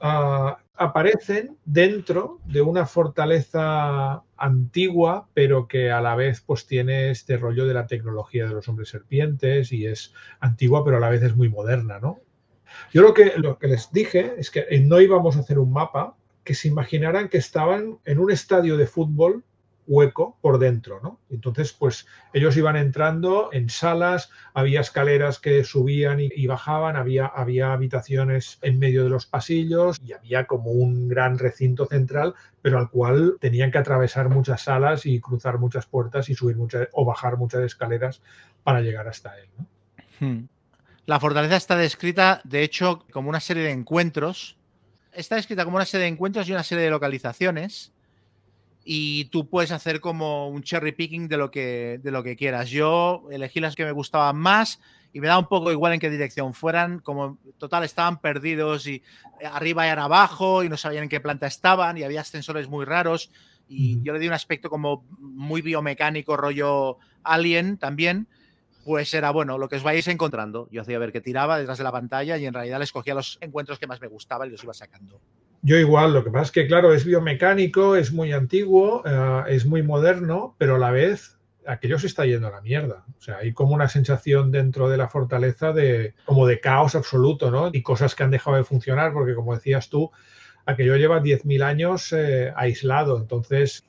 [0.00, 7.36] ah, aparecen dentro de una fortaleza antigua, pero que a la vez pues tiene este
[7.36, 11.22] rollo de la tecnología de los hombres serpientes y es antigua, pero a la vez
[11.22, 12.20] es muy moderna, ¿no?
[12.92, 16.16] Yo lo que, lo que les dije es que no íbamos a hacer un mapa,
[16.44, 19.44] que se imaginaran que estaban en un estadio de fútbol
[19.86, 21.20] hueco por dentro, ¿no?
[21.30, 27.72] Entonces, pues ellos iban entrando en salas, había escaleras que subían y, bajaban, había, había
[27.72, 32.90] habitaciones en medio de los pasillos y había como un gran recinto central, pero al
[32.90, 37.36] cual tenían que atravesar muchas salas y cruzar muchas puertas y subir muchas o bajar
[37.36, 38.20] muchas escaleras
[38.62, 39.48] para llegar hasta él.
[40.20, 40.46] Hmm.
[41.06, 44.56] La fortaleza está descrita, de hecho, como una serie de encuentros.
[45.12, 47.92] Está descrita como una serie de encuentros y una serie de localizaciones.
[48.88, 52.70] Y tú puedes hacer como un cherry picking de lo que, de lo que quieras.
[52.70, 54.80] Yo elegí las que me gustaban más
[55.12, 57.00] y me da un poco igual en qué dirección fueran.
[57.00, 59.02] Como total estaban perdidos y
[59.44, 63.32] arriba y abajo y no sabían en qué planta estaban y había ascensores muy raros.
[63.68, 68.28] Y yo le di un aspecto como muy biomecánico, rollo alien también
[68.86, 70.68] pues era bueno, lo que os vais encontrando.
[70.70, 73.36] Yo hacía ver que tiraba detrás de la pantalla y en realidad les cogía los
[73.40, 75.20] encuentros que más me gustaban y los iba sacando.
[75.62, 79.66] Yo igual, lo que pasa es que, claro, es biomecánico, es muy antiguo, eh, es
[79.66, 83.04] muy moderno, pero a la vez aquello se está yendo a la mierda.
[83.18, 87.50] O sea, hay como una sensación dentro de la fortaleza de como de caos absoluto,
[87.50, 87.70] ¿no?
[87.72, 90.12] Y cosas que han dejado de funcionar, porque como decías tú,
[90.64, 93.84] aquello lleva 10.000 años eh, aislado, entonces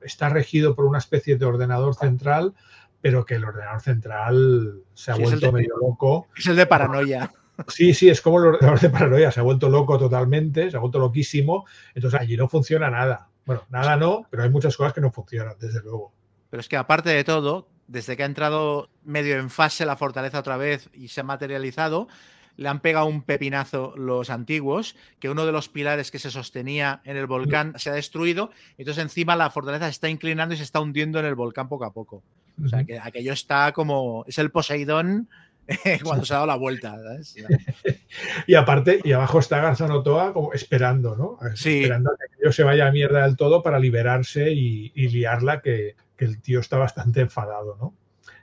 [0.00, 2.54] está regido por una especie de ordenador central,
[3.02, 6.28] pero que el ordenador central se ha Sí, vuelto de- medio loco.
[6.36, 7.30] Es el de paranoia.
[7.68, 10.80] Sí, sí, es como el ordenador de paranoia, se ha vuelto loco totalmente, se ha
[10.80, 13.28] vuelto loquísimo, entonces allí no funciona nada.
[13.44, 16.12] Bueno, nada no, pero hay muchas cosas que no funcionan, desde luego.
[16.50, 20.38] Pero es que aparte de todo, desde que ha entrado medio en fase la fortaleza
[20.38, 22.08] otra vez y se ha materializado,
[22.56, 27.00] le han pegado un pepinazo los antiguos, que uno de los pilares que se sostenía
[27.04, 30.64] en el volcán se ha destruido, entonces encima la fortaleza se está inclinando y se
[30.64, 32.22] está hundiendo en el volcán poco a poco.
[32.62, 34.24] O sea, que aquello está como.
[34.26, 35.28] Es el Poseidón
[36.04, 36.96] cuando se ha dado la vuelta.
[37.02, 37.36] ¿sabes?
[38.46, 41.38] Y aparte, y abajo está Garzanotoa como esperando, ¿no?
[41.54, 41.80] Sí.
[41.80, 45.62] Esperando a que aquello se vaya a mierda del todo para liberarse y, y liarla,
[45.62, 47.94] que, que el tío está bastante enfadado, ¿no?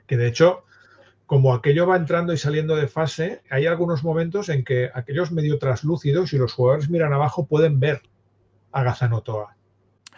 [0.06, 0.64] Que de hecho,
[1.26, 5.60] como aquello va entrando y saliendo de fase, hay algunos momentos en que aquellos medio
[5.60, 8.02] traslúcidos y los jugadores miran abajo pueden ver
[8.72, 9.56] a Gazanotoa.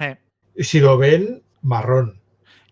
[0.01, 0.17] Eh.
[0.55, 2.22] Y si lo ven, marrón.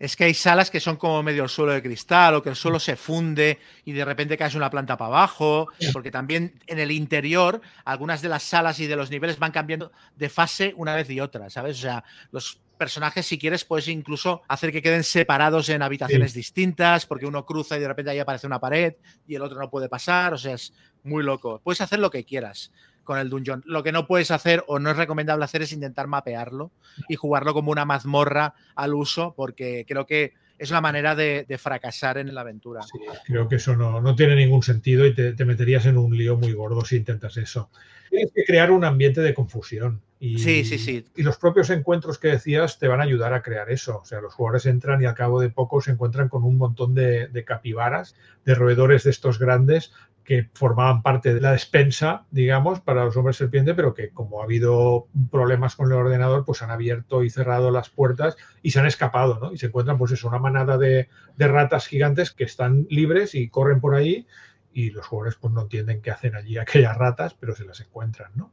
[0.00, 2.56] Es que hay salas que son como medio el suelo de cristal o que el
[2.56, 6.90] suelo se funde y de repente caes una planta para abajo, porque también en el
[6.90, 11.10] interior algunas de las salas y de los niveles van cambiando de fase una vez
[11.10, 11.76] y otra, ¿sabes?
[11.78, 12.02] O sea,
[12.32, 16.38] los personajes, si quieres, puedes incluso hacer que queden separados en habitaciones sí.
[16.38, 18.94] distintas, porque uno cruza y de repente ahí aparece una pared
[19.28, 20.72] y el otro no puede pasar, o sea, es
[21.02, 21.60] muy loco.
[21.62, 22.72] Puedes hacer lo que quieras.
[23.04, 23.62] Con el dungeon.
[23.66, 26.70] Lo que no puedes hacer o no es recomendable hacer es intentar mapearlo
[27.08, 32.18] y jugarlo como una mazmorra al uso, porque creo que es una manera de, fracasar
[32.18, 32.82] en la aventura.
[32.82, 36.52] Sí, creo que eso no, tiene ningún sentido y te, meterías en un lío muy
[36.52, 37.70] gordo si intentas eso.
[38.10, 40.02] Tienes que crear un ambiente de confusión.
[40.18, 41.06] Y, sí, sí, sí.
[41.16, 44.00] Y los propios encuentros que decías te van a ayudar a crear eso.
[44.02, 46.94] O sea, los jugadores entran y al cabo de poco se encuentran con un montón
[46.94, 48.14] de, de capibaras,
[48.44, 49.92] de roedores de estos grandes
[50.24, 54.44] que formaban parte de la despensa, digamos, para los hombres serpiente, pero que como ha
[54.44, 58.86] habido problemas con el ordenador, pues han abierto y cerrado las puertas y se han
[58.86, 59.52] escapado, ¿no?
[59.52, 63.48] Y se encuentran, pues eso, una manada de, de ratas gigantes que están libres y
[63.48, 64.26] corren por ahí
[64.72, 68.30] y los jugadores pues no entienden qué hacen allí aquellas ratas, pero se las encuentran,
[68.34, 68.52] ¿no?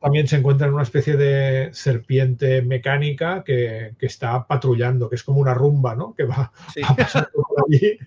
[0.00, 5.40] También se encuentra en una especie de serpiente mecánica que, está patrullando, que es como
[5.40, 6.14] una rumba, ¿no?
[6.14, 6.52] Que va,
[6.96, 7.98] pasando por allí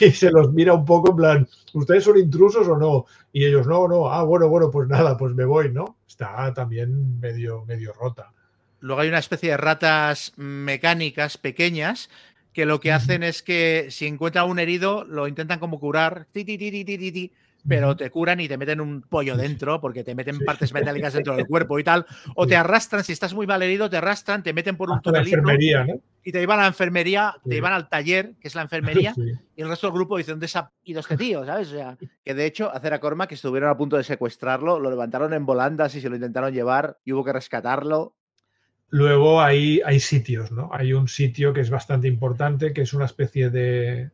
[0.00, 3.06] y se los mira un poco en plan, ¿ustedes son intrusos o no?
[3.32, 5.96] Y ellos, no, no, ah, bueno, bueno, pues nada, pues me voy, ¿no?
[6.06, 8.32] Está también medio, medio rota.
[8.80, 12.10] Luego hay una especie de ratas mecánicas pequeñas
[12.52, 16.44] que lo que hacen es que si encuentra un herido, lo intentan como curar, ti,
[16.44, 17.32] ti, ti,
[17.66, 21.36] pero te curan y te meten un pollo dentro porque te meten partes metálicas dentro
[21.36, 22.06] del cuerpo y tal.
[22.34, 25.38] O te arrastran, si estás muy mal herido, te arrastran, te meten por un túnelito
[26.24, 29.12] y te llevan a la enfermería, te llevan al taller, que es la enfermería,
[29.56, 31.44] y el resto del grupo dice, ¿dónde ha ido este tío?
[31.44, 31.68] ¿Sabes?
[31.68, 34.90] O sea, que de hecho, hacer a Corma que estuvieron a punto de secuestrarlo, lo
[34.90, 38.14] levantaron en volandas y se lo intentaron llevar y hubo que rescatarlo.
[38.88, 40.70] Luego hay, hay sitios, ¿no?
[40.72, 44.10] Hay un sitio que es bastante importante, que es una especie de,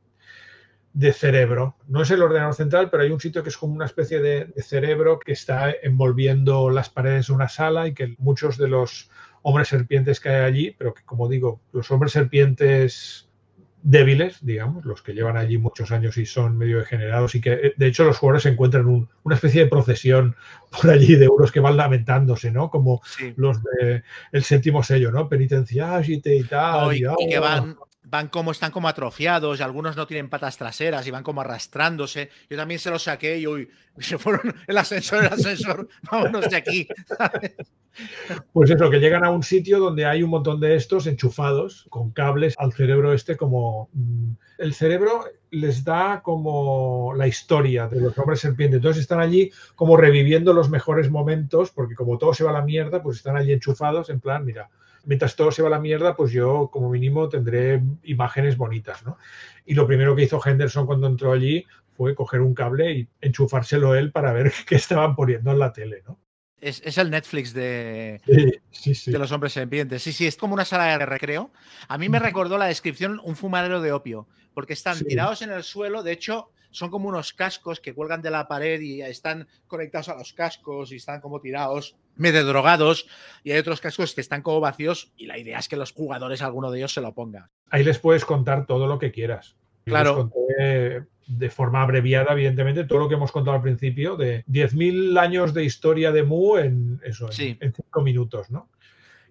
[0.92, 1.76] de cerebro.
[1.86, 4.52] No es el ordenador central, pero hay un sitio que es como una especie de,
[4.62, 9.10] cerebro que está envolviendo las paredes de una sala y que muchos de los
[9.42, 13.28] hombres serpientes que hay allí, pero que como digo, los hombres serpientes
[13.82, 17.86] débiles, digamos, los que llevan allí muchos años y son medio degenerados y que de
[17.86, 20.34] hecho los jugadores se encuentran en una especie de procesión
[20.82, 22.70] por allí de euros que van lamentándose, ¿no?
[22.70, 23.00] Como
[23.36, 24.02] los de
[24.32, 25.28] el séptimo sello, ¿no?
[25.28, 26.96] Penitencias y tal.
[26.96, 31.06] y, y, que van van como están como atrofiados y algunos no tienen patas traseras
[31.06, 32.30] y van como arrastrándose.
[32.48, 33.68] Yo también se los saqué y uy,
[33.98, 36.88] se fueron el ascensor, el ascensor, vámonos de aquí.
[38.52, 42.10] Pues eso, que llegan a un sitio donde hay un montón de estos enchufados con
[42.12, 43.88] cables al cerebro este como...
[43.92, 48.78] Mm, el cerebro les da como la historia de los hombres serpientes.
[48.78, 52.62] Entonces están allí como reviviendo los mejores momentos porque como todo se va a la
[52.62, 54.68] mierda, pues están allí enchufados en plan, mira,
[55.04, 59.18] mientras todo se va a la mierda, pues yo como mínimo tendré imágenes bonitas, ¿no?
[59.64, 61.66] Y lo primero que hizo Henderson cuando entró allí
[61.96, 66.02] fue coger un cable y enchufárselo él para ver qué estaban poniendo en la tele,
[66.06, 66.18] ¿no?
[66.60, 70.02] Es, el Netflix de, de los hombres serpientes.
[70.02, 71.52] Sí, sí, es como una sala de recreo.
[71.86, 75.62] A mí me recordó la descripción un fumadero de opio, porque están tirados en el
[75.62, 76.02] suelo.
[76.02, 80.16] De hecho, son como unos cascos que cuelgan de la pared y están conectados a
[80.16, 83.06] los cascos y están como tirados medio drogados
[83.44, 86.42] y hay otros cascos que están como vacíos y la idea es que los jugadores,
[86.42, 87.50] alguno de ellos, se lo ponga.
[87.70, 89.56] Ahí les puedes contar todo lo que quieras.
[89.84, 90.30] claro.
[91.26, 95.64] de forma abreviada, evidentemente, todo lo que hemos contado al principio, de 10.000 años de
[95.64, 98.68] historia de Mu en eso, en, cinco minutos, ¿no?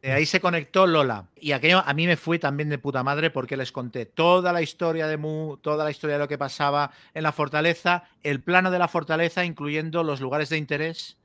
[0.01, 1.27] De ahí se conectó Lola.
[1.35, 4.61] Y aquello a mí me fue también de puta madre porque les conté toda la
[4.61, 8.69] historia de Mu, toda la historia de lo que pasaba en la fortaleza, el plano
[8.69, 11.17] de la fortaleza, incluyendo los lugares de interés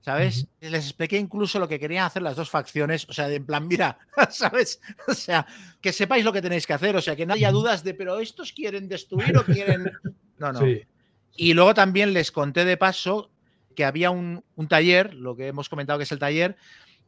[0.00, 0.46] ¿sabes?
[0.60, 3.66] Les expliqué incluso lo que querían hacer las dos facciones, o sea, de en plan,
[3.66, 3.98] mira,
[4.30, 4.80] ¿sabes?
[5.06, 5.46] O sea,
[5.80, 8.18] que sepáis lo que tenéis que hacer, o sea, que no haya dudas de, pero
[8.20, 9.90] estos quieren destruir o quieren...
[10.38, 10.60] No, no.
[11.34, 13.32] Y luego también les conté de paso
[13.74, 16.56] que había un, taller, lo que hemos comentado que es el taller,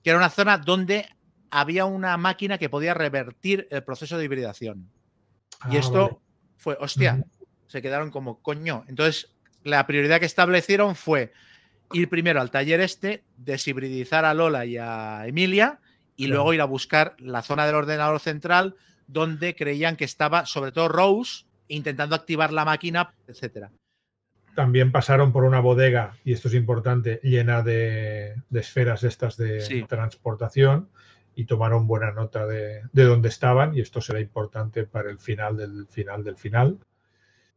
[0.03, 1.09] que era una zona donde
[1.49, 4.91] había una máquina que podía revertir el proceso de hibridación.
[5.71, 6.23] y ah, esto
[6.57, 7.25] fue, hostia,
[7.69, 8.85] se quedaron como coño.
[8.89, 11.33] Entonces, la prioridad que establecieron fue
[11.93, 15.81] ir primero al taller este, deshibridizar a Lola y a Emilia
[16.17, 18.77] y luego ir a buscar la zona del ordenador central
[19.07, 23.71] donde creían que estaba sobre todo Rose intentando activar la máquina, etcétera.
[24.55, 30.89] También pasaron por una bodega, y esto es importante, llena de, esferas estas de transportación
[31.35, 35.57] y tomaron buena nota de, de dónde estaban y esto será importante para el final
[35.57, 36.79] del final del final.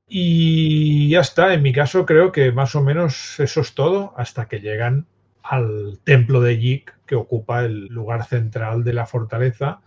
[0.07, 4.47] Y ya está, en mi caso creo que más o menos eso es todo hasta
[4.47, 5.07] que llegan
[5.41, 9.81] al templo de Yik que ocupa el lugar central de la fortaleza.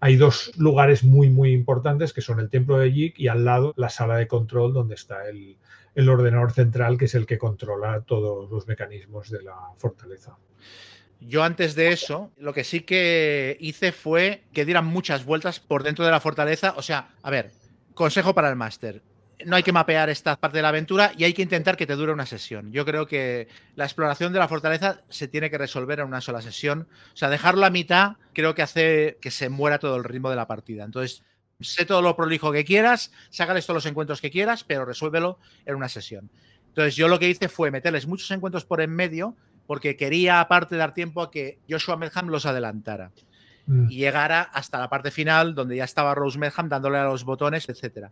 [0.00, 3.74] Hay dos lugares muy muy importantes que son el templo de Yik y al lado
[3.76, 5.56] la sala de control donde está el,
[5.94, 10.36] el ordenador central que es el que controla todos los mecanismos de la fortaleza.
[11.20, 15.82] Yo antes de eso, lo que sí que hice fue que dieran muchas vueltas por
[15.82, 16.72] dentro de la fortaleza.
[16.78, 17.50] O sea, a ver,
[17.92, 19.02] consejo para el máster
[19.46, 21.96] no hay que mapear esta parte de la aventura y hay que intentar que te
[21.96, 22.72] dure una sesión.
[22.72, 26.42] Yo creo que la exploración de la fortaleza se tiene que resolver en una sola
[26.42, 26.88] sesión.
[27.12, 30.36] O sea, dejarlo a mitad creo que hace que se muera todo el ritmo de
[30.36, 30.84] la partida.
[30.84, 31.22] Entonces,
[31.60, 35.74] sé todo lo prolijo que quieras, sácales todos los encuentros que quieras, pero resuélvelo en
[35.74, 36.30] una sesión.
[36.68, 39.36] Entonces, yo lo que hice fue meterles muchos encuentros por en medio
[39.66, 43.12] porque quería, aparte, dar tiempo a que Joshua Medham los adelantara
[43.66, 43.90] mm.
[43.90, 47.68] y llegara hasta la parte final donde ya estaba Rose Medham dándole a los botones,
[47.68, 48.10] etcétera.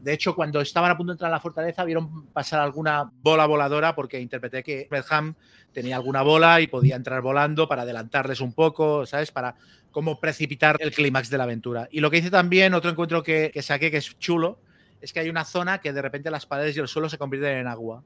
[0.00, 3.46] De hecho, cuando estaban a punto de entrar a la fortaleza, vieron pasar alguna bola
[3.46, 5.34] voladora porque interpreté que Medham
[5.72, 9.30] tenía alguna bola y podía entrar volando para adelantarles un poco, ¿sabes?
[9.30, 9.54] Para
[9.90, 11.88] como precipitar el clímax de la aventura.
[11.90, 14.60] Y lo que hice también, otro encuentro que, saqué que es chulo,
[15.00, 17.58] es que hay una zona que de repente las paredes y el suelo se convierten
[17.58, 18.02] en agua.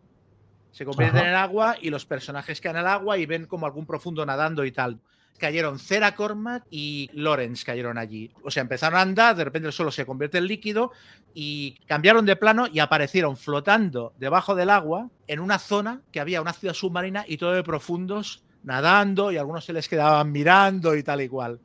[0.71, 4.25] Se convierten en agua y los personajes caen al agua y ven como algún profundo
[4.25, 4.99] nadando y tal
[5.43, 8.31] cayeron Cera Cormac y Lorenz cayeron allí.
[8.45, 10.93] O sea, empezaron a andar, de repente el suelo se convierte en líquido
[11.35, 16.41] y cambiaron de plano y aparecieron flotando debajo del agua en una zona que había
[16.41, 21.03] una ciudad submarina y todo de profundos nadando y algunos se les quedaban mirando y
[21.03, 21.59] tal y cual.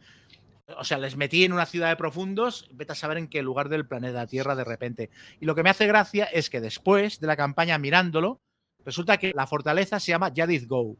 [0.75, 3.69] O sea, les metí en una ciudad de profundos, vete a saber en qué lugar
[3.69, 5.11] del planeta Tierra de repente.
[5.39, 8.41] Y lo que me hace gracia es que después de la campaña mirándolo,
[8.83, 10.97] resulta que la fortaleza se llama Yadith Go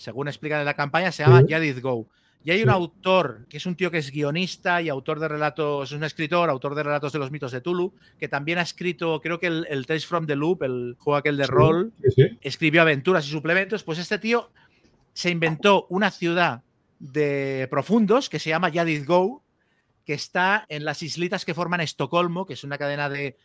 [0.00, 2.06] según explican en la campaña, se llama Yadith Go.
[2.42, 5.90] Y hay un autor, que es un tío que es guionista y autor de relatos,
[5.90, 9.20] es un escritor, autor de relatos de los mitos de Tulu, que también ha escrito,
[9.20, 11.92] creo que el, el Tales from the Loop, el juego aquel de rol,
[12.40, 13.82] escribió aventuras y suplementos.
[13.82, 14.50] Pues este tío
[15.12, 16.62] se inventó una ciudad
[16.98, 19.42] de profundos que se llama Yadith Go,
[20.06, 23.36] que está en las islitas que forman Estocolmo, que es una cadena de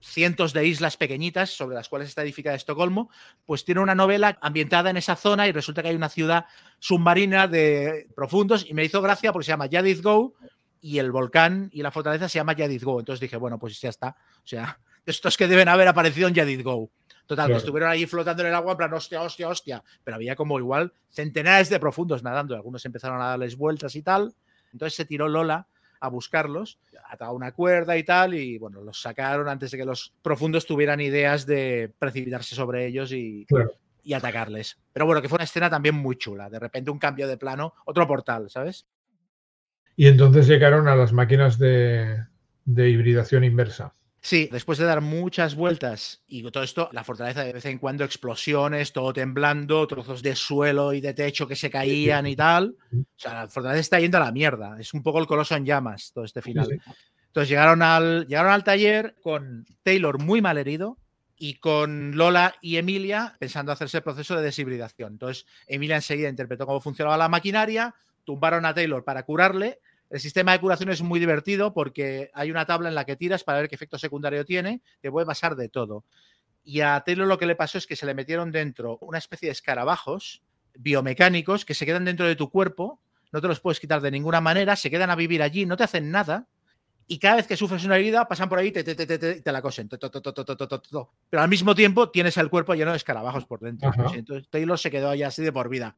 [0.00, 3.10] cientos de islas pequeñitas sobre las cuales está edificada Estocolmo,
[3.44, 6.46] pues tiene una novela ambientada en esa zona y resulta que hay una ciudad
[6.78, 10.34] submarina de profundos y me hizo gracia porque se llama Yadith Go
[10.80, 13.00] y el volcán y la fortaleza se llama Yadith Go.
[13.00, 14.16] Entonces dije, bueno, pues ya está.
[14.38, 16.90] O sea, estos que deben haber aparecido en Yadith Go.
[17.26, 19.82] Total, que estuvieron ahí flotando en el agua en plan, hostia, hostia, hostia.
[20.04, 22.54] Pero había como igual centenares de profundos nadando.
[22.54, 24.32] Algunos empezaron a darles vueltas y tal.
[24.72, 25.66] Entonces se tiró Lola
[26.00, 26.78] a buscarlos,
[27.08, 31.00] ataba una cuerda y tal, y bueno, los sacaron antes de que los profundos tuvieran
[31.00, 33.46] ideas de precipitarse sobre ellos y,
[34.02, 34.78] y atacarles.
[34.92, 36.48] Pero bueno, que fue una escena también muy chula.
[36.48, 38.86] De repente un cambio de plano, otro portal, ¿sabes?
[39.96, 42.24] Y entonces llegaron a las máquinas de,
[42.66, 43.94] de hibridación inversa.
[44.26, 48.02] Sí, después de dar muchas vueltas y todo esto, la fortaleza de vez en cuando
[48.02, 52.76] explosiones, todo temblando, trozos de suelo y de techo que se caían y tal.
[52.92, 54.80] O sea, la fortaleza está yendo a la mierda.
[54.80, 56.66] Es un poco el coloso en llamas todo este final.
[57.28, 60.98] Entonces llegaron al, llegaron al taller con Taylor muy mal herido
[61.36, 65.12] y con Lola y Emilia pensando hacerse el proceso de deshibridación.
[65.12, 67.94] Entonces Emilia enseguida interpretó cómo funcionaba la maquinaria,
[68.24, 69.78] tumbaron a Taylor para curarle
[70.10, 73.44] el sistema de curación es muy divertido porque hay una tabla en la que tiras
[73.44, 76.04] para ver qué efecto secundario tiene, te puede pasar de todo.
[76.62, 79.48] Y a Taylor lo que le pasó es que se le metieron dentro una especie
[79.48, 80.42] de escarabajos
[80.74, 83.00] biomecánicos que se quedan dentro de tu cuerpo,
[83.32, 85.84] no te los puedes quitar de ninguna manera, se quedan a vivir allí, no te
[85.84, 86.48] hacen nada,
[87.08, 89.88] y cada vez que sufres una herida pasan por ahí y te, te, la cosen.
[89.88, 93.92] Pero al mismo tiempo tienes el cuerpo lleno de escarabajos por dentro.
[94.12, 95.96] Entonces Taylor se quedó ahí así de por vida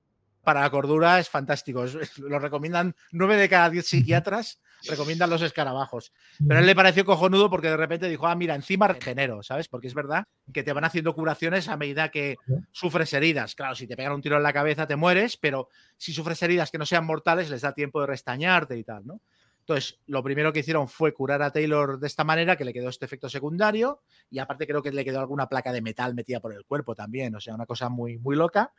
[0.48, 1.84] para la cordura es fantástico.
[2.16, 6.10] Lo recomiendan nueve de cada diez psiquiatras, recomiendan los escarabajos.
[6.38, 9.68] Pero a él le pareció cojonudo porque de repente dijo, ah, mira, encima regenero, ¿sabes?
[9.68, 12.38] Porque es verdad que te van haciendo curaciones a medida que
[12.72, 13.54] sufres heridas.
[13.54, 15.68] Claro, si te pegan un tiro en la cabeza te mueres, pero
[15.98, 19.20] si sufres heridas que no sean mortales les da tiempo de restañarte y tal, ¿no?
[19.60, 22.88] Entonces, lo primero que hicieron fue curar a Taylor de esta manera, que le quedó
[22.88, 24.00] este efecto secundario,
[24.30, 27.34] y aparte creo que le quedó alguna placa de metal metida por el cuerpo también,
[27.34, 28.72] o sea, una cosa muy, muy loca.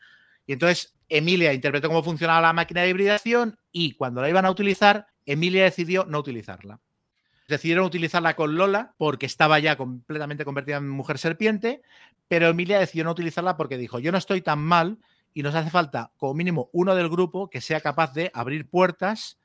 [0.49, 4.49] Y entonces Emilia interpretó cómo funcionaba la máquina de hibridación y cuando la iban a
[4.49, 6.79] utilizar, Emilia decidió no utilizarla.
[7.47, 11.83] Decidieron utilizarla con Lola porque estaba ya completamente convertida en mujer serpiente,
[12.27, 14.97] pero Emilia decidió no utilizarla porque dijo, yo no estoy tan mal
[15.35, 19.37] y nos hace falta como mínimo uno del grupo que sea capaz de abrir puertas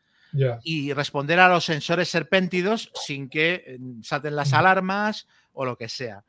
[0.63, 5.91] y responder a los sensores serpéntidos sin que eh, salten las alarmas o lo que
[5.91, 6.25] sea.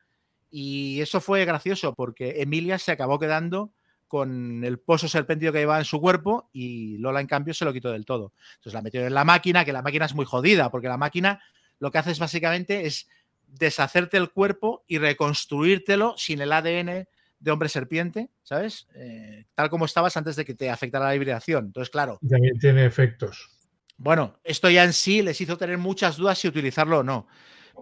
[0.52, 3.72] Y eso fue gracioso porque Emilia se acabó quedando
[4.08, 7.74] con el pozo serpéntico que llevaba en su cuerpo y Lola en cambio se lo
[7.74, 8.34] quitó del todo.
[8.56, 11.42] Entonces la metió en la máquina, que la máquina es muy jodida, porque la máquina
[11.80, 13.08] lo que hace es básicamente es
[13.48, 17.08] deshacerte el cuerpo y reconstruírtelo sin el ADN
[17.40, 18.88] de hombre serpiente, ¿sabes?
[18.96, 21.66] Eh, tal como estabas antes de que te afectara la vibración.
[21.66, 22.20] Entonces, claro.
[22.28, 23.50] También tiene efectos.
[23.98, 27.28] Bueno, esto ya en sí les hizo tener muchas dudas si utilizarlo o no.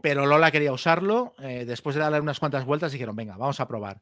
[0.02, 1.36] Pero Lola quería usarlo.
[1.40, 4.02] Eh, después de darle unas cuantas vueltas, dijeron, venga, vamos a probar.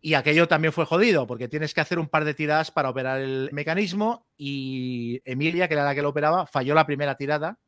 [0.00, 3.20] Y aquello también fue jodido, porque tienes que hacer un par de tiradas para operar
[3.20, 7.58] el mecanismo y Emilia, que era la que lo operaba, falló la primera tirada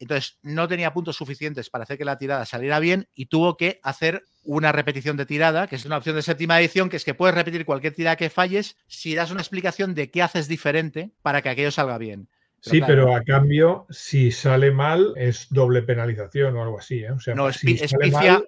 [0.00, 3.80] entonces no tenía puntos suficientes para hacer que la tirada saliera bien y tuvo que
[3.82, 7.12] hacer una repetición de tirada, que es una opción de séptima edición, que es que
[7.12, 11.42] puedes repetir cualquier tirada que falles si das una explicación de qué haces diferente para
[11.42, 12.28] que aquello salga bien.
[12.60, 17.00] sí, pero a cambio, si sale mal, es doble penalización o algo así.
[17.00, 17.12] ¿eh?
[17.12, 18.42] O sea, no, es, si pifia,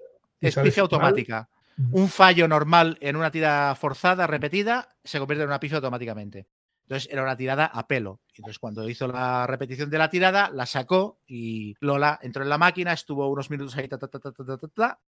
[0.79, 1.51] automática.
[1.91, 6.47] Un fallo normal en una tirada forzada, repetida, se convierte en una pifia automáticamente.
[6.83, 8.21] Entonces era una tirada a pelo.
[8.37, 12.59] Entonces cuando hizo la repetición de la tirada, la sacó y Lola entró en la
[12.59, 14.99] máquina, estuvo unos minutos ahí, ta, ta, ta,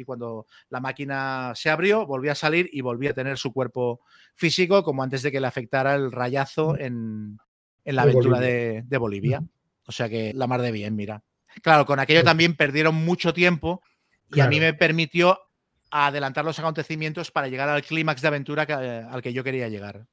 [0.00, 4.00] y cuando la máquina se abrió, volvió a salir y volvió a tener su cuerpo
[4.34, 7.38] físico como antes de que le afectara el rayazo en,
[7.84, 9.42] la aventura De, de, Bolivia.
[9.86, 11.22] O sea que la mar de bien, mira.
[11.62, 13.82] Claro, con aquello también perdieron mucho tiempo
[14.32, 15.38] y a mí me permitió
[15.90, 18.62] adelantar los acontecimientos para llegar al clímax de aventura
[19.10, 20.06] al que yo quería llegar.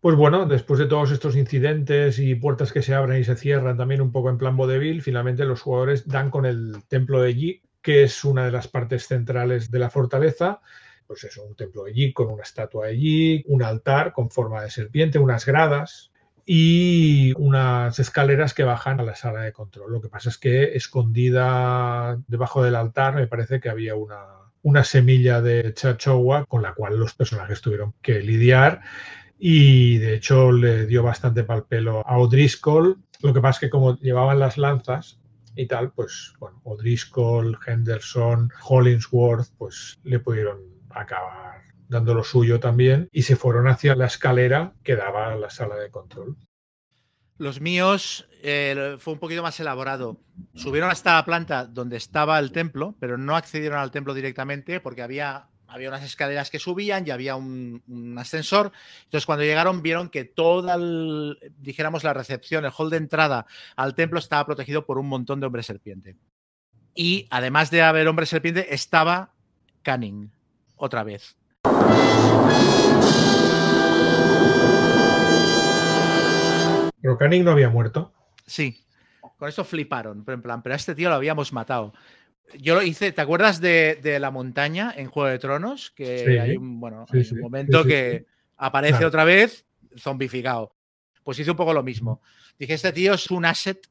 [0.00, 3.76] Pues bueno, después de todos estos incidentes y puertas que se abren y se cierran
[3.76, 7.62] también un poco en plan vodevil, finalmente los jugadores dan con el templo de Yi,
[7.82, 10.60] que es una de las partes centrales de la fortaleza.
[11.08, 15.18] Pues es un templo Yi con una estatua Yi, un altar con forma de serpiente,
[15.18, 16.12] unas gradas,
[16.50, 19.92] y unas escaleras que bajan a la sala de control.
[19.92, 24.24] Lo que pasa es que escondida debajo del altar me parece que había una,
[24.62, 28.80] una semilla de Chachowa con la cual los personajes tuvieron que lidiar
[29.38, 32.96] y de hecho le dio bastante pal pelo a O'Driscoll.
[33.20, 35.20] Lo que pasa es que como llevaban las lanzas
[35.54, 43.08] y tal, pues bueno, O'Driscoll, Henderson, Hollingsworth, pues le pudieron acabar dando lo suyo también,
[43.12, 46.36] y se fueron hacia la escalera que daba a la sala de control.
[47.38, 50.20] Los míos eh, fue un poquito más elaborado.
[50.54, 55.02] Subieron hasta la planta donde estaba el templo, pero no accedieron al templo directamente porque
[55.02, 58.72] había, había unas escaleras que subían y había un, ascensor.
[59.04, 60.76] Entonces, cuando llegaron, vieron que toda,
[61.58, 63.46] dijéramos, la recepción, el hall de entrada
[63.76, 66.16] al templo estaba protegido por un montón de hombres serpiente.
[66.92, 69.32] Y además de haber hombres serpiente, estaba
[69.82, 70.32] Canning
[70.78, 71.36] otra vez.
[77.00, 78.12] Pero Canning no había muerto.
[78.46, 78.84] Sí,
[79.38, 81.92] con eso fliparon, pero en plan, pero a este tío lo habíamos matado.
[82.58, 85.90] Yo lo hice, ¿te acuerdas de, la montaña en Juego de Tronos?
[85.90, 87.06] Que hay un, bueno,
[87.40, 88.26] momento que
[88.56, 90.74] aparece otra vez zombificado.
[91.22, 92.22] Pues hice un poco lo mismo.
[92.58, 93.86] Dije, este tío es un asset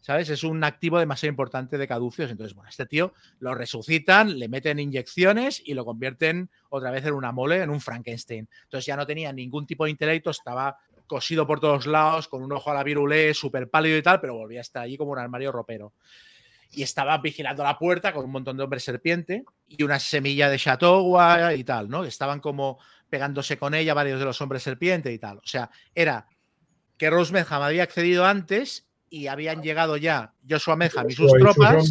[0.00, 0.28] ¿sabes?
[0.30, 2.30] Es un activo demasiado importante de caducios.
[2.30, 7.14] Entonces, bueno, este tío lo resucitan, le meten inyecciones y lo convierten otra vez en
[7.14, 8.48] una mole, en un Frankenstein.
[8.64, 12.52] Entonces ya no tenía ningún tipo de intelecto, estaba cosido por todos lados, con un
[12.52, 15.18] ojo a la virulé, súper pálido y tal, pero volvía a estar allí como un
[15.18, 15.92] armario ropero.
[16.72, 20.56] Y estaba vigilando la puerta con un montón de hombres serpiente y una semilla de
[20.56, 21.16] Chateau
[21.52, 22.04] y tal, ¿no?
[22.04, 22.78] Estaban como
[23.08, 25.38] pegándose con ella varios de los hombres serpiente y tal.
[25.38, 26.28] O sea, era
[26.96, 31.90] que Rosemary jamás había accedido antes y habían llegado ya Joshua Meham y sus tropas.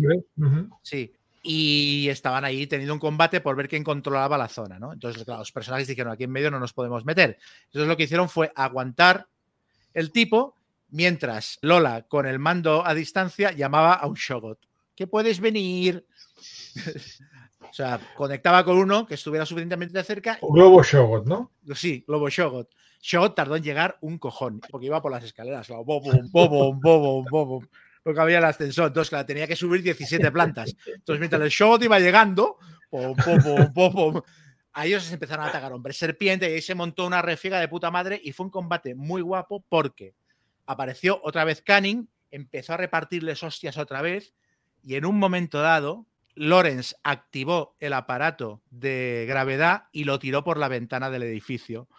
[0.81, 1.13] Sí.
[1.43, 4.93] Y estaban ahí teniendo un combate por ver quién controlaba la zona, ¿no?
[4.93, 7.37] Entonces, claro, los personajes dijeron, aquí en medio no nos podemos meter.
[7.65, 9.27] Entonces lo que hicieron fue aguantar
[9.93, 10.55] el tipo
[10.89, 14.59] mientras Lola, con el mando a distancia, llamaba a un Shogot.
[14.95, 16.05] ¿Qué puedes venir?
[17.69, 20.39] o sea, conectaba con uno que estuviera suficientemente cerca.
[20.41, 21.51] Globo Shogot, ¿no?
[21.73, 22.69] Sí, Globo Shogot.
[23.01, 27.67] Shogot tardó en llegar un cojón, porque iba por las escaleras, bobum, bobum, bobum, bobum,
[28.03, 30.75] porque había el ascensor, entonces la tenía que subir 17 plantas.
[30.85, 32.57] Entonces, mientras el Shogot iba llegando,
[32.89, 34.21] pom, pom, pom,
[34.73, 37.67] a ellos se empezaron a atacar hombres serpiente y ahí se montó una refiega de
[37.67, 40.13] puta madre y fue un combate muy guapo porque
[40.65, 44.33] apareció otra vez Canning, empezó a repartirles hostias otra vez
[44.83, 46.05] y en un momento dado
[46.35, 51.89] Lawrence activó el aparato de gravedad y lo tiró por la ventana del edificio.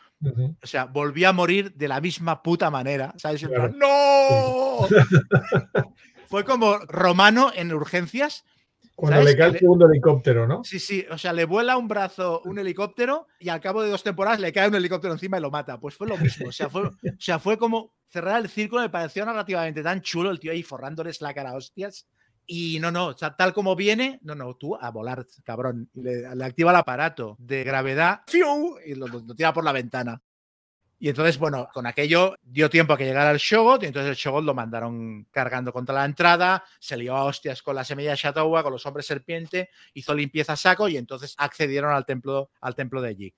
[0.62, 3.14] O sea, volvió a morir de la misma puta manera.
[3.16, 3.46] ¿Sabes?
[3.74, 4.86] ¡No!
[6.28, 8.44] Fue como Romano en urgencias.
[8.94, 10.62] Cuando le cae el segundo helicóptero, ¿no?
[10.62, 11.06] Sí, sí.
[11.10, 14.52] O sea, le vuela un brazo un helicóptero y al cabo de dos temporadas le
[14.52, 15.80] cae un helicóptero encima y lo mata.
[15.80, 16.48] Pues fue lo mismo.
[16.48, 18.82] O sea, fue, o sea, fue como cerrar el círculo.
[18.82, 22.06] Me pareció narrativamente tan chulo el tío ahí forrándoles la cara a hostias.
[22.46, 25.88] Y no, no, o sea, tal como viene, no, no, tú a volar, cabrón.
[25.94, 28.22] Le, activa el aparato de gravedad
[28.84, 29.06] y lo,
[29.36, 30.20] tira por la ventana.
[30.98, 34.16] Y entonces, bueno, con aquello dio tiempo a que llegara el Shogot y entonces el
[34.16, 38.16] Shogot lo mandaron cargando contra la entrada, se lió a hostias con la semilla de
[38.16, 42.74] Shatowa, con los hombres serpiente, hizo limpieza a saco y entonces accedieron al templo, al
[42.74, 43.34] templo de Yik.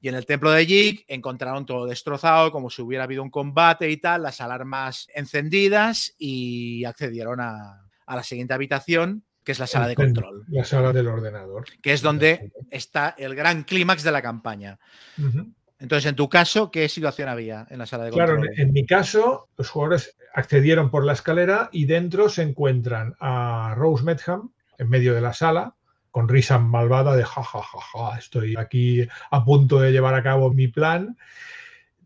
[0.00, 3.90] Y en el templo de Yik encontraron todo destrozado, como si hubiera habido un combate
[3.90, 9.66] y tal, las alarmas encendidas y accedieron a, a la siguiente habitación, que es la
[9.66, 10.44] sala de control.
[10.48, 11.64] La sala del ordenador.
[11.82, 14.78] Que es donde está el gran clímax de la campaña.
[15.78, 18.40] Entonces, en tu caso, ¿qué situación había en la sala de control?
[18.40, 23.74] Claro, en mi caso, los jugadores accedieron por la escalera y dentro se encuentran a
[23.76, 25.74] Rose Medham en medio de la sala,
[26.10, 30.22] con risa malvada de ja, ja, ja, ja, estoy aquí a punto de llevar a
[30.22, 31.16] cabo mi plan.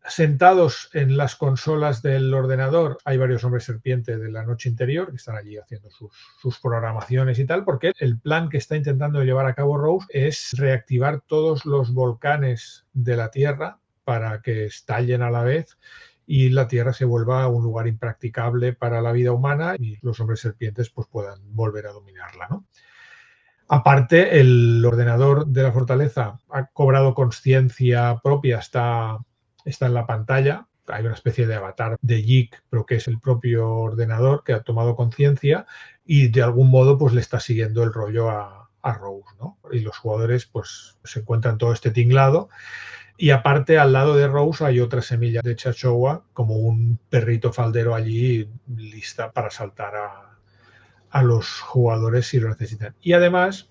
[0.07, 5.17] Sentados en las consolas del ordenador hay varios hombres serpiente de la noche interior que
[5.17, 9.55] están allí haciendo sus, programaciones y tal, porque el plan que está intentando llevar a
[9.55, 15.43] cabo Rose es reactivar todos los volcanes de la Tierra para que estallen a la
[15.43, 15.79] vez
[16.27, 20.41] y la Tierra se vuelva un lugar impracticable para la vida humana y los hombres
[20.41, 22.67] serpientes pues puedan volver a dominarla, ¿no?
[23.71, 29.19] Aparte, el ordenador de la fortaleza ha cobrado conciencia propia, está,
[29.69, 30.67] está en la pantalla.
[30.87, 34.63] Hay una especie de avatar de Yik, pero que es el propio ordenador que ha
[34.63, 35.67] tomado conciencia
[36.05, 39.59] y de algún modo pues le está siguiendo el rollo a, Rose, ¿no?
[39.71, 42.49] Y los jugadores pues se encuentran todo este tinglado.
[43.19, 47.95] Y aparte, al lado de Rose hay otra semilla de Chachowa, como un perrito faldero
[47.95, 49.93] allí lista para saltar
[51.11, 52.95] a, los jugadores si lo necesitan.
[53.03, 53.69] Y además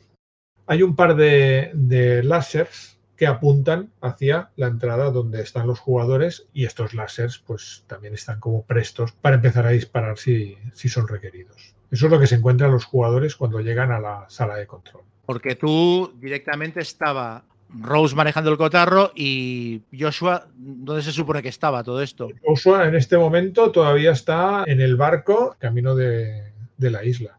[0.67, 6.47] hay un par de, de láseres que apuntan hacia la entrada donde están los jugadores
[6.53, 11.07] y estos láseres pues también están como prestos para empezar a disparar si, si son
[11.07, 11.75] requeridos.
[11.89, 15.03] Eso es lo que se encuentran los jugadores cuando llegan a la sala de control.
[15.25, 21.83] Porque tú directamente estaba Rose manejando el cotarro y Joshua, ¿dónde se supone que estaba
[21.83, 22.29] todo esto?
[22.45, 27.37] Joshua en este momento todavía está en el barco camino de, de la isla.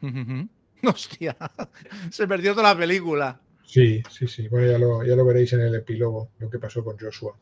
[0.86, 1.36] Hostia,
[2.10, 3.40] se perdió toda la película.
[3.64, 4.48] Sí, sí, sí.
[4.48, 7.36] Bueno, ya lo, ya lo veréis en el epílogo, lo que pasó con Joshua.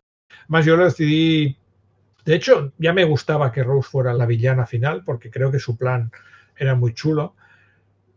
[0.49, 1.57] Más yo lo decidí.
[2.25, 5.77] De hecho, ya me gustaba que Rose fuera la villana final, porque creo que su
[5.77, 6.11] plan
[6.57, 7.35] era muy chulo.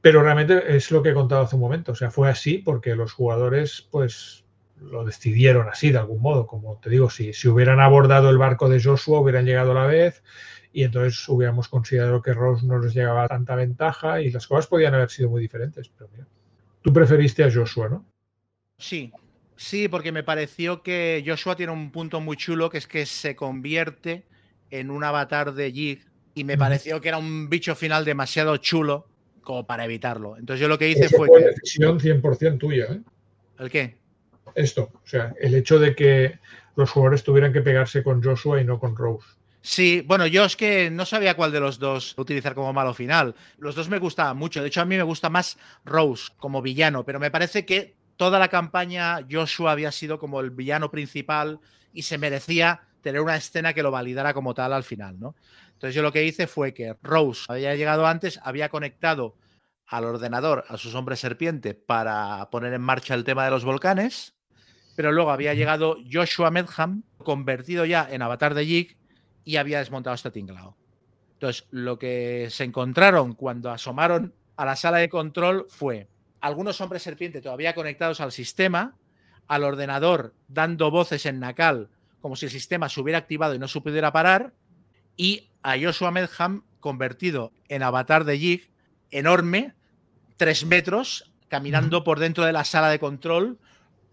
[0.01, 1.93] Pero realmente es lo que he contado hace un momento.
[1.93, 4.45] O sea, fue así porque los jugadores, pues,
[4.79, 6.45] lo decidieron así, de algún modo.
[6.45, 9.87] Como te digo, si, si hubieran abordado el barco de Joshua, hubieran llegado a la
[9.87, 10.23] vez
[10.71, 14.93] y entonces hubiéramos considerado que Rose no les llegaba tanta ventaja y las cosas podían
[14.93, 15.89] haber sido muy diferentes.
[15.89, 16.27] Pero mira,
[16.85, 18.05] tú preferiste a Joshua, ¿no?
[18.77, 19.11] Sí,
[19.55, 23.35] sí, porque me pareció que Joshua tiene un punto muy chulo que es que se
[23.35, 24.27] convierte
[24.69, 26.05] en un avatar de Jig
[26.35, 29.07] y me pareció que era un bicho final demasiado chulo
[29.41, 30.37] como para evitarlo.
[30.37, 31.27] Entonces yo lo que hice Eso fue...
[31.27, 31.45] fue que...
[31.47, 33.01] decisión 100% tuya, ¿eh?
[33.57, 33.97] ¿El qué?
[34.53, 36.37] Esto, o sea, el hecho de que
[36.75, 39.25] los jugadores tuvieran que pegarse con Joshua y no con Rose.
[39.65, 43.33] Sí, bueno, yo es que no sabía cuál de los dos utilizar como malo final.
[43.57, 44.61] Los dos me gustaban mucho.
[44.61, 48.37] De hecho, a mí me gusta más Rose como villano, pero me parece que toda
[48.37, 51.59] la campaña Joshua había sido como el villano principal
[51.93, 55.35] y se merecía tener una escena que lo validara como tal al final, ¿no?
[55.73, 59.35] Entonces yo lo que hice fue que Rose había llegado antes, había conectado
[59.87, 64.35] al ordenador a sus hombres serpiente para poner en marcha el tema de los volcanes,
[64.95, 68.97] pero luego había llegado Joshua Medham, convertido ya en avatar de Jig,
[69.45, 70.75] y había desmontado este tinglado.
[71.33, 76.07] Entonces, lo que se encontraron cuando asomaron a la sala de control fue
[76.41, 78.97] algunos hombres serpiente todavía conectados al sistema,
[79.47, 81.89] al ordenador dando voces en Nacal
[82.25, 84.51] como si el sistema se hubiera activado y no se pudiera parar,
[85.15, 88.71] y a Joshua Medham convertido en avatar de Jig
[89.11, 89.75] enorme,
[90.35, 93.59] tres metros, caminando por dentro de la sala de control,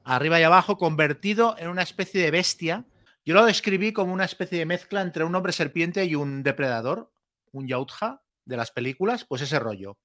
[0.05, 2.85] arriba y abajo, convertido en una especie de bestia
[3.25, 7.11] yo lo describí como una especie de mezcla entre un hombre serpiente y un depredador,
[7.53, 9.97] un yautja de las películas, pues ese rollo.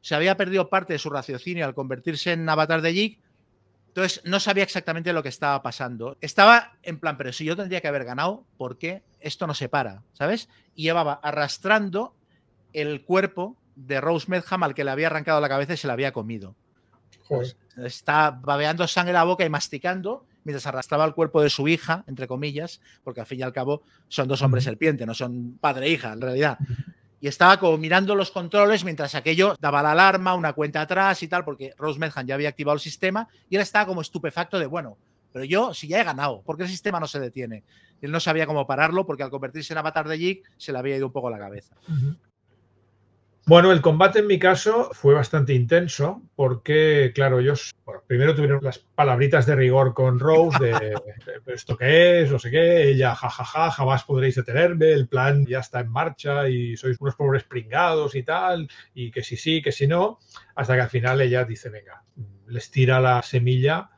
[0.00, 3.20] Se había perdido parte de su raciocinio al convertirse en avatar de Jig,
[3.88, 6.18] entonces no sabía exactamente lo que estaba pasando.
[6.20, 9.70] Estaba en plan, pero si yo tendría que haber ganado, ¿por qué esto no se
[9.70, 10.02] para?
[10.12, 10.50] ¿Sabes?
[10.74, 12.14] Y llevaba arrastrando
[12.74, 15.94] el cuerpo de Rose Medham al que le había arrancado la cabeza y se la
[15.94, 16.54] había comido.
[17.26, 21.66] Pues, está babeando sangre en la boca y masticando mientras arrastraba el cuerpo de su
[21.66, 25.58] hija, entre comillas, porque al fin y al cabo son dos hombres serpiente, no son
[25.60, 26.56] padre e hija en realidad.
[27.20, 31.28] Y estaba como mirando los controles mientras aquello daba la alarma, una cuenta atrás y
[31.28, 34.66] tal, porque Rose Medham ya había activado el sistema y él estaba como estupefacto de,
[34.66, 34.96] bueno,
[35.32, 37.64] pero yo si ya he ganado, ¿por qué el sistema no se detiene?
[38.00, 40.96] Él no sabía cómo pararlo porque al convertirse en avatar de Jig se le había
[40.96, 41.74] ido un poco la cabeza.
[41.88, 42.16] Uh -huh.
[43.48, 48.58] Bueno, el combate en mi caso fue bastante intenso porque, claro, ellos bueno, primero tuvieron
[48.60, 50.94] las palabritas de rigor con Rose de
[51.46, 55.46] esto qué es, no sé qué, ella jajaja, ja, ja, jamás podréis detenerme, el plan
[55.46, 59.62] ya está en marcha y sois unos pobres pringados y tal, y que sí sí,
[59.62, 60.18] que si no,
[60.56, 62.02] hasta que al final ella dice, venga,
[62.48, 63.90] les tira la semilla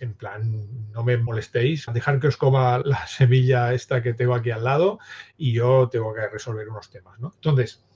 [0.00, 4.50] en plan, no me molestéis, dejar que os coma la semilla esta que tengo aquí
[4.50, 4.98] al lado
[5.38, 7.32] y yo tengo que resolver unos temas, ¿no?
[7.36, 7.86] Entonces,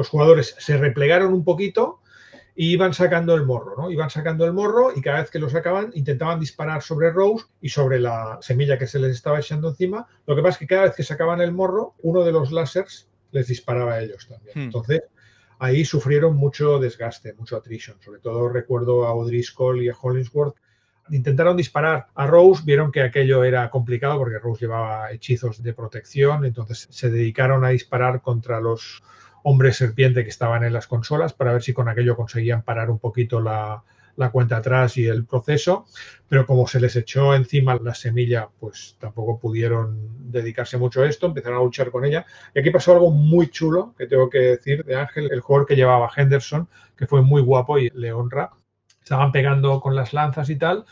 [0.00, 2.00] los jugadores se replegaron un poquito
[2.56, 3.90] y iban sacando el morro, ¿no?
[3.90, 7.68] Iban sacando el morro y cada vez que lo sacaban intentaban disparar sobre Rose y
[7.68, 10.08] sobre la semilla que se les estaba echando encima.
[10.24, 13.10] Lo que pasa es que cada vez que sacaban el morro, uno de los lásers
[13.30, 14.56] les disparaba a ellos también.
[14.56, 14.62] Hmm.
[14.68, 15.02] Entonces,
[15.58, 17.98] ahí sufrieron mucho desgaste, mucho attrition.
[18.02, 20.56] Sobre todo recuerdo a O'Driscoll y a Hollingsworth.
[21.10, 26.46] Intentaron disparar a Rose, vieron que aquello era complicado porque Rose llevaba hechizos de protección,
[26.46, 29.02] entonces se dedicaron a disparar contra los
[29.42, 32.98] hombres serpiente que estaban en las consolas para ver si con aquello conseguían parar un
[32.98, 33.82] poquito la,
[34.16, 35.86] la cuenta atrás y el proceso,
[36.28, 41.26] pero como se les echó encima la semilla, pues tampoco pudieron dedicarse mucho a esto,
[41.26, 42.26] empezaron a luchar con ella.
[42.54, 45.76] Y aquí pasó algo muy chulo que tengo que decir de Ángel, el jugador que
[45.76, 48.50] llevaba Henderson, que fue muy guapo y le honra.
[49.02, 50.84] Estaban pegando con las lanzas y tal,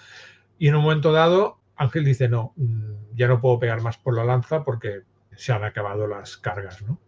[0.59, 4.17] y en un momento dado Ángel dice, no, mm, ya no puedo pegar más por
[4.17, 5.03] la lanza porque
[5.37, 6.99] se han acabado las cargas, ¿no?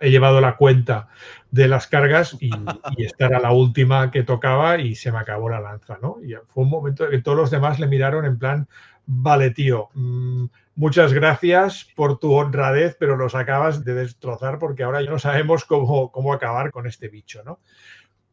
[0.00, 1.08] He llevado la cuenta
[1.50, 2.50] de las cargas y,
[2.98, 6.18] esta era la última que tocaba y se me acabó la lanza, ¿no?
[6.22, 8.68] Y fue un momento en que todos los demás le miraron en plan,
[9.06, 15.02] vale, tío, mmm, muchas gracias por tu honradez, pero los acabas de destrozar porque ahora
[15.02, 17.60] ya no sabemos cómo, cómo acabar con este bicho, ¿no?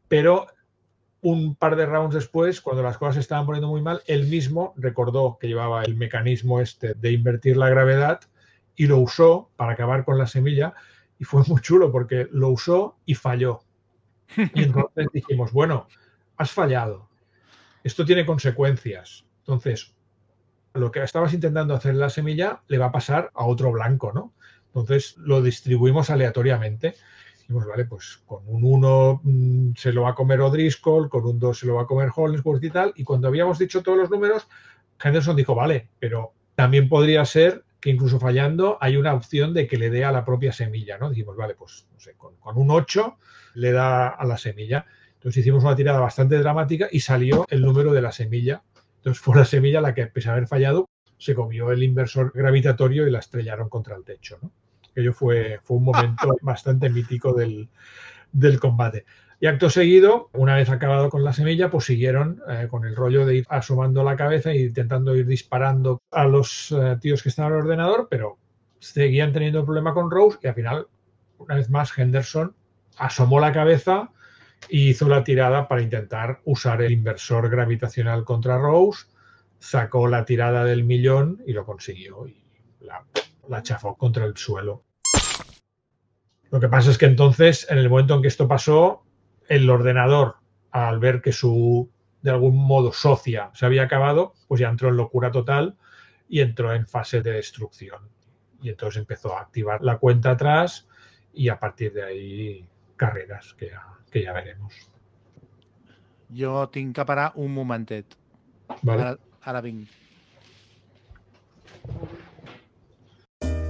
[0.08, 0.46] Pero
[1.22, 4.74] un par de rounds después, cuando las cosas se estaban poniendo muy mal, él mismo
[4.76, 8.20] recordó que llevaba el mecanismo este de invertir la gravedad
[8.76, 10.74] y lo usó para acabar con la semilla
[11.24, 13.62] y fue muy chulo porque lo usó y falló.
[14.36, 15.88] Y entonces dijimos, bueno,
[16.36, 17.08] has fallado.
[17.82, 19.24] Esto tiene consecuencias.
[19.38, 19.94] Entonces,
[20.74, 24.12] lo que estabas intentando hacer en la semilla le va a pasar a otro blanco,
[24.12, 24.34] ¿no?
[24.66, 26.94] Entonces lo distribuimos aleatoriamente.
[27.38, 31.38] Dijimos, vale, pues con un 1 mmm, se lo va a comer O'Driscoll, con un
[31.38, 32.92] 2 se lo va a comer Hollingsworth y tal.
[32.96, 34.46] Y cuando habíamos dicho todos los números,
[35.02, 39.76] Henderson dijo, vale, pero también podría ser que incluso fallando hay una opción de que
[39.76, 41.10] le dé a la propia semilla, ¿no?
[41.10, 43.18] Dijimos, vale, pues no sé, con, un 8
[43.56, 44.86] le da a la semilla.
[45.12, 48.62] Entonces hicimos una tirada bastante dramática y salió el número de la semilla.
[48.96, 50.88] Entonces fue la semilla la que, pese a haber fallado,
[51.18, 54.50] se comió el inversor gravitatorio y la estrellaron contra el techo, ¿no?
[55.12, 57.68] Fue, fue un momento bastante mítico del,
[58.32, 59.04] del combate.
[59.40, 63.26] Y acto seguido, una vez acabado con la semilla, pues siguieron eh, con el rollo
[63.26, 67.52] de ir asomando la cabeza e intentando ir disparando a los eh, tíos que estaban
[67.52, 68.38] en el ordenador, pero
[68.78, 70.86] seguían teniendo el problema con Rose y al final,
[71.38, 72.54] una vez más, Henderson
[72.96, 74.10] asomó la cabeza
[74.68, 79.06] y hizo la tirada para intentar usar el inversor gravitacional contra Rose,
[79.58, 82.42] sacó la tirada del millón y lo consiguió y
[83.48, 84.84] la chafó contra el suelo.
[86.50, 89.03] Lo que pasa es que entonces, en el momento en que esto pasó,
[89.48, 90.36] el ordenador,
[90.70, 91.90] al ver que su,
[92.22, 95.76] de algún modo, socia se había acabado, pues ya entró en locura total
[96.28, 98.08] y entró en fase de destrucción.
[98.62, 100.88] Y entonces empezó a activar la cuenta atrás
[101.32, 104.72] y a partir de ahí carreras que ya, que ya veremos.
[106.34, 108.16] Jo tinc que parar un momentet.
[108.82, 109.02] Vale.
[109.02, 109.88] Ara, ara vinc.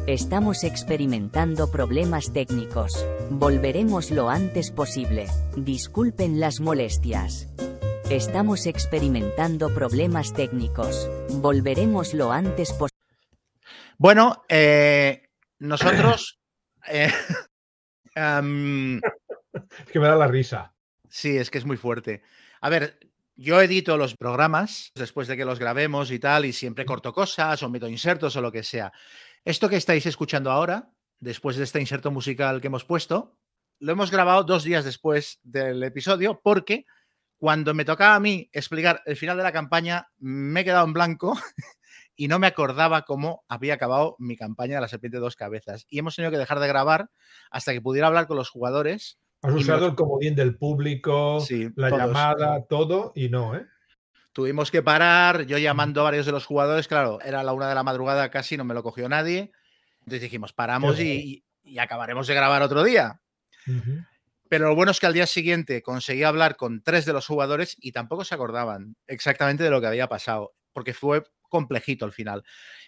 [0.06, 2.93] Estamos experimentando problemas técnicos.
[3.31, 5.24] Volveremos lo antes posible.
[5.56, 7.48] Disculpen las molestias.
[8.10, 11.09] Estamos experimentando problemas técnicos.
[11.40, 13.01] Volveremos lo antes posible.
[13.97, 16.39] Bueno, eh, nosotros...
[16.86, 17.10] Eh,
[18.14, 20.74] um, es que me da la risa.
[21.09, 22.22] Sí, es que es muy fuerte.
[22.60, 22.98] A ver,
[23.36, 27.62] yo edito los programas después de que los grabemos y tal, y siempre corto cosas
[27.62, 28.93] o meto insertos o lo que sea.
[29.45, 30.91] Esto que estáis escuchando ahora,
[31.21, 33.37] después de este inserto musical que hemos puesto,
[33.79, 36.87] lo hemos grabado dos días después del episodio porque
[37.37, 40.95] cuando me tocaba a mí explicar el final de la campaña, me he quedado en
[40.95, 41.35] blanco
[42.16, 45.85] y no me acordaba cómo había acabado mi campaña de la serpiente de dos cabezas.
[45.91, 47.11] Y hemos tenido que dejar de grabar
[47.51, 49.19] hasta que pudiera hablar con los jugadores.
[49.43, 49.87] Has usado me...
[49.89, 52.01] el comodín del público, sí, la todos.
[52.01, 53.66] llamada, todo, y no, ¿eh?
[54.35, 57.74] Tuvimos que parar, yo llamando a varios de los jugadores, claro, era la una de
[57.77, 59.52] la madrugada casi, no me lo cogió nadie.
[60.01, 63.20] Entonces dijimos, paramos y, y, acabaremos de grabar otro día.
[63.66, 64.06] Uh -huh.
[64.48, 67.77] Pero lo bueno es que al día siguiente conseguí hablar con tres de los jugadores
[67.81, 71.23] y tampoco se acordaban exactamente de lo que había pasado, porque fue
[71.55, 72.43] complejito al final.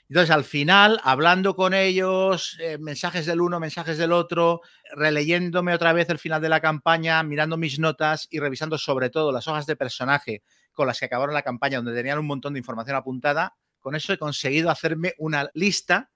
[0.09, 4.61] Entonces, al final, hablando con ellos, eh, mensajes del uno, mensajes del otro,
[4.93, 9.31] releyéndome otra vez el final de la campaña, mirando mis notas y revisando sobre todo
[9.31, 12.59] las hojas de personaje con las que acabaron la campaña, donde tenían un montón de
[12.59, 16.11] información apuntada, con eso he conseguido hacerme una lista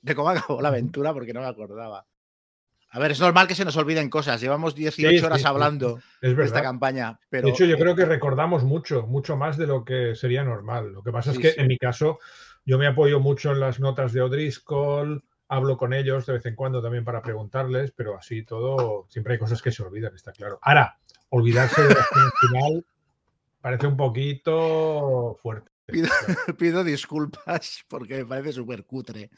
[0.00, 2.06] de cómo acabó la aventura porque no me acordaba.
[2.90, 4.40] A ver, es normal que se nos olviden cosas.
[4.40, 7.20] Llevamos 18 sí, horas hablando de esta campaña.
[7.28, 7.46] Pero...
[7.46, 10.92] De hecho, yo creo que recordamos mucho, mucho más de lo que sería normal.
[10.92, 12.18] Lo que pasa es que en mi caso,
[12.64, 16.54] yo me apoyo mucho en las notas de O'Driscoll, hablo con ellos de vez en
[16.54, 20.58] cuando también para preguntarles, pero así todo, siempre hay cosas que se olvidan, está claro.
[20.62, 20.98] Ahora,
[21.30, 22.84] olvidarse de la escena final
[23.60, 25.70] parece un poquito fuerte.
[26.58, 29.30] Pido, disculpas porque me parece súper cutre.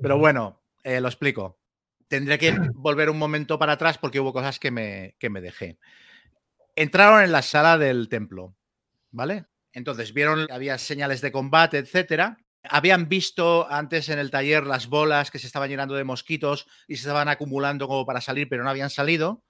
[0.00, 1.58] Pero bueno, eh, lo explico.
[2.08, 5.78] Tendré que volver un momento para atrás porque hubo cosas que me, que me dejé.
[6.76, 8.54] Entraron en la sala del templo,
[9.10, 9.46] ¿vale?
[9.72, 12.38] Entonces vieron que había señales de combate, etcétera.
[12.62, 16.96] Habían visto antes en el taller las bolas que se estaban llenando de mosquitos y
[16.96, 19.42] se estaban acumulando como para salir, pero no habían salido.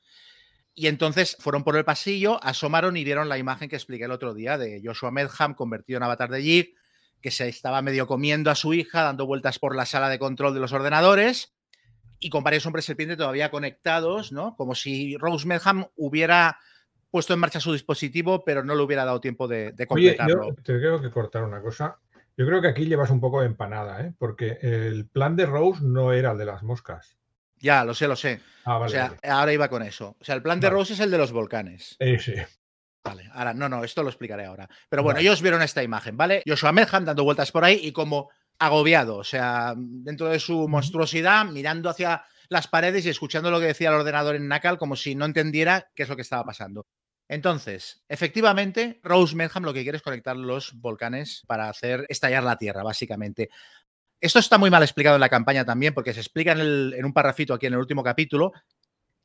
[0.74, 4.34] Y entonces fueron por el pasillo, asomaron y vieron la imagen que expliqué el otro
[4.34, 6.74] día de Joshua Medham convertido en avatar de Jig,
[7.20, 10.54] que se estaba medio comiendo a su hija, dando vueltas por la sala de control
[10.54, 11.55] de los ordenadores
[12.18, 14.56] y con varios hombres serpientes todavía conectados, ¿no?
[14.56, 16.58] Como si Rose Medham hubiera
[17.10, 20.42] puesto en marcha su dispositivo, pero no le hubiera dado tiempo de, completarlo.
[20.42, 21.98] Oye, yo te tengo que cortar una cosa.
[22.36, 24.12] Yo creo que aquí llevas un poco de empanada, ¿eh?
[24.18, 27.16] porque el plan de Rose no era el de las moscas.
[27.58, 28.40] Ya, lo sé, lo sé.
[28.64, 30.16] Ah, o sea, ahora iba con eso.
[30.20, 31.96] O sea, el plan de Rose es el de los volcanes.
[31.98, 32.34] Eh, sí.
[33.02, 34.68] Vale, ahora, no, no, esto lo explicaré ahora.
[34.88, 36.42] Pero bueno, ellos vieron esta imagen, ¿vale?
[36.46, 41.46] Joshua Medham dando vueltas por ahí y como agobiado, o sea, dentro de su monstruosidad,
[41.46, 45.14] mirando hacia las paredes y escuchando lo que decía el ordenador en Nakal como si
[45.14, 46.86] no entendiera qué es lo que estaba pasando.
[47.28, 52.56] Entonces, efectivamente, Rose Medham lo que quiere es conectar los volcanes para hacer estallar la
[52.56, 53.50] Tierra, básicamente.
[54.20, 57.52] Esto está muy mal explicado en la campaña también, porque se explica en, un parrafito
[57.52, 58.52] aquí en el último capítulo.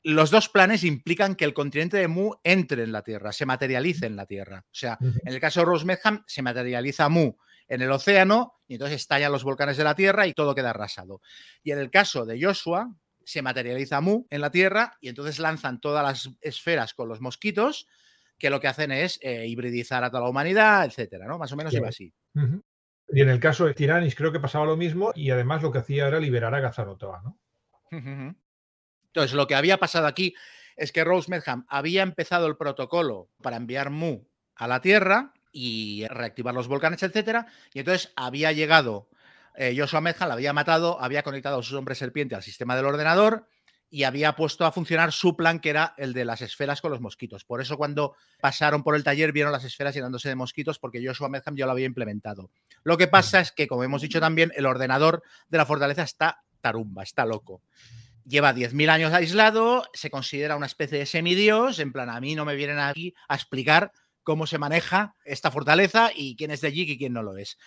[0.03, 4.07] Los dos planes implican que el continente de Mu entre en la Tierra, se materialice
[4.07, 4.65] en la Tierra.
[4.65, 7.35] O sea, en el caso de Rose Medham, se materializa Mu
[7.71, 11.21] en el océano y entonces estallan los volcanes de la Tierra y todo queda arrasado.
[11.63, 12.93] Y en el caso de Joshua,
[13.23, 17.87] se materializa Mu en la Tierra y entonces lanzan todas las esferas con los mosquitos
[18.37, 21.37] que lo que hacen es eh, hibridizar a toda la humanidad, etcétera, ¿no?
[21.37, 22.13] Más o menos iba así.
[23.07, 25.77] Y en el caso de Tiranis creo que pasaba lo mismo y además lo que
[25.77, 27.39] hacía era liberar a Gazarotoa, ¿no?
[27.91, 30.33] Entonces, lo que había pasado aquí
[30.75, 34.25] es que Rose Medham había empezado el protocolo para enviar Mu
[34.55, 39.09] a la Tierra y reactivar los volcanes, etcétera, y entonces había llegado
[39.55, 42.85] eh, Joshua Medham, la había matado, había conectado a sus hombres serpiente al sistema del
[42.85, 43.47] ordenador
[43.89, 47.01] y había puesto a funcionar su plan, que era el de las esferas con los
[47.01, 47.43] mosquitos.
[47.43, 51.27] Por eso cuando pasaron por el taller vieron las esferas llenándose de mosquitos, porque Joshua
[51.27, 52.49] Medham ya lo había implementado.
[52.83, 56.41] Lo que pasa es que, como hemos dicho también, el ordenador de la fortaleza está
[56.61, 57.61] tarumba, está loco.
[58.23, 62.45] Lleva 10.000 años aislado, se considera una especie de semidios, en plan, a mí no
[62.45, 63.91] me vienen aquí a explicar
[64.23, 67.57] cómo se maneja esta fortaleza y quién es de Jig y quién no lo es.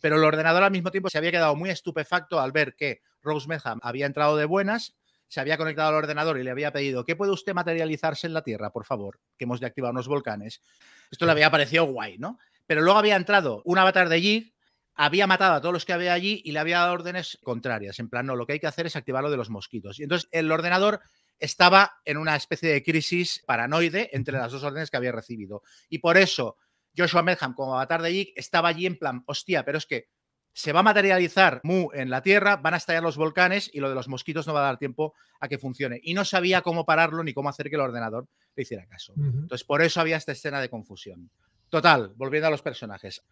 [0.00, 3.48] Pero el ordenador al mismo tiempo se había quedado muy estupefacto al ver que Rose
[3.48, 4.96] Medham había entrado de buenas,
[5.28, 8.42] se había conectado al ordenador y le había pedido, ¿qué puede usted materializarse en la
[8.42, 9.20] Tierra, por favor?
[9.36, 10.62] Que hemos de activar unos volcanes.
[11.10, 12.38] Esto le había parecido guay, ¿no?
[12.66, 14.54] Pero luego había entrado un avatar de Jig,
[14.94, 17.98] había matado a todos los que había allí y le había dado órdenes contrarias.
[17.98, 19.98] En plan, no, lo que hay que hacer es activar lo de los mosquitos.
[19.98, 21.00] Y entonces el ordenador
[21.44, 25.62] estaba en una especie de crisis paranoide entre las dos órdenes que había recibido.
[25.88, 26.56] Y por eso
[26.96, 30.08] Joshua Medham, como avatar de Jig, estaba allí en plan, hostia, pero es que
[30.52, 33.88] se va a materializar Mu en la Tierra, van a estallar los volcanes y lo
[33.88, 36.00] de los mosquitos no va a dar tiempo a que funcione.
[36.02, 39.12] Y no sabía cómo pararlo ni cómo hacer que el ordenador le hiciera caso.
[39.16, 41.28] Entonces, por eso había esta escena de confusión.
[41.68, 43.22] Total, volviendo a los personajes.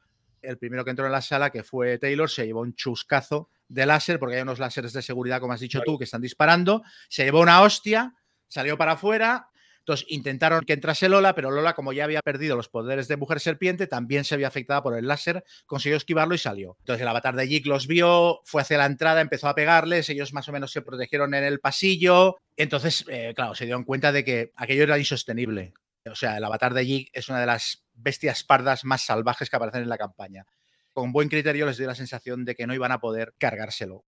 [0.42, 3.86] El primero que entró en la sala, que fue Taylor, se llevó un chuscazo de
[3.86, 6.82] láser, porque hay unos láseres de seguridad, como has dicho tú, que están disparando.
[7.08, 8.14] Se llevó una hostia,
[8.48, 9.48] salió para afuera,
[9.82, 13.40] entonces intentaron que entrase Lola, pero Lola, como ya había perdido los poderes de mujer
[13.40, 16.76] serpiente, también se había afectada por el láser, consiguió esquivarlo y salió.
[16.80, 20.32] Entonces el avatar de Jig los vio, fue hacia la entrada, empezó a pegarles, ellos
[20.32, 22.36] más o menos se protegieron en el pasillo.
[22.56, 25.74] Entonces, eh, claro, se dieron cuenta de que aquello era insostenible.
[26.08, 29.56] O sea, el avatar de Jig es una de las bestias pardas más salvajes que
[29.56, 30.46] aparecen en la campaña.
[30.92, 34.04] Con buen criterio les dio la sensación de que no iban a poder cargárselo.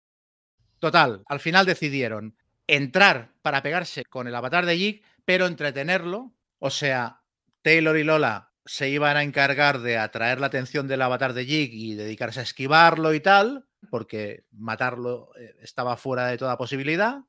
[0.79, 2.37] Total, al final decidieron
[2.67, 6.33] entrar para pegarse con el avatar de Jig, pero entretenerlo.
[6.59, 7.23] O sea,
[7.63, 11.71] Taylor y Lola se iban a encargar de atraer la atención del avatar de Jig
[11.73, 17.21] y dedicarse a esquivarlo y tal, porque matarlo eh, estaba fuera de toda posibilidad.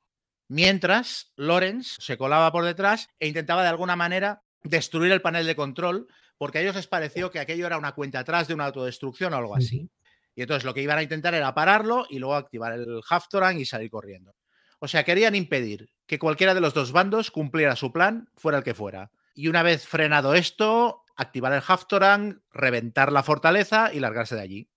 [0.48, 5.56] Mientras Lawrence se colaba por detrás e intentaba de alguna manera destruir el panel de
[5.56, 6.08] control,
[6.42, 9.38] porque a ellos les pareció que aquello era una cuenta atrás de una autodestrucción o
[9.38, 9.92] algo así.
[10.34, 13.66] Y entonces lo que iban a intentar era pararlo y luego activar el Haftorang y
[13.66, 14.34] salir corriendo.
[14.80, 18.64] O sea, querían impedir que cualquiera de los dos bandos cumpliera su plan, fuera el
[18.64, 19.12] que fuera.
[19.36, 24.70] Y una vez frenado esto, activar el Haftorang, reventar la fortaleza y largarse de allí.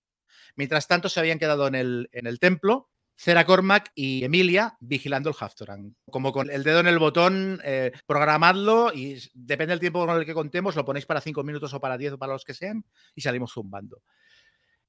[0.55, 5.29] Mientras tanto, se habían quedado en el, en el templo Cera Cormac y Emilia vigilando
[5.29, 5.95] el Haftorang.
[6.09, 10.25] Como con el dedo en el botón, eh, programadlo y depende del tiempo con el
[10.25, 12.85] que contemos, lo ponéis para cinco minutos o para 10 o para los que sean
[13.15, 14.01] y salimos zumbando.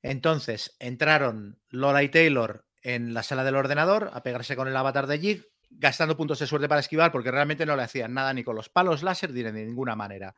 [0.03, 5.07] Entonces, entraron Lola y Taylor en la sala del ordenador a pegarse con el avatar
[5.07, 8.45] de Jig gastando puntos de suerte para esquivar porque realmente no le hacían nada ni
[8.45, 10.35] con los palos láser ni de ninguna manera.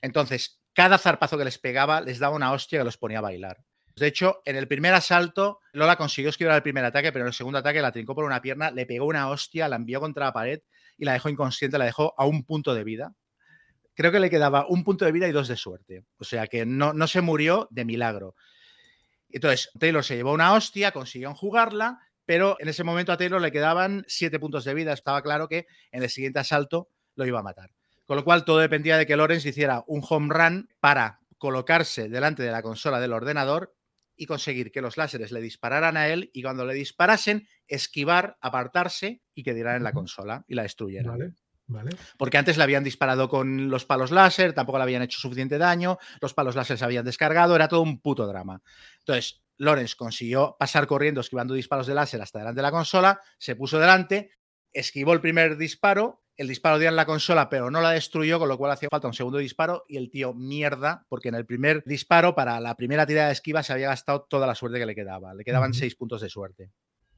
[0.00, 3.64] Entonces, cada zarpazo que les pegaba les daba una hostia que los ponía a bailar.
[3.96, 7.34] De hecho, en el primer asalto, Lola consiguió esquivar el primer ataque, pero en el
[7.34, 10.32] segundo ataque la trincó por una pierna, le pegó una hostia, la envió contra la
[10.32, 10.60] pared
[10.96, 13.14] y la dejó inconsciente, la dejó a un punto de vida.
[13.94, 16.04] Creo que le quedaba un punto de vida y dos de suerte.
[16.16, 18.34] O sea que no, no se murió de milagro.
[19.28, 23.52] Entonces, Taylor se llevó una hostia, consiguió jugarla, pero en ese momento a Taylor le
[23.52, 24.92] quedaban siete puntos de vida.
[24.92, 27.70] Estaba claro que en el siguiente asalto lo iba a matar.
[28.06, 32.42] Con lo cual, todo dependía de que Lawrence hiciera un home run para colocarse delante
[32.42, 33.74] de la consola del ordenador
[34.16, 39.22] y conseguir que los láseres le dispararan a él y cuando le disparasen, esquivar, apartarse
[39.34, 41.36] y que dieran en la consola y la destruyeran.
[42.18, 45.98] Porque antes le habían disparado con los palos láser, tampoco le habían hecho suficiente daño,
[46.20, 48.62] los palos láser se habían descargado, era todo un puto drama.
[48.98, 53.56] Entonces, Lawrence consiguió pasar corriendo, esquivando disparos de láser hasta delante de la consola, se
[53.56, 54.32] puso delante,
[54.72, 58.48] esquivó el primer disparo, el disparo dio en la consola, pero no la destruyó, con
[58.48, 61.84] lo cual hacía falta un segundo disparo y el tío mierda, porque en el primer
[61.84, 64.96] disparo, para la primera tirada de esquiva, se había gastado toda la suerte que le
[64.96, 65.34] quedaba.
[65.34, 66.70] Le quedaban seis puntos de suerte.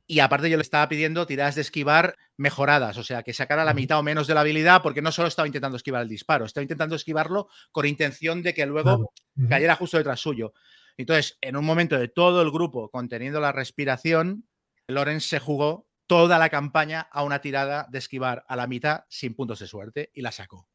[0.07, 3.73] Y aparte yo le estaba pidiendo tiradas de esquivar mejoradas, o sea, que sacara la
[3.73, 6.63] mitad o menos de la habilidad, porque no solo estaba intentando esquivar el disparo, estaba
[6.63, 9.11] intentando esquivarlo con intención de que luego
[9.49, 10.53] cayera justo detrás suyo.
[10.99, 14.47] Entonces, en un momento de todo el grupo conteniendo la respiración,
[14.87, 19.35] Lorenz se jugó toda la campaña a una tirada de esquivar a la mitad sin
[19.35, 20.69] puntos de suerte y la sacó.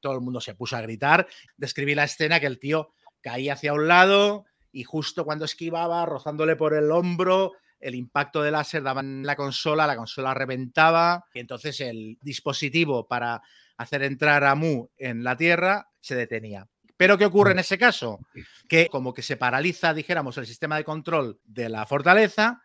[0.00, 1.26] Todo el mundo se puso a gritar.
[1.58, 6.56] Describí la escena que el tío caía hacia un lado y justo cuando esquivaba, rozándole
[6.56, 11.40] por el hombro, el impacto de láser daba en la consola, la consola reventaba y
[11.40, 13.42] entonces el dispositivo para
[13.76, 16.68] hacer entrar a Mu en la Tierra se detenía.
[17.00, 18.20] Pero ¿qué ocurre en ese caso?
[18.68, 22.60] Que como que se paraliza, dijéramos, el sistema de control de la fortaleza,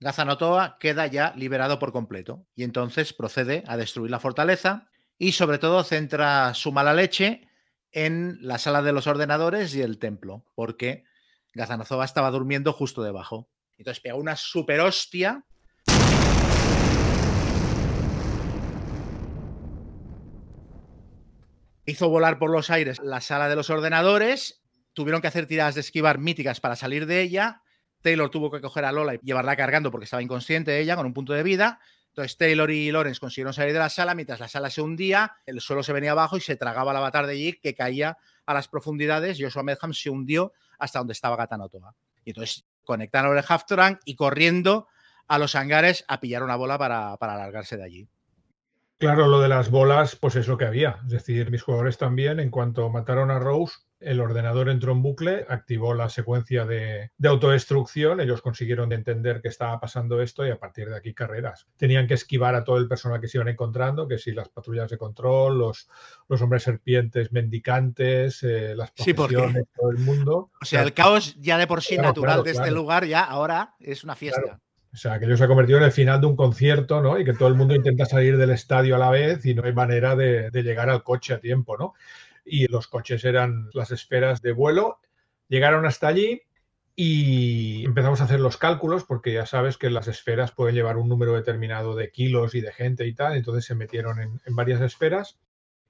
[0.00, 4.88] Gazanotoa queda ya liberado por completo y entonces procede a destruir la fortaleza
[5.18, 7.46] y sobre todo centra su mala leche
[7.92, 11.04] en la sala de los ordenadores y el templo, porque
[11.52, 13.50] Gazanozoa estaba durmiendo justo debajo.
[13.76, 15.44] Entonces pega una super hostia
[21.86, 24.62] hizo volar por los aires la sala de los ordenadores,
[24.92, 27.62] tuvieron que hacer tiradas de esquivar míticas para salir de ella,
[28.00, 31.14] Taylor tuvo que coger a Lola y llevarla cargando porque estaba inconsciente ella con un
[31.14, 34.70] punto de vida, entonces Taylor y Lawrence consiguieron salir de la sala mientras la sala
[34.70, 37.74] se hundía, el suelo se venía abajo y se tragaba el avatar de Jig que
[37.74, 41.94] caía a las profundidades, Joshua Medham se hundió hasta donde estaba Gatanotoa.
[42.24, 43.64] Y entonces conectaron el half
[44.04, 44.86] y corriendo
[45.26, 48.08] a los hangares a pillar una bola para, para alargarse de allí.
[48.98, 51.00] Claro, lo de las bolas, pues es lo que había.
[51.04, 55.46] Es decir, mis jugadores también, en cuanto mataron a Rose, el ordenador entró en bucle,
[55.48, 60.88] activó la secuencia de, autodestrucción, ellos consiguieron entender que estaba pasando esto y a partir
[60.88, 61.66] de aquí carreras.
[61.76, 64.90] Tenían que esquivar a todo el personal que se iban encontrando, que si las patrullas
[64.90, 65.88] de control, los,
[66.28, 70.50] los hombres serpientes mendicantes, eh, las posesiones, todo el mundo.
[70.60, 74.04] O sea, el caos ya de por sí natural de este lugar ya ahora es
[74.04, 74.60] una fiesta.
[74.94, 77.18] O sea, aquello se ha convertido en el final de un concierto, ¿no?
[77.18, 79.72] Y que todo el mundo intenta salir del estadio a la vez y no hay
[79.72, 81.94] manera de, llegar al coche a tiempo, ¿no?
[82.44, 85.00] Y los coches eran las esferas de vuelo.
[85.48, 86.42] Llegaron hasta allí
[86.94, 91.08] y empezamos a hacer los cálculos porque ya sabes que las esferas pueden llevar un
[91.08, 93.34] número determinado de kilos y de gente y tal.
[93.34, 95.40] Entonces se metieron en, en varias esferas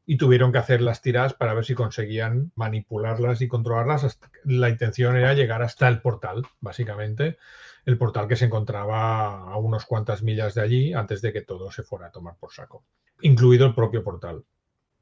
[0.06, 4.18] y tuvieron que hacer las tiradas para ver si conseguían manipularlas y controlarlas.
[4.44, 7.36] La intención era llegar hasta el portal, básicamente
[7.86, 11.70] el portal que se encontraba a unos cuantas millas de allí antes de que todo
[11.70, 12.84] se fuera a tomar por saco,
[13.20, 14.44] incluido el propio portal.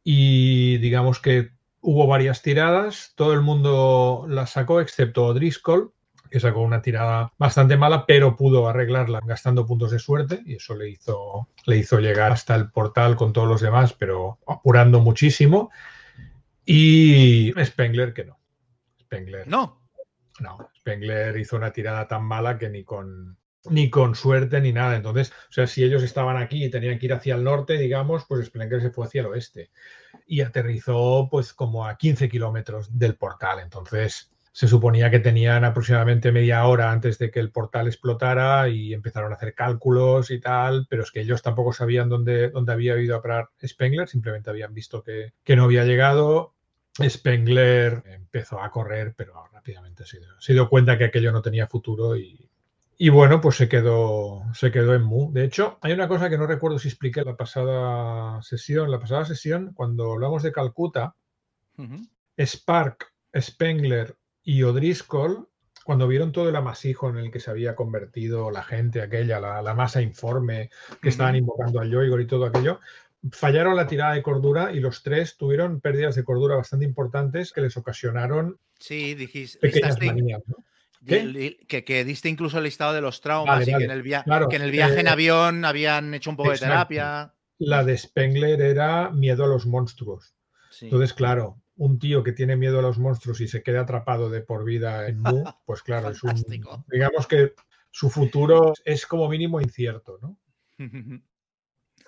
[0.04, 1.50] Y digamos que
[1.80, 5.92] hubo varias tiradas, todo el mundo las sacó excepto Driscoll,
[6.32, 10.74] que sacó una tirada bastante mala, pero pudo arreglarla gastando puntos de suerte y eso
[10.74, 15.70] le hizo, le hizo llegar hasta el portal con todos los demás, pero apurando muchísimo.
[16.64, 18.38] Y Spengler que no.
[18.98, 19.46] Spengler.
[19.46, 19.81] No.
[20.40, 23.36] No, Spengler hizo una tirada tan mala que ni con,
[23.70, 24.96] ni con suerte ni nada.
[24.96, 28.24] Entonces, o sea, si ellos estaban aquí y tenían que ir hacia el norte, digamos,
[28.26, 29.70] pues Spengler se fue hacia el oeste
[30.26, 33.60] y aterrizó pues como a 15 kilómetros del portal.
[33.60, 38.92] Entonces, se suponía que tenían aproximadamente media hora antes de que el portal explotara y
[38.92, 42.98] empezaron a hacer cálculos y tal, pero es que ellos tampoco sabían dónde, dónde había
[42.98, 46.54] ido a parar Spengler, simplemente habían visto que, que no había llegado
[47.00, 53.08] Spengler empezó a correr, pero rápidamente se dio, cuenta que aquello no tenía futuro y,
[53.08, 55.32] bueno, pues se quedó, se quedó en Mu.
[55.32, 58.90] De hecho, hay una cosa que no recuerdo si expliqué en la pasada sesión.
[58.90, 61.16] La pasada sesión, cuando hablamos de Calcuta,
[62.38, 65.48] Spark, Spengler y O'Driscoll
[65.84, 69.74] cuando vieron todo el amasijo en el que se había convertido la gente, aquella, la,
[69.74, 70.70] masa informe,
[71.00, 72.80] que estaban invocando al Yoigor y todo aquello,
[73.30, 77.60] fallaron la tirada de cordura y los tres tuvieron pérdidas de cordura bastante importantes que
[77.60, 80.56] les ocasionaron sí, dijiste, pequeñas manías, ¿no?
[81.04, 84.70] Que, diste incluso el listado de los traumas y que en el, que en el
[84.70, 87.34] viaje en eh, avión habían hecho un poco de terapia.
[87.58, 90.34] La de Spengler era miedo a los monstruos.
[90.80, 94.42] Entonces, claro, un tío que tiene miedo a los monstruos y se queda atrapado de
[94.42, 96.34] por vida en Mu, pues claro, es un.
[96.88, 97.52] Digamos que
[97.90, 100.38] su futuro es como mínimo incierto, ¿no?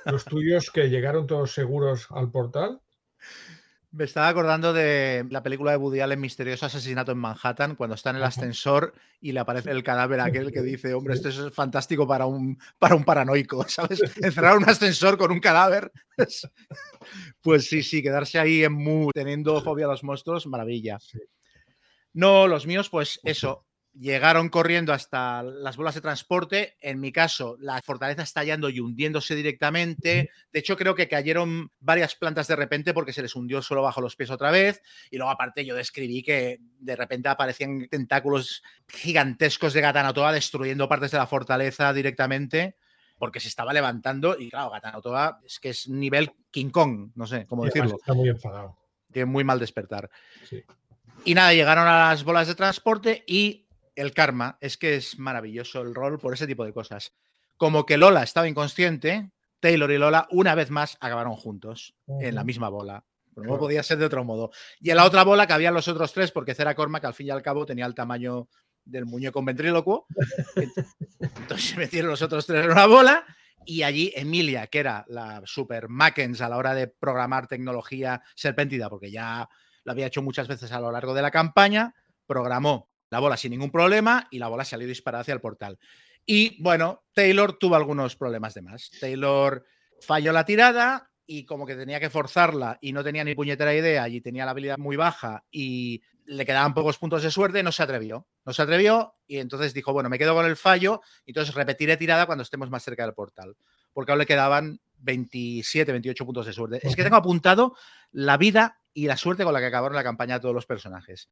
[0.05, 2.81] Los tuyos que llegaron todos seguros al portal.
[3.91, 8.11] Me estaba acordando de la película de Woody Allen, Misterioso Asesinato en Manhattan, cuando está
[8.11, 12.05] en el ascensor y le aparece el cadáver aquel que dice, hombre, esto es fantástico
[12.05, 14.03] para un, para un paranoico, ¿sabes?
[14.21, 15.93] Encerrar un ascensor con un cadáver.
[17.43, 20.99] Pues sí, sí, quedarse ahí en mu teniendo fobia a los monstruos, maravilla.
[22.15, 26.77] No, los míos, pues eso, llegaron corriendo hasta las bolas de transporte.
[26.81, 30.31] En mi caso, la fortaleza estallando y hundiéndose directamente.
[30.53, 34.01] De hecho, creo que cayeron varias plantas de repente porque se les hundió solo bajo
[34.01, 34.83] los pies otra vez.
[35.11, 41.13] Y luego, aparte, yo describí que de repente aparecían tentáculos gigantescos de Gatanatoa destruyendo partes
[41.13, 42.77] de la fortaleza directamente
[43.19, 44.37] porque se estaba levantando.
[44.39, 47.97] Y claro, Gatanatoa es que es nivel King Kong, no sé cómo decirlo.
[47.97, 48.77] Está muy enfadado.
[49.13, 50.11] Tiene muy mal despertar.
[51.25, 53.64] Y nada, llegaron a las bolas de transporte y
[53.97, 57.15] el karma es que es maravilloso el rol por ese tipo de cosas.
[57.57, 59.31] Como que Lola estaba inconsciente,
[59.61, 63.05] Taylor y Lola una vez más acabaron juntos en la misma bola.
[63.37, 64.51] no podía ser de otro modo.
[64.81, 67.29] Y en la otra bola cabían los otros tres porque Cera Corma, que al fin
[67.29, 68.49] y al cabo tenía el tamaño
[68.85, 70.07] del muñeco ventrílocuo.
[71.21, 73.25] Entonces metieron los otros tres en una bola
[73.65, 78.91] y allí Emilia, que era la super Mackens a la hora de programar tecnología serpentida,
[78.91, 79.49] porque ya
[79.85, 81.95] lo había hecho muchas veces a lo largo de la campaña,
[82.27, 85.79] programó la bola sin ningún problema y la bola salió disparada hacia el portal.
[86.27, 88.91] Y bueno, Taylor tuvo algunos problemas de más.
[89.01, 89.65] Taylor
[90.01, 94.09] falló la tirada y como que tenía que forzarla y no tenía ni puñetera idea
[94.09, 97.83] y tenía la habilidad muy baja y le quedaban pocos puntos de suerte, no se
[97.83, 98.27] atrevió.
[98.45, 101.97] No se atrevió y entonces dijo, bueno, me quedo con el fallo y entonces repetiré
[101.97, 103.57] tirada cuando estemos más cerca del portal.
[103.93, 106.87] Porque aún le quedaban 27, 28 puntos de suerte.
[106.87, 107.77] Es que tengo apuntado
[108.11, 111.29] la vida y la suerte con la que acabaron la campaña todos los personajes.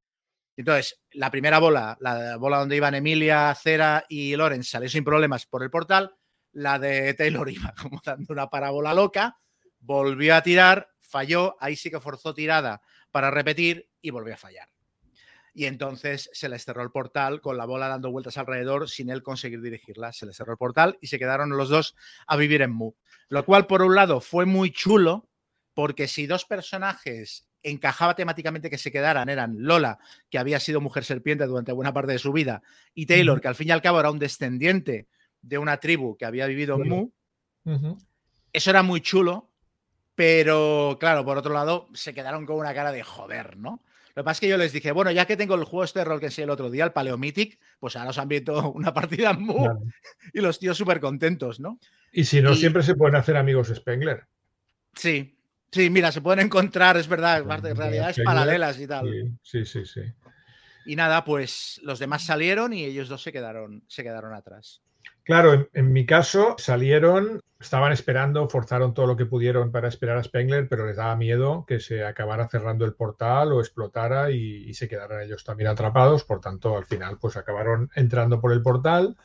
[0.57, 5.47] Entonces, la primera bola, la bola donde iban Emilia, Cera y Lorenz, salió sin problemas
[5.47, 6.15] por el portal.
[6.53, 9.39] La de Taylor iba como dando una parábola loca,
[9.79, 14.69] volvió a tirar, falló, ahí sí que forzó tirada para repetir y volvió a fallar.
[15.55, 19.23] Y entonces se les cerró el portal con la bola dando vueltas alrededor sin él
[19.23, 20.13] conseguir dirigirla.
[20.13, 21.95] Se les cerró el portal y se quedaron los dos
[22.27, 22.93] a vivir en Mu.
[23.29, 25.29] Lo cual, por un lado, fue muy chulo,
[25.75, 29.99] porque si dos personajes encajaba temáticamente que se quedaran eran Lola,
[30.31, 32.63] que había sido mujer serpiente durante buena parte de su vida,
[32.95, 35.07] y Taylor, que al fin y al cabo era un descendiente
[35.41, 37.11] de una tribu que había vivido en Mu.
[38.53, 39.51] Eso era muy chulo,
[40.15, 43.83] pero claro, por otro lado, se quedaron con una cara de joder, ¿no?
[44.15, 46.01] Lo que pasa es que yo les dije, bueno, ya que tengo el juego este
[46.01, 48.93] de rol que enseñé el otro día, el Paleomythic, pues ahora os han visto una
[48.93, 49.67] partida en Mu
[50.35, 51.79] y los tíos súper contentos, ¿no?
[52.13, 54.27] Y si no, siempre se pueden hacer amigos Spengler.
[54.95, 55.35] Sí,
[55.73, 57.45] Sí, mira, se pueden encontrar, es verdad,
[57.75, 59.39] realidades paralelas y tal.
[59.43, 60.03] Sí, sí, sí,
[60.85, 64.83] Y nada, pues los demás salieron y ellos dos se quedaron, se quedaron atrás.
[65.25, 70.25] Claro, en, mi caso salieron, estaban esperando, forzaron todo lo que pudieron para esperar a
[70.25, 74.75] Spengler, pero les daba miedo que se acabara cerrando el portal o explotara y, y
[74.75, 76.25] se quedaran ellos también atrapados.
[76.25, 79.17] Por tanto, al final, pues acabaron entrando por el portal,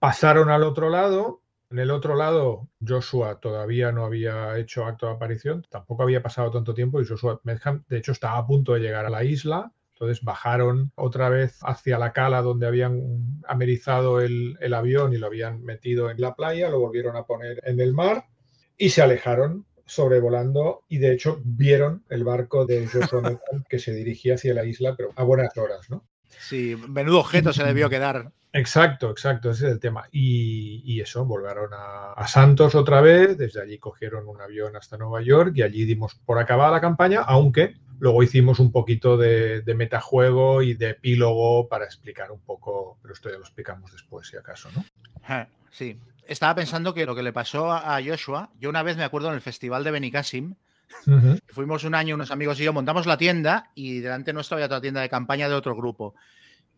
[0.00, 5.12] pasaron al otro lado en el otro lado, Joshua todavía no había hecho acto de
[5.12, 8.80] aparición, tampoco había pasado tanto tiempo y Joshua Medham, de hecho, estaba a punto de
[8.80, 9.72] llegar a la isla.
[9.92, 15.64] Entonces bajaron otra vez hacia la cala donde habían amerizado el, avión y lo habían
[15.64, 18.26] metido en la playa, lo volvieron a poner en el mar
[18.76, 23.92] y se alejaron sobrevolando y de hecho vieron el barco de Joshua Medham que se
[23.92, 26.04] dirigía hacia la isla, pero a buenas horas, ¿no?
[26.38, 28.30] Sí, menudo objeto se debió quedar.
[28.52, 30.08] Exacto, exacto, ese es el tema.
[30.10, 35.52] Y, eso, volvieron a, Santos otra vez, desde allí cogieron un avión hasta Nueva York
[35.54, 40.74] y allí dimos por acabada la campaña, aunque luego hicimos un poquito de, metajuego y
[40.74, 44.84] de epílogo para explicar un poco, pero esto ya lo explicamos después si acaso, ¿no?
[45.70, 49.28] Sí, estaba pensando que lo que le pasó a Joshua, yo una vez me acuerdo
[49.28, 50.54] en el festival de Benicassim,
[51.48, 54.80] Fuimos un año, unos amigos y yo, montamos la tienda y delante nuestro había otra
[54.80, 56.14] tienda de campaña de otro grupo.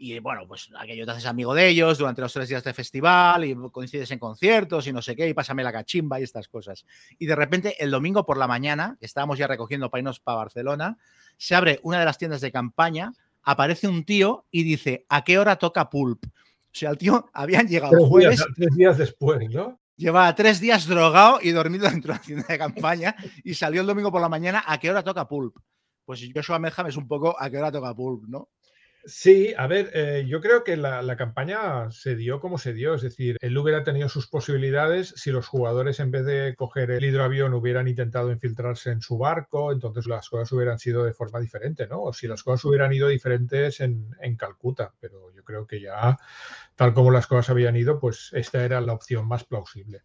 [0.02, 3.44] Y bueno, pues aquello te haces amigo de ellos durante los tres días de festival
[3.44, 6.86] y coincides en conciertos y no sé qué, y pásame la cachimba y estas cosas.
[7.18, 10.96] Y de repente, el domingo por la mañana, estábamos ya recogiendo painos para Barcelona,
[11.36, 13.12] se abre una de las tiendas de campaña
[13.42, 16.24] aparece un tío y dice, ¿a qué hora toca Pulp?
[16.24, 19.78] O sea, el tío habían llegado Tres jueves, días, tres días después, ¿no?
[20.00, 23.14] llevaba tres días drogado y dormido dentro de la tienda de campaña
[23.44, 25.58] y salió el domingo por la mañana, ¿a qué hora toca Pulp?
[26.06, 28.48] Pues Joshua Medham es un poco a qué hora toca Pulp, ¿no?
[29.04, 33.00] Sí, a ver, eh, yo creo que la, campaña se dio como se dio, es
[33.02, 37.54] decir, él hubiera tenido sus posibilidades si los jugadores en vez de coger el hidroavión
[37.54, 42.02] hubieran intentado infiltrarse en su barco, entonces las cosas hubieran sido de forma diferente, ¿no?
[42.02, 46.18] O si las cosas hubieran ido diferentes en, en Calcuta, pero yo creo que ya,
[46.76, 50.02] tal como las cosas habían ido, pues esta era la opción más plausible.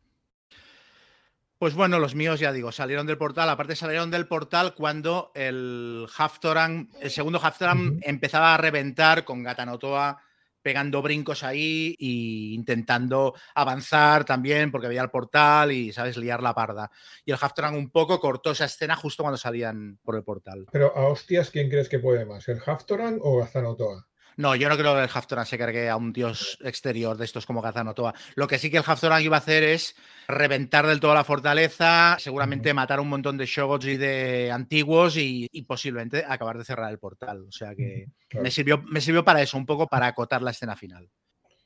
[1.66, 3.50] Pues bueno, los míos ya digo, salieron del portal.
[3.50, 10.16] Aparte salieron del portal cuando el Haftoran, el segundo Haftoran empezaba a reventar con Gatanotoa
[10.62, 16.54] pegando brincos ahí e intentando avanzar también porque veía el portal y, ¿sabes?, liar la
[16.54, 16.92] parda.
[17.26, 20.68] Y el Haftoran un poco cortó esa escena justo cuando salían por el portal.
[20.72, 24.06] Pero a hostias, ¿quién crees que puede más, el Haftoran o Gazanotoa?
[24.38, 27.46] No, yo no creo que el Haftoran se cargue a un dios exterior de estos
[27.46, 28.14] como Gazanotoa.
[28.36, 29.96] Lo que sí que el Haftoran iba a hacer es
[30.28, 35.48] reventar del todo la fortaleza, seguramente matar un montón de Shogots y de antiguos y,
[35.52, 37.46] y posiblemente acabar de cerrar el portal.
[37.48, 38.44] O sea que Claro.
[38.44, 41.10] me, sirvió, me sirvió para eso, un poco para acotar la escena final.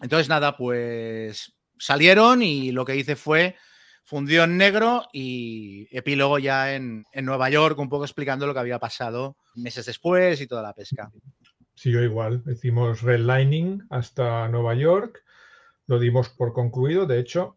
[0.01, 3.55] Entonces, nada, pues salieron y lo que hice fue
[4.03, 8.59] fundió en negro y epílogo ya en, en Nueva York, un poco explicando lo que
[8.59, 11.11] había pasado meses después y toda la pesca.
[11.83, 12.43] Yo igual.
[12.45, 15.23] Hicimos redlining hasta Nueva York,
[15.87, 17.05] lo dimos por concluido.
[17.05, 17.55] De hecho,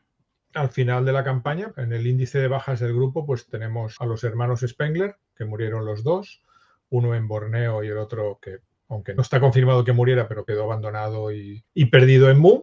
[0.55, 4.07] al final de la campaña, en el índice de bajas del grupo, pues tenemos a
[4.07, 6.43] los hermanos Spengler, que murieron los dos,
[6.90, 8.59] uno en Borneo y el otro que,
[8.89, 12.62] aunque no está confirmado que muriera, pero quedó abandonado y, y perdido en Mu.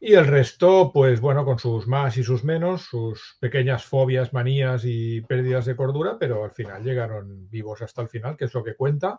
[0.00, 4.82] Y el resto, pues bueno, con sus más y sus menos, sus pequeñas fobias, manías
[4.84, 8.62] y pérdidas de cordura, pero al final llegaron vivos hasta el final, que es lo
[8.62, 9.18] que cuenta.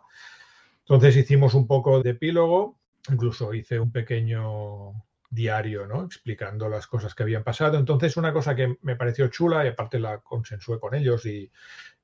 [0.90, 6.02] Entonces hicimos un poco de epílogo, incluso hice un pequeño diario, ¿no?
[6.02, 7.78] Explicando las cosas que habían pasado.
[7.78, 11.52] Entonces, una cosa que me pareció chula, y aparte la consensué con ellos y,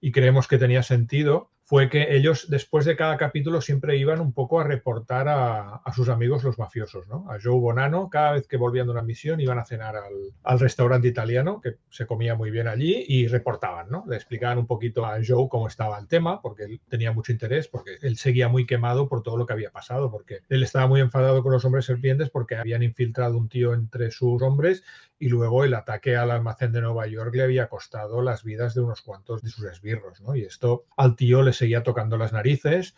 [0.00, 4.32] y creemos que tenía sentido, fue que ellos después de cada capítulo siempre iban un
[4.32, 7.28] poco a reportar a, a sus amigos los mafiosos, ¿no?
[7.28, 10.14] A Joe Bonano, cada vez que volvían de una misión iban a cenar al,
[10.44, 14.05] al restaurante italiano, que se comía muy bien allí, y reportaban, ¿no?
[14.09, 17.66] Le explicaban un poquito a Joe cómo estaba el tema, porque él tenía mucho interés,
[17.66, 21.01] porque él seguía muy quemado por todo lo que había pasado, porque él estaba muy
[21.01, 24.84] enfadado con los hombres serpientes porque habían infiltrado un tío entre sus hombres
[25.18, 28.82] y luego el ataque al almacén de Nueva York le había costado las vidas de
[28.82, 30.36] unos cuantos de sus esbirros, ¿no?
[30.36, 32.94] Y esto al tío le seguía tocando las narices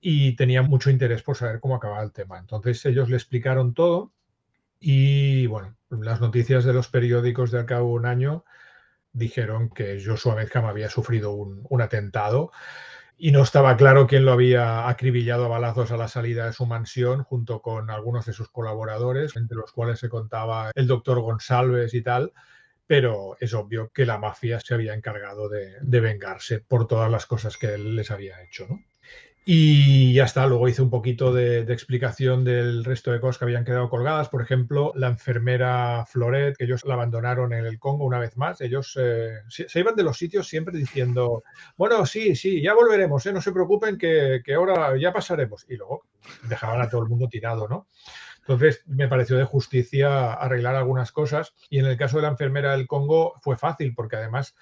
[0.00, 2.38] y tenía mucho interés por saber cómo acababa el tema.
[2.38, 4.12] Entonces ellos le explicaron todo
[4.80, 8.44] y, bueno, las noticias de los periódicos de al cabo de un año
[9.12, 12.50] dijeron que Joshua Medham había sufrido un, un atentado
[13.22, 16.64] y no estaba claro quién lo había acribillado a balazos a la salida de su
[16.64, 21.92] mansión junto con algunos de sus colaboradores, entre los cuales se contaba el doctor González
[21.92, 22.32] y tal,
[22.86, 27.26] pero es obvio que la mafia se había encargado de, de vengarse por todas las
[27.26, 28.80] cosas que él les había hecho, ¿no?
[29.44, 33.64] Y ya está, luego hice un poquito de, explicación del resto de cosas que habían
[33.64, 34.28] quedado colgadas.
[34.28, 38.60] Por ejemplo, la enfermera Floret, que ellos la abandonaron en el Congo una vez más.
[38.60, 41.42] Ellos eh, se, se, iban de los sitios siempre diciendo,
[41.76, 43.32] bueno, sí, sí, ya volveremos, ¿eh?
[43.32, 45.64] no se preocupen que, que ahora ya pasaremos.
[45.68, 46.04] Y luego
[46.42, 47.86] dejaban a todo el mundo tirado, ¿no?
[48.40, 51.54] Entonces, me pareció de justicia arreglar algunas cosas.
[51.70, 54.54] Y en el caso de la enfermera del Congo fue fácil, porque además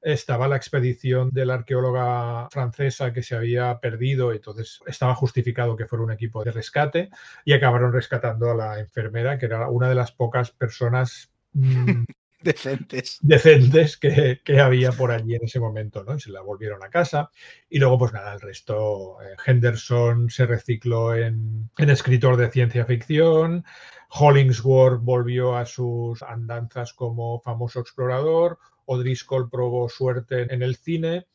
[0.00, 5.86] estaba la expedición de la arqueóloga francesa que se había perdido, entonces estaba justificado que
[5.86, 7.10] fuera un equipo de rescate
[7.44, 12.04] y acabaron rescatando a la enfermera, que era una de las pocas personas mmm,
[12.40, 16.14] decentes, decentes que, que, había por allí en ese momento, ¿no?
[16.14, 17.30] Y se la volvieron a casa.
[17.68, 22.84] Y luego, pues nada, el resto, eh, Henderson se recicló en, en escritor de ciencia
[22.84, 23.64] ficción,
[24.10, 28.58] Hollingsworth volvió a sus andanzas como famoso explorador,
[28.88, 31.26] O'Driscoll probó suerte en el cine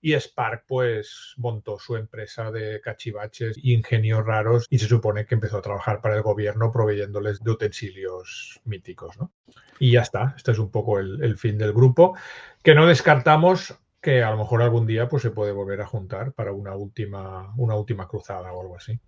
[0.00, 5.36] y Spark pues montó su empresa de cachivaches e ingenios raros y se supone que
[5.36, 9.16] empezó a trabajar para el gobierno proveyéndoles de utensilios míticos.
[9.18, 9.32] ¿no?
[9.78, 12.16] Y ya está, este es un poco el, el, fin del grupo,
[12.62, 16.32] que no descartamos que a lo mejor algún día pues, se puede volver a juntar
[16.32, 18.98] para una última, una última cruzada o algo así.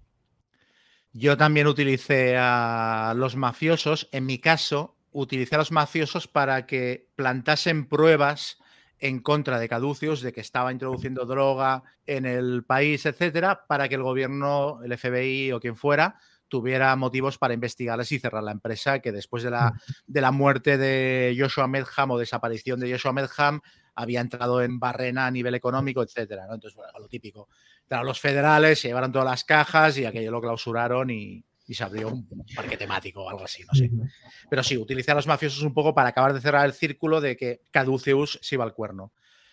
[1.12, 7.08] Yo también utilicé a los mafiosos, en mi caso, utilicé a los mafiosos para que
[7.14, 8.58] plantasen pruebas
[8.98, 13.94] en contra de Caducius, de que estaba introduciendo droga en el país, etcétera, para que
[13.94, 16.18] el gobierno, el FBI o quien fuera,
[16.48, 19.72] tuviera motivos para investigarles y cerrar la empresa, que después de la,
[20.06, 23.60] de la muerte de Joshua Medham o desaparición de Joshua Medham,
[23.94, 26.46] había entrado en barrena a nivel económico, etcétera.
[26.46, 26.54] ¿no?
[26.54, 27.48] Entonces, bueno, lo típico.
[27.82, 31.84] Entraron los federales, se llevaron todas las cajas y aquello lo clausuraron y, y se
[31.84, 33.90] abrió un parque temático o algo así, no sé.
[34.50, 37.36] Pero sí, utilizar a los mafiosos un poco para acabar de cerrar el círculo de
[37.36, 39.12] que Caduceus se iba al cuerno.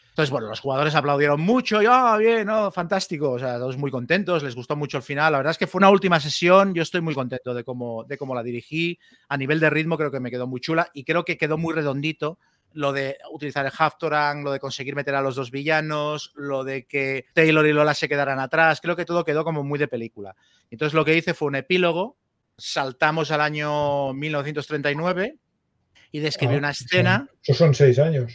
[0.09, 3.31] Entonces, bueno, los jugadores aplaudieron mucho y, ah, bien, oh, fantástico.
[3.31, 5.31] O sea, todos muy contentos, les gustó mucho el final.
[5.31, 6.73] La verdad es que fue una última sesión.
[6.73, 8.99] Yo estoy muy contento de cómo, de cómo la dirigí.
[9.29, 11.73] A nivel de ritmo, creo que me quedó muy chula y creo que quedó muy
[11.73, 12.39] redondito
[12.73, 16.85] lo de utilizar el Haftorang, lo de conseguir meter a los dos villanos, lo de
[16.85, 20.35] que Taylor y Lola se quedaran atrás, creo que todo quedó como muy de película.
[20.69, 22.18] Entonces lo que hice fue un epílogo,
[22.57, 25.38] saltamos al año 1939
[26.11, 27.30] y describí Ah, una escena.
[27.43, 28.34] Esos son seis años.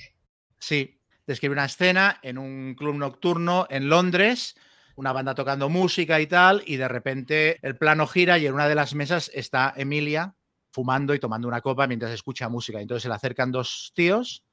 [0.59, 4.57] Sí, describe una escena en un club nocturno en Londres,
[4.95, 8.69] una banda tocando música y tal, y de repente el plano gira y en una
[8.69, 10.36] de las mesas está Emilia
[10.77, 12.79] fumando y tomando una copa mientras escucha música.
[12.79, 14.45] Entonces se le acercan dos tíos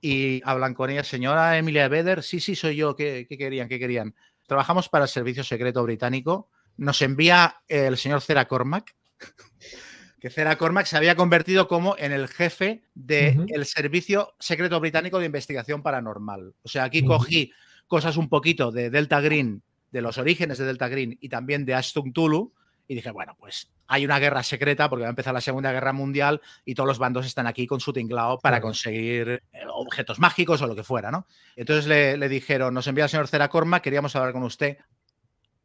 [0.00, 3.68] y hablan con ella, señora Emilia Beder, sí, sí, soy yo, ¿qué, qué querían?
[3.68, 4.14] ¿Qué querían?
[4.46, 6.50] Trabajamos para el Servicio Secreto Británico.
[6.76, 8.94] Nos envía el señor Cera Cormac,
[10.20, 13.64] que Cera Cormac se había convertido como en el jefe del Ujú.
[13.64, 16.54] Servicio Secreto Británico de Investigación Paranormal.
[16.62, 17.50] O sea, aquí cogí
[17.88, 21.74] cosas un poquito de Delta Green, de los orígenes de Delta Green y también de
[21.74, 22.54] Ashton Tulu,
[22.88, 25.92] y dije, bueno, pues hay una guerra secreta porque va a empezar la Segunda Guerra
[25.92, 30.62] Mundial y todos los bandos están aquí con su tinglao para conseguir eh, objetos mágicos
[30.62, 31.26] o lo que fuera, ¿no?
[31.56, 34.78] Entonces le, le dijeron, nos envía el señor Cera Cormac, queríamos hablar con usted.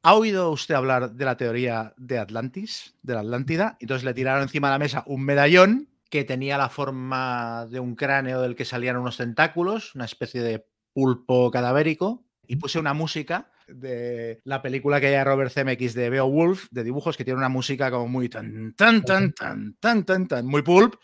[0.03, 3.77] ¿Ha oído usted hablar de la teoría de Atlantis, de la Atlántida?
[3.79, 7.95] Entonces le tiraron encima de la mesa un medallón que tenía la forma de un
[7.95, 13.51] cráneo del que salían unos tentáculos, una especie de pulpo cadavérico, y puse una música
[13.67, 17.49] de la película que hay de Robert Zemeckis de Beowulf, de dibujos, que tiene una
[17.49, 20.95] música como muy tan, tan, tan, tan, tan, tan, tan, muy pulp,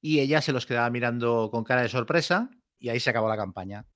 [0.00, 3.36] y ella se los quedaba mirando con cara de sorpresa, y ahí se acabó la
[3.36, 3.86] campaña.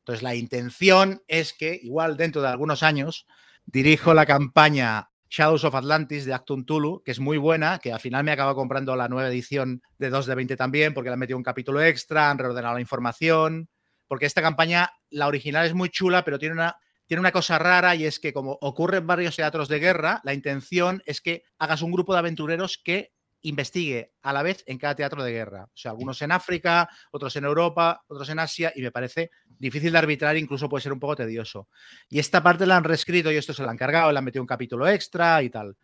[0.00, 3.26] Entonces la intención es que, igual dentro de algunos años,
[3.64, 8.00] dirijo la campaña Shadows of Atlantis de Acton Tulu, que es muy buena, que al
[8.00, 11.18] final me acaba comprando la nueva edición de 2 de 20 también, porque le han
[11.18, 13.68] metido un capítulo extra, han reordenado la información,
[14.06, 16.76] porque esta campaña, la original es muy chula, pero tiene una,
[17.06, 20.34] tiene una cosa rara y es que como ocurre en varios teatros de guerra, la
[20.34, 23.12] intención es que hagas un grupo de aventureros que
[23.44, 25.64] investigue a la vez en cada teatro de guerra.
[25.64, 29.92] O sea, algunos en África, otros en Europa, otros en Asia, y me parece difícil
[29.92, 31.68] de arbitrar, incluso puede ser un poco tedioso.
[32.08, 34.42] Y esta parte la han reescrito y esto se la han cargado, le han metido
[34.42, 35.76] un capítulo extra y tal.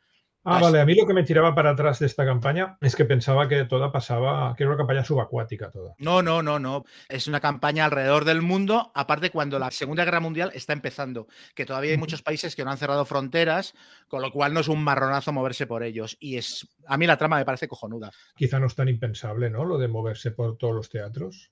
[0.45, 0.81] Ah, vale.
[0.81, 3.65] A mí lo que me tiraba para atrás de esta campaña es que pensaba que
[3.65, 5.95] toda pasaba, que era una campaña subacuática toda.
[5.99, 6.85] No, no, no, no.
[7.09, 11.67] Es una campaña alrededor del mundo, aparte cuando la Segunda Guerra Mundial está empezando, que
[11.67, 13.75] todavía hay muchos países que no han cerrado fronteras,
[14.09, 16.17] con lo cual no es un marronazo moverse por ellos.
[16.21, 18.11] Y es, a mí la trama me parece cojonuda.
[18.35, 19.65] Quizá no es tan impensable, ¿no?
[19.65, 21.51] Lo de moverse por todos los teatros.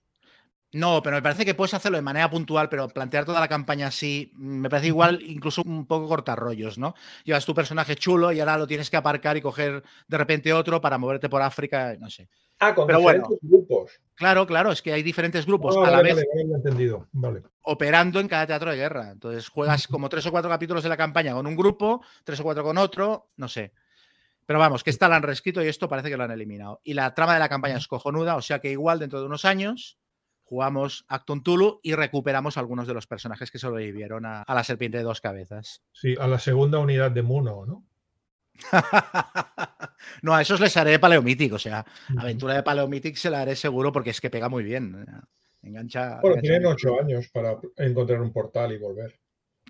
[0.72, 3.86] No, pero me parece que puedes hacerlo de manera puntual, pero plantear toda la campaña
[3.86, 6.94] así, mm, me parece igual incluso un poco cortarrollos, ¿no?
[7.24, 10.80] Llevas tu personaje chulo y ahora lo tienes que aparcar y coger de repente otro
[10.80, 12.28] para moverte por África, no sé.
[12.58, 13.20] Ah, con Pero bueno.
[13.28, 13.92] diferentes grupos.
[14.14, 17.06] Claro, claro, es que hay diferentes grupos Ah, a la vale, vez vale, entendido.
[17.12, 17.42] Vale.
[17.62, 19.10] operando en cada teatro de guerra.
[19.10, 22.42] Entonces juegas como tres o cuatro capítulos de la campaña con un grupo, tres o
[22.42, 23.72] cuatro con otro, no sé.
[24.44, 26.80] Pero vamos, que esta la han reescrito y esto parece que lo han eliminado.
[26.84, 29.44] Y la trama de la campaña es cojonuda, o sea que igual dentro de unos
[29.44, 29.98] años
[30.48, 34.96] jugamos Acton Tulu y recuperamos algunos de los personajes que sobrevivieron a, a la serpiente
[34.96, 35.82] de dos cabezas.
[35.92, 37.84] Sí, a la segunda unidad de Muno, ¿no?
[40.22, 41.84] no, a esos les haré Paleomític, o sea,
[42.16, 45.06] aventura de Paleomític se la haré seguro porque es que pega muy bien.
[45.62, 46.18] Engancha.
[46.22, 47.04] Bueno, engancha tienen ocho bien.
[47.04, 49.20] años para encontrar un portal y volver.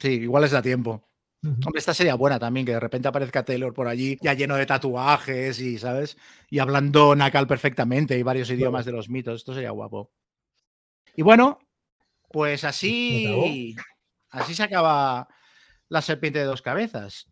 [0.00, 1.04] Sí, igual les da tiempo.
[1.44, 4.66] Hombre, esta sería buena también, que de repente aparezca Taylor por allí, ya lleno de
[4.66, 6.16] tatuajes y, ¿sabes?
[6.50, 9.36] Y hablando Nakal perfectamente y varios idiomas de los mitos.
[9.36, 10.10] Esto sería guapo.
[11.18, 11.58] Y bueno,
[12.30, 13.74] pues así,
[14.30, 15.26] así se acaba
[15.88, 17.26] la serpiente de dos cabezas.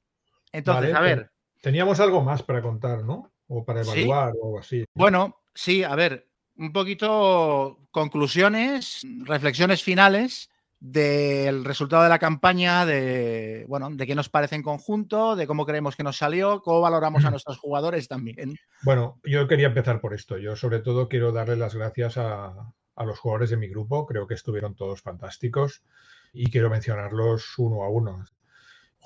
[0.50, 1.30] Entonces, Vale, a ver,
[1.62, 3.32] Teníamos algo más para contar, ¿no?
[3.46, 4.00] O para ¿Sí?
[4.00, 4.84] evaluar o algo así.
[4.92, 6.26] bueno, sí, a ver,
[6.56, 10.50] un poquito conclusiones, reflexiones finales
[10.80, 15.64] del resultado de la campaña, de bueno, de qué nos parece en conjunto, de cómo
[15.64, 18.56] creemos que nos salió, cómo valoramos a nuestros jugadores también.
[18.82, 20.38] Bueno, yo quería empezar por esto.
[20.38, 24.06] Yo sobre todo quiero darle las gracias a, a los jugadores de mi grupo.
[24.06, 25.82] Creo que estuvieron todos fantásticos
[26.32, 28.24] y quiero mencionarlos uno a uno.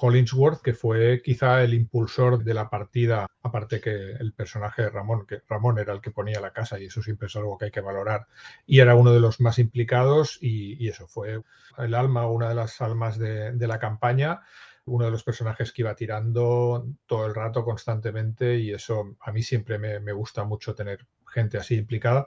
[0.02, 5.26] Hollingsworth, que fue quizá el impulsor de la partida, aparte que el personaje de Ramón,
[5.26, 7.70] que Ramón era el que ponía la casa y eso siempre es algo que hay
[7.70, 8.26] que valorar,
[8.64, 11.42] y era uno de los más implicados y, eso fue
[11.76, 14.40] el alma, una de las almas de, la campaña,
[14.86, 19.42] uno de los personajes que iba tirando todo el rato constantemente y eso a mí
[19.42, 22.26] siempre me gusta mucho tener gente así implicada.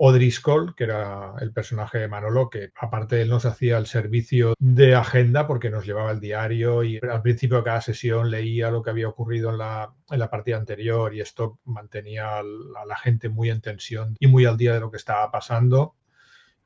[0.00, 4.94] O'Driscoll, que era el personaje de Manolo, que aparte él nos hacía el servicio de
[4.94, 8.90] agenda porque nos llevaba el diario y al principio de cada sesión leía lo que
[8.90, 13.50] había ocurrido en la, en la partida anterior y esto mantenía a la gente muy
[13.50, 15.96] en tensión y muy al día de lo que estaba pasando.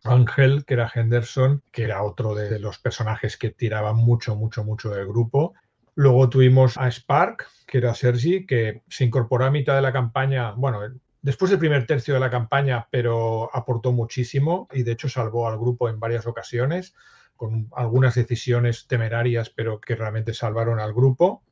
[0.05, 4.91] Ángel, que era Henderson, que era otro de los personajes que tiraban mucho, mucho, mucho
[4.91, 5.55] del grupo.
[5.95, 10.53] Luego tuvimos a Spark, que era Sergi, que se incorporó a mitad de la campaña,
[10.53, 10.81] bueno,
[11.23, 15.59] después del primer tercio de la campaña, pero aportó muchísimo y de hecho salvó al
[15.59, 16.95] grupo en varias ocasiones,
[17.37, 21.43] con algunas decisiones temerarias, pero que realmente salvaron al grupo.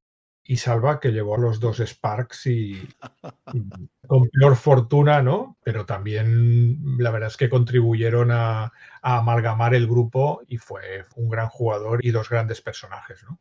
[0.43, 2.89] Y Salva, que llevó a los dos Sparks y,
[4.09, 5.57] con peor fortuna, ¿no?
[5.63, 11.29] Pero también la verdad es que contribuyeron a, a amalgamar el grupo y fue un
[11.29, 13.39] gran jugador y dos grandes personajes, ¿no?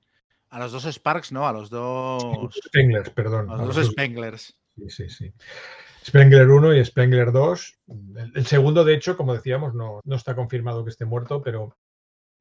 [0.50, 2.24] A los dos Sparks, no, a los dos.
[2.68, 3.50] Spenglers, perdón.
[3.52, 4.58] A los dos Spenglers.
[4.76, 5.34] Sí, sí, sí.
[6.10, 7.80] Spengler 1 y Spengler 2.
[8.34, 11.78] El, segundo, de hecho, como decíamos, no, no, está confirmado que esté muerto, pero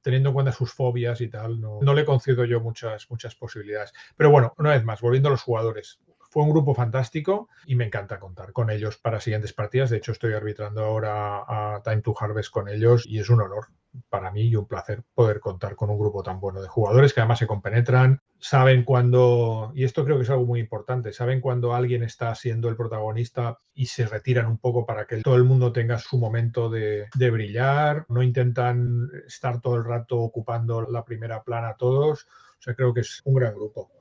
[0.01, 3.93] teniendo en cuenta sus fobias y tal, no, no, le concedo yo muchas, muchas posibilidades.
[4.17, 6.01] Pero bueno, una vez más, volviendo a los jugadores.
[6.31, 9.91] Fue un grupo fantástico y me encanta contar con ellos para siguientes partidas.
[9.91, 13.69] De hecho, estoy arbitrando ahora a Time to Harvest con ellos y es un honor
[14.09, 17.21] para mí y un placer poder contar con un grupo tan bueno de jugadores que
[17.21, 21.75] además se compenetran, saben cuando, y esto creo que es algo muy importante, saben cuando
[21.75, 25.73] alguien está siendo el protagonista y se retiran un poco para que todo el mundo
[25.73, 31.77] tenga su momento de, brillar, no intentan estar todo el rato ocupando la primera plana
[31.79, 32.27] todos,
[32.59, 33.98] o sea, creo que es un gran grupo.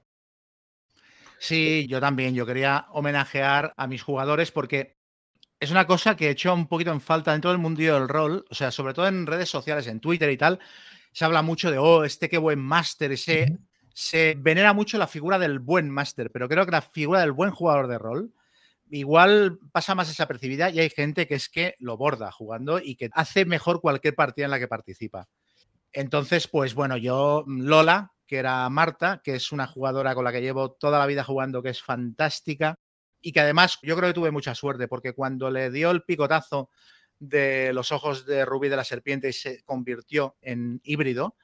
[1.39, 2.33] Sí, yo también.
[2.33, 4.97] Yo quería homenajear a mis jugadores porque
[5.59, 8.45] es una cosa que he hecho un poquito en falta dentro del mundillo del rol,
[8.49, 10.59] o sea, sobre todo en redes sociales, en Twitter y tal,
[11.11, 13.57] se habla mucho de, oh, este qué buen máster, se,
[13.93, 17.51] se venera mucho la figura del buen máster, pero creo que la figura del buen
[17.51, 18.33] jugador de rol
[18.89, 23.09] igual pasa más desapercibida y hay gente que es que lo borda jugando y que
[23.13, 25.27] hace mejor cualquier partida en la que participa.
[25.91, 30.41] Entonces, pues bueno, yo, Lola, que era Marta, que es una jugadora con la que
[30.41, 32.75] llevo toda la vida jugando, que es fantástica,
[33.21, 36.69] y que además yo creo que tuve mucha suerte porque cuando le dio el picotazo
[37.19, 41.35] de los ojos de Rubí de la serpiente y se convirtió en híbrido,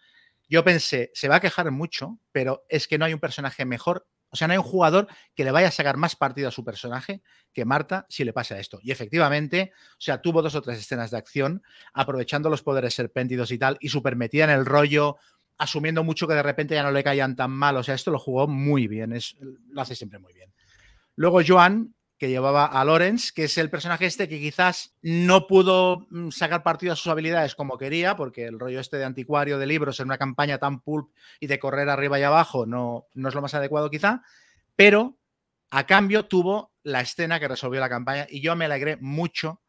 [0.47, 4.05] yo pensé, se va a quejar mucho, pero es que no hay un personaje mejor,
[4.29, 6.63] o sea, no hay un jugador que le vaya a sacar más partido a su
[6.63, 7.21] personaje
[7.53, 8.79] que Marta si le pasa esto.
[8.81, 13.51] Y efectivamente, o sea, tuvo dos o tres escenas de acción aprovechando los poderes serpéntidos
[13.51, 15.17] y tal, y super metida en el rollo,
[15.57, 17.77] asumiendo mucho que de repente ya no le caían tan mal.
[17.77, 19.35] O sea, esto lo jugó muy bien, es,
[19.69, 20.53] lo hace siempre muy bien.
[21.15, 26.07] Luego Joan, que llevaba a Lorenz, que es el personaje este que quizás no pudo
[26.09, 29.65] mm, sacar partido a sus habilidades como quería, porque el rollo este de anticuario de
[29.65, 33.35] libros en una campaña tan pulp y de correr arriba y abajo no, no es
[33.35, 34.21] lo más adecuado quizá,
[34.75, 35.17] pero
[35.69, 39.62] a cambio tuvo la escena que resolvió la campaña y yo me alegré mucho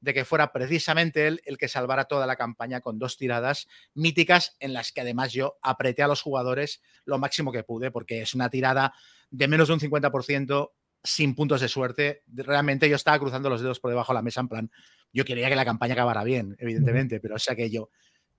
[0.00, 4.56] de que fuera precisamente él el que salvara toda la campaña con dos tiradas míticas
[4.60, 8.34] en las que además yo apreté a los jugadores lo máximo que pude, porque es
[8.34, 8.94] una tirada
[9.30, 10.70] de menos de un 50%
[11.02, 12.22] sin puntos de suerte.
[12.26, 14.70] Realmente yo estaba cruzando los dedos por debajo de la mesa en plan,
[15.12, 17.90] yo quería que la campaña acabara bien, evidentemente, pero o sea que yo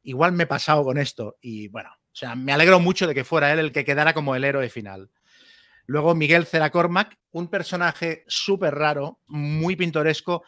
[0.04, 3.24] igual me he pasado con esto y bueno, o sea, me alegro mucho de que
[3.24, 5.10] fuera él el que quedara como el héroe final.
[5.86, 10.44] Luego Miguel Ceracormac, un personaje súper raro, muy pintoresco,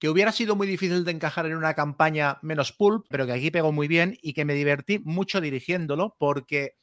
[0.00, 3.50] que hubiera sido muy difícil de encajar en una campaña menos pulp, pero que aquí
[3.50, 6.78] pegó muy bien y que me divertí mucho dirigiéndolo porque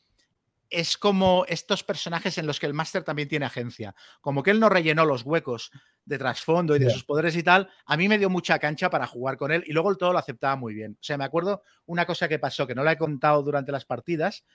[0.70, 3.96] es como estos personajes en los que el máster también tiene agencia.
[4.22, 5.72] Como que él no rellenó los huecos
[6.06, 9.08] de trasfondo y de sus poderes y tal, a mí me dio mucha cancha para
[9.08, 10.94] jugar con él y luego el todo lo aceptaba muy bien.
[10.94, 13.86] O sea, me acuerdo una cosa que pasó, que no la he contado durante las
[13.86, 14.46] partidas,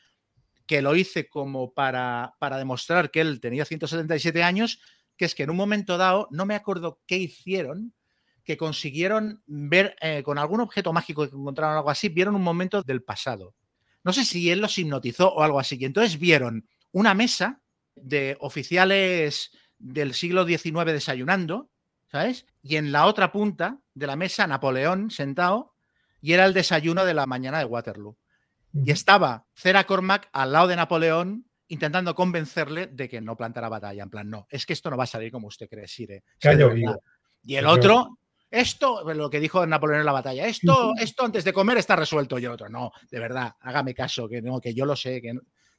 [0.67, 4.81] que lo hice como para, para demostrar que él tenía 177 años,
[5.17, 7.93] que es que en un momento dado, no me acuerdo qué hicieron,
[8.45, 12.83] que consiguieron ver eh, con algún objeto mágico que encontraron algo así, vieron un momento
[12.83, 13.55] del pasado
[14.05, 15.77] no sé si él los hipnotizó o algo así.
[15.81, 17.61] Y entonces vieron una mesa
[17.95, 21.71] de oficiales del siglo XIX desayunando,
[22.11, 22.47] ¿sabes?
[22.63, 25.75] Y en la otra punta de la mesa Napoleón sentado
[26.21, 28.17] y era el desayuno de la mañana de Waterloo.
[28.73, 34.03] Y estaba Cera Cormac al lado de Napoleón intentando convencerle de que no plantara batalla.
[34.03, 36.25] En plan, no, es que esto no va a salir como usted cree, Sire.
[37.43, 38.19] y el otro
[38.53, 42.39] esto, lo que dijo Napoleón en la batalla, esto, esto antes de comer está resuelto.
[42.39, 45.33] Y el otro, no, de verdad, hágame caso, que no, que yo lo sé, que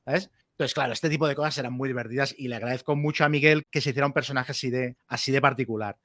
[0.04, 0.32] ¿sabes?
[0.52, 3.66] Entonces, claro, este tipo de cosas eran muy divertidas y le agradezco mucho a Miguel
[3.70, 5.98] que se hiciera un personaje así de, así de particular.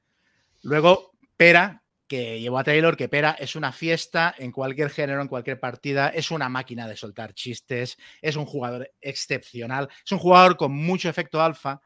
[0.61, 5.27] Luego, Pera, que llevó a Taylor, que Pera es una fiesta en cualquier género, en
[5.27, 10.55] cualquier partida, es una máquina de soltar chistes, es un jugador excepcional, es un jugador
[10.55, 11.81] con mucho efecto alfa,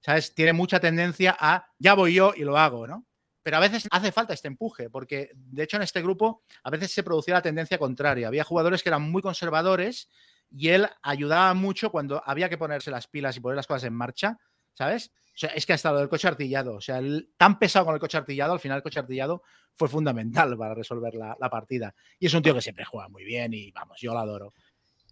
[0.00, 0.34] ¿sabes?
[0.34, 3.06] Tiene mucha tendencia a, ya voy yo y lo hago, ¿no?
[3.46, 6.90] Pero a veces hace falta este empuje, porque de hecho en este grupo a veces
[6.90, 8.26] se producía la tendencia contraria.
[8.26, 10.08] Había jugadores que eran muy conservadores
[10.50, 13.94] y él ayudaba mucho cuando había que ponerse las pilas y poner las cosas en
[13.94, 14.36] marcha,
[14.74, 15.12] ¿sabes?
[15.26, 17.00] O sea, es que ha estado el coche artillado, o sea,
[17.36, 19.44] tan pesado con el coche artillado, al final el coche artillado
[19.76, 21.94] fue fundamental para resolver la, partida.
[22.18, 24.54] Y es un tío que siempre juega muy bien y vamos, yo lo adoro.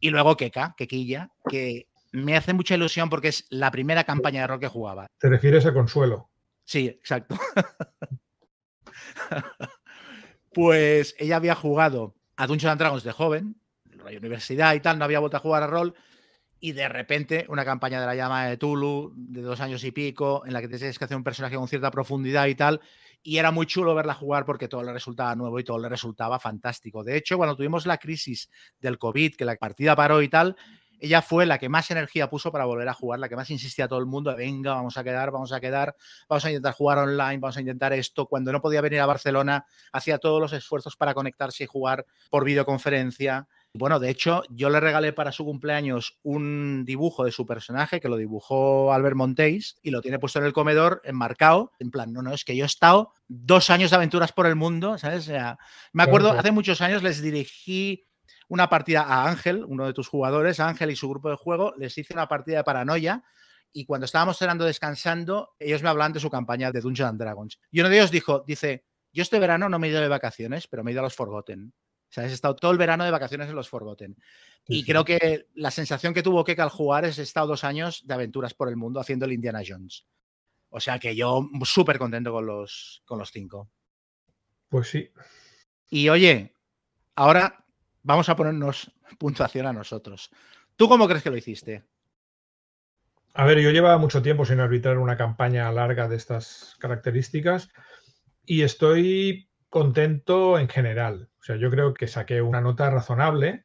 [0.00, 4.48] Y luego Keka, Kequilla, que me hace mucha ilusión porque es la primera campaña de
[4.48, 5.06] rol que jugaba.
[5.18, 6.30] ¿Te refieres a Consuelo?
[6.64, 7.38] Sí, exacto.
[10.54, 13.56] pues ella había jugado a Dungeons and Dragons de joven,
[13.90, 15.94] en la universidad y tal, no había vuelto a jugar a rol
[16.64, 20.44] y de repente una campaña de la llama de Tulu de dos años y pico,
[20.46, 22.80] en la que tienes que hacer un personaje con cierta profundidad y tal,
[23.22, 26.38] y era muy chulo verla jugar porque todo le resultaba nuevo y todo le resultaba
[26.38, 27.04] fantástico.
[27.04, 28.48] De hecho, cuando tuvimos la crisis
[28.80, 30.56] del COVID, que la partida paró y tal,
[31.04, 33.84] ella fue la que más energía puso para volver a jugar, la que más insistía
[33.84, 35.94] a todo el mundo, venga, vamos a quedar, vamos a quedar,
[36.28, 38.26] vamos a intentar jugar online, vamos a intentar esto.
[38.26, 42.44] Cuando no podía venir a Barcelona, hacía todos los esfuerzos para conectarse y jugar por
[42.44, 43.46] videoconferencia.
[43.74, 48.08] Bueno, de hecho, yo le regalé para su cumpleaños un dibujo de su personaje que
[48.08, 51.72] lo dibujó Albert Montéis y lo tiene puesto en el comedor enmarcado.
[51.80, 54.54] En plan, no, no, es que yo he estado dos años de aventuras por el
[54.54, 55.30] mundo, ¿sabes?
[55.92, 58.06] me acuerdo, hace muchos años les dirigí
[58.48, 61.96] una partida a Ángel, uno de tus jugadores, Ángel y su grupo de juego, les
[61.98, 63.22] hice una partida de paranoia
[63.72, 67.58] y cuando estábamos cenando descansando, ellos me hablaban de su campaña de Dungeons and Dragons.
[67.72, 70.68] Y uno de ellos dijo, dice, yo este verano no me he ido de vacaciones,
[70.68, 71.74] pero me he ido a los Forgotten.
[72.08, 74.16] O sea, he estado todo el verano de vacaciones en los Forgotten.
[74.68, 78.06] y creo que la sensación que tuvo que al jugar es he estado dos años
[78.06, 80.06] de aventuras por el mundo haciendo el Indiana Jones.
[80.68, 83.72] O sea que yo súper contento con los, con los cinco.
[84.68, 85.10] Pues sí.
[85.90, 86.54] Y oye,
[87.16, 87.63] ahora
[88.04, 90.30] vamos a ponernos puntuación a nosotros.
[90.76, 91.82] ¿Tú cómo crees que lo hiciste?
[93.32, 97.70] A ver, yo llevaba mucho tiempo sin arbitrar una campaña larga de estas características
[98.46, 101.30] y estoy contento en general.
[101.40, 103.64] O sea, yo creo que saqué una nota razonable.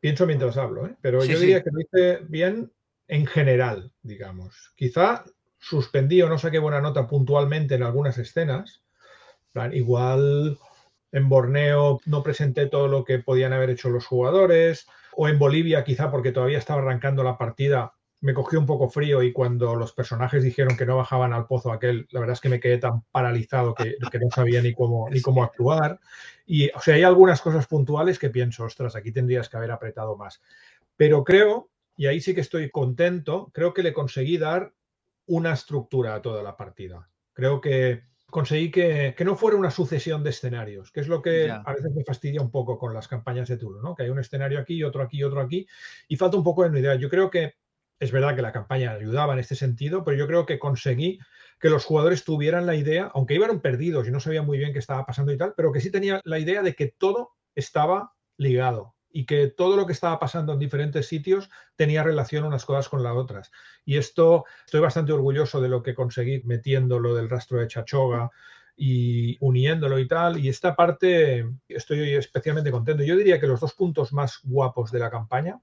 [0.00, 0.94] Pienso mientras hablo, ¿eh?
[1.00, 2.70] pero yo diría que lo hice bien
[3.08, 4.72] en general, digamos.
[4.76, 5.24] Quizá
[5.58, 8.84] suspendí o no saqué buena nota puntualmente en algunas escenas.
[9.72, 10.58] igual
[11.14, 14.86] en Borneo no presenté todo lo que podían haber hecho los jugadores,
[15.16, 17.94] o en Bolivia quizá porque todavía estaba arrancando la partida
[18.24, 21.70] me cogió un poco frío y cuando los personajes dijeron que no bajaban al pozo
[21.70, 25.20] aquel, la verdad es que me quedé tan paralizado que, no sabía ni cómo, ni
[25.20, 26.00] cómo actuar.
[26.46, 30.16] Y, o sea, hay algunas cosas puntuales que pienso, ostras, aquí tendrías que haber apretado
[30.16, 30.40] más.
[30.96, 31.68] Pero creo,
[31.98, 34.72] y ahí sí que estoy contento, creo que le conseguí dar
[35.26, 37.10] una estructura a toda la partida.
[37.34, 38.04] Creo que
[38.34, 42.02] conseguí que, no fuera una sucesión de escenarios, que es lo que a veces me
[42.02, 43.94] fastidia un poco con las campañas de Tulu, ¿no?
[43.94, 45.68] Que hay un escenario aquí, otro aquí, otro aquí,
[46.08, 46.98] y falta un poco de unidad.
[46.98, 47.54] Yo creo que
[48.00, 51.20] es verdad que la campaña ayudaba en este sentido, pero yo creo que conseguí
[51.60, 54.80] que los jugadores tuvieran la idea, aunque iban perdidos y no sabían muy bien qué
[54.80, 58.96] estaba pasando y tal, pero que sí tenían la idea de que todo estaba ligado
[59.16, 63.04] y que todo lo que estaba pasando en diferentes sitios tenía relación unas cosas con
[63.04, 63.52] las otras.
[63.84, 68.32] Y esto estoy bastante orgulloso de lo que conseguí metiendo lo del rastro de Chachoga
[68.76, 70.40] y uniéndolo y tal.
[70.40, 73.04] Y esta parte estoy especialmente contento.
[73.04, 75.60] Yo diría que los dos puntos más guapos de la campaña,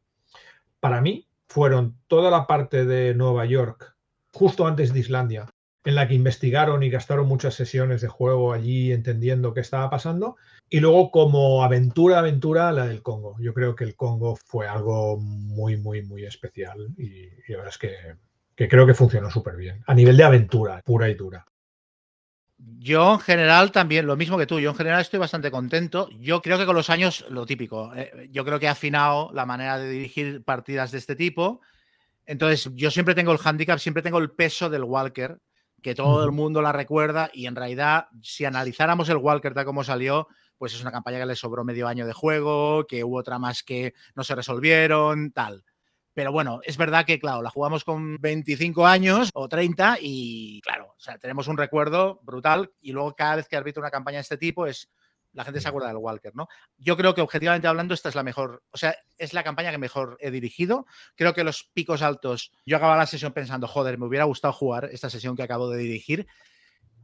[0.80, 3.97] para mí, fueron toda la parte de Nueva York,
[4.31, 5.49] justo antes de Islandia,
[5.83, 10.38] en la que investigaron y gastaron muchas sesiones de juego allí entendiendo qué estaba pasando.
[10.74, 13.35] Y luego como aventura, aventura, la del Congo.
[13.41, 17.77] Yo creo que el Congo fue algo muy, muy, muy especial y, la verdad es
[17.77, 17.93] que,
[18.56, 19.83] que creo que funcionó súper bien.
[19.85, 21.45] A nivel de aventura, pura y dura.
[22.58, 26.08] Yo en general también, lo mismo que tú, yo en general estoy bastante contento.
[26.17, 29.45] Yo creo que con los años, lo típico, eh, yo creo que he afinado la
[29.45, 31.59] manera de dirigir partidas de este tipo.
[32.25, 35.38] Entonces, yo siempre tengo el handicap, siempre tengo el peso del Walker,
[35.82, 39.83] que todo el mundo la recuerda y en realidad, si analizáramos el Walker tal como
[39.83, 40.30] salió,
[40.61, 43.95] pues es una campaña que le sobró medio año de juego, que hubo tramas que
[44.14, 45.65] no se resolvieron, tal.
[46.14, 50.93] Pero bueno, es verdad que, claro, la jugamos con 25 años o 30 y, claro,
[50.95, 54.22] o sea, tenemos un recuerdo brutal y luego cada vez que arbitra una campaña de
[54.22, 54.91] este tipo es
[55.33, 56.48] la gente se acuerda del Walker, ¿no?
[56.77, 59.80] Yo creo que objetivamente hablando esta es la mejor, o sea, es la campaña que
[59.80, 60.85] mejor he dirigido.
[61.15, 64.90] Creo que los picos altos, yo acababa la sesión pensando, joder, me hubiera gustado jugar
[64.91, 66.27] esta sesión que acabo de dirigir.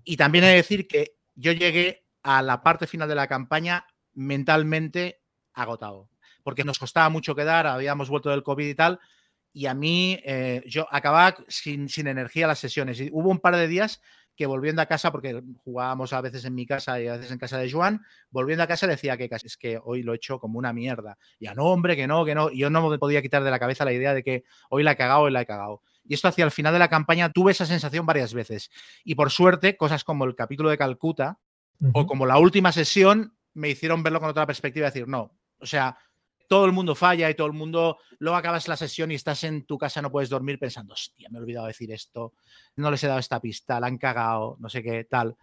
[0.03, 3.85] Y también he de decir que yo llegué a la parte final de la campaña
[4.13, 5.21] mentalmente
[5.53, 6.09] agotado
[6.47, 9.01] porque nos costaba mucho quedar, habíamos vuelto del COVID y tal,
[9.51, 13.01] y a mí eh, yo acababa sin, sin energía las sesiones.
[13.01, 14.01] Y hubo un par de días
[14.33, 17.37] que volviendo a casa, porque jugábamos a veces en mi casa y a veces en
[17.37, 20.57] casa de Joan, volviendo a casa decía que es que hoy lo he hecho como
[20.57, 21.17] una mierda.
[21.37, 22.49] Ya no, hombre, que no, que no.
[22.49, 24.93] Y yo no me podía quitar de la cabeza la idea de que hoy la
[24.93, 25.81] he cagado, hoy la he cagado.
[26.05, 28.71] Y esto hacia el final de la campaña tuve esa sensación varias veces.
[29.03, 31.39] Y por suerte, cosas como el capítulo de Calcuta
[31.93, 35.65] o como la última sesión me hicieron verlo con otra perspectiva y decir, no, o
[35.65, 35.97] sea,
[36.47, 39.65] todo el mundo falla y todo el mundo, luego acabas la sesión y estás en
[39.65, 42.33] tu casa, no puedes dormir pensando, hostia, me he olvidado decir esto,
[42.75, 45.35] no les he dado esta pista, la han cagado, no sé qué, tal.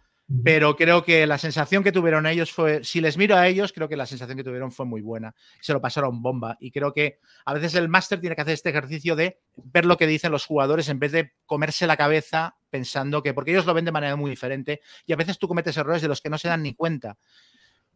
[0.43, 3.87] Pero creo que la sensación que tuvieron ellos fue, si les miro a ellos, creo
[3.87, 5.35] que la sensación que tuvieron fue muy buena.
[5.61, 6.57] Se lo pasaron bomba.
[6.59, 9.97] Y creo que a veces el máster tiene que hacer este ejercicio de ver lo
[9.97, 13.73] que dicen los jugadores en vez de comerse la cabeza pensando que, porque ellos lo
[13.73, 16.37] ven de manera muy diferente y a veces tú cometes errores de los que no
[16.37, 17.17] se dan ni cuenta.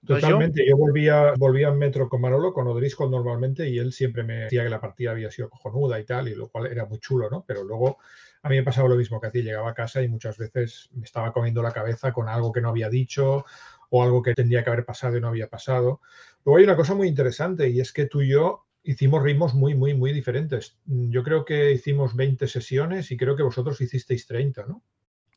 [0.06, 0.66] Totalmente.
[0.66, 4.64] Yo, volvía, volvía en metro con Manolo, con Odrisco normalmente, y él siempre me decía
[4.64, 7.44] que la partida había sido cojonuda y tal, y lo cual era muy chulo, ¿no?
[7.46, 7.98] Pero luego
[8.42, 10.88] a mí me pasaba lo mismo que a ti, llegaba a casa y muchas veces
[10.94, 13.44] me estaba comiendo la cabeza con algo que no había dicho
[13.90, 16.00] o algo que tendría que haber pasado y no había pasado.
[16.46, 19.76] Luego hay una cosa muy interesante y es que tú y yo hicimos ritmos muy,
[19.76, 20.78] muy, muy diferentes.
[20.86, 24.84] Yo creo que hicimos 20 sesiones y creo que vosotros hicisteis 30, ¿no?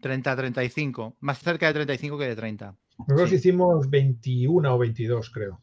[0.00, 2.76] 30, 35, más cerca de 35 que de 30.
[2.98, 5.60] Nosotros hicimos 21 o 22, creo.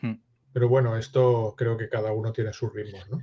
[0.00, 0.14] Hmm.
[0.52, 3.18] Pero bueno, esto creo que cada uno tiene sus ritmos, ¿no?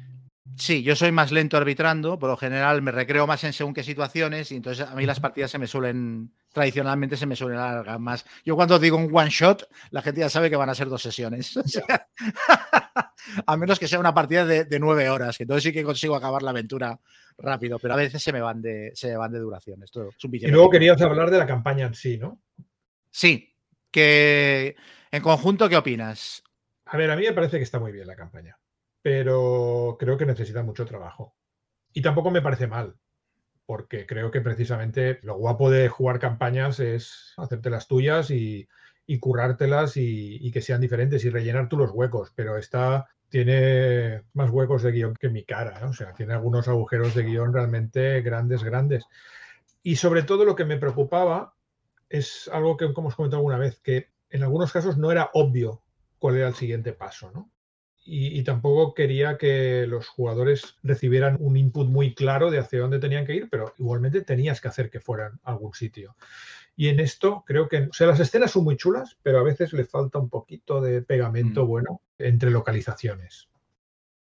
[0.58, 3.82] Sí, yo soy más lento arbitrando, por lo general me recreo más en según qué
[3.82, 7.98] situaciones y entonces a mí las partidas se me suelen, tradicionalmente se me suelen alargar
[8.00, 8.26] más.
[8.44, 11.02] Yo cuando digo un one shot, la gente ya sabe que van a ser dos
[11.02, 11.54] sesiones.
[13.48, 16.44] a menos que sea una partida de, nueve horas, que entonces sí que consigo acabar
[16.44, 17.00] la aventura
[17.38, 19.82] rápido, pero a veces se me van de, se van de duración.
[19.82, 22.42] Esto es un y luego querías hablar de la campaña en sí, ¿no?
[23.10, 23.56] Sí,
[23.90, 24.76] que
[25.10, 26.44] en conjunto, ¿qué opinas?
[26.86, 28.58] A ver, a mí me parece que está muy bien la campaña
[29.04, 31.36] pero creo que necesita mucho trabajo.
[31.94, 32.96] Y tampoco me parece mal,
[33.68, 38.68] porque creo que precisamente lo guapo de jugar campañas es hacerte las tuyas y,
[39.20, 44.84] currártelas y, que sean diferentes y rellenar tú los huecos, pero esta tiene más huecos
[44.84, 49.06] de guion que mi cara, o sea, tiene algunos agujeros de guion realmente grandes, grandes.
[49.84, 51.56] Y sobre todo lo que me preocupaba
[52.10, 55.84] es algo que, como comentado alguna vez, que en algunos casos no era obvio
[56.20, 57.53] cuál era el siguiente paso, ¿no?
[58.06, 63.26] Y, tampoco quería que los jugadores recibieran un input muy claro de hacia dónde tenían
[63.26, 66.16] que ir, pero igualmente tenías que hacer que fueran a algún sitio.
[66.76, 69.72] Y en esto creo que, o sea, las escenas son muy chulas, pero a veces
[69.74, 71.68] le falta un poquito de pegamento mm.
[71.68, 73.48] bueno entre localizaciones.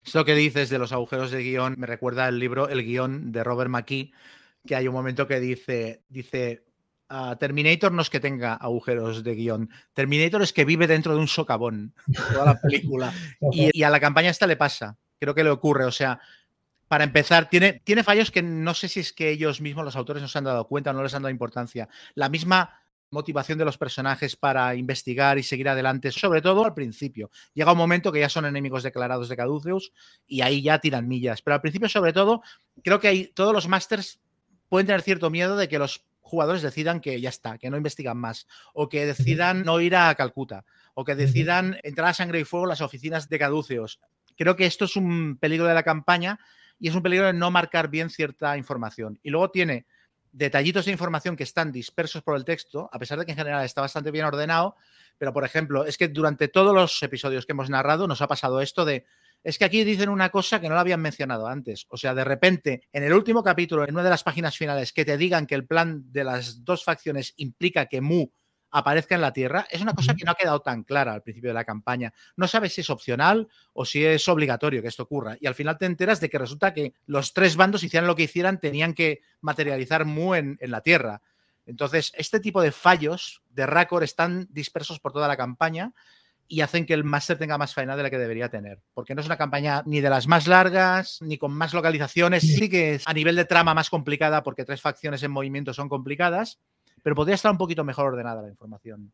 [0.04, 3.44] Esto que dices de los agujeros de guion me recuerda el libro El guion de
[3.44, 4.12] Robert McKee,
[4.68, 6.66] que hay un momento que dice, dice
[7.40, 9.70] Terminator no es que tenga agujeros de guion.
[9.94, 11.94] Terminator es que vive dentro de un socavón
[12.32, 13.14] toda la película.
[13.52, 14.98] y, a la campaña esta le pasa.
[15.20, 15.86] Creo que le ocurre.
[15.86, 16.20] O sea,
[16.88, 20.22] para empezar, tiene, tiene fallos que no sé si es que ellos mismos, los autores,
[20.22, 21.88] no se han dado cuenta o no les han dado importancia.
[22.16, 27.30] La misma motivación de los personajes para investigar y seguir adelante, sobre todo al principio.
[27.54, 29.94] Llega un momento que ya son enemigos declarados de Caduceus
[30.28, 31.42] y ahí ya tiran millas.
[31.42, 32.42] Pero al principio, sobre todo,
[32.84, 34.20] creo que hay, todos los masters
[34.70, 38.18] pueden tener cierto miedo de que los jugadores decidan que ya está, que no investigan
[38.18, 42.44] más, o que decidan no ir a Calcuta, o que decidan entrar a sangre y
[42.44, 44.00] fuego en las oficinas de caduceos.
[44.36, 46.40] Creo que esto es un peligro de la campaña
[46.80, 49.20] y es un peligro de no marcar bien cierta información.
[49.22, 49.86] Y luego tiene
[50.32, 53.64] detallitos de información que están dispersos por el texto, a pesar de que en general
[53.64, 54.76] está bastante bien ordenado,
[55.18, 58.60] pero por ejemplo, es que durante todos los episodios que hemos narrado nos ha pasado
[58.62, 59.06] esto de
[59.46, 61.86] es que aquí dicen una cosa que no la habían mencionado antes.
[61.90, 65.06] O sea, de repente, en el último capítulo, en una de las páginas finales, que
[65.06, 68.26] te digan que el plan de las dos facciones implica que Mu
[68.72, 71.52] aparezca en la Tierra, es una cosa que no ha quedado tan clara al principio
[71.52, 72.12] de la campaña.
[72.36, 75.38] No sabes si es opcional o si es obligatorio que esto ocurra.
[75.40, 78.24] Y al final te enteras de que resulta que los tres bandos, hicieran lo que
[78.24, 81.22] hicieran, tenían que materializar Mu en, en la Tierra.
[81.68, 85.94] Entonces, este tipo de fallos de Racor están dispersos por toda la campaña
[86.48, 88.82] y hacen que el máster tenga más faena de la que debería tener.
[88.94, 92.44] Porque no es una campaña ni de las más largas, ni con más localizaciones.
[92.44, 95.90] Sí que es a nivel de trama más complicada porque tres facciones en movimiento son
[95.90, 96.60] complicadas,
[97.04, 99.12] pero podría estar un poquito mejor ordenada la información.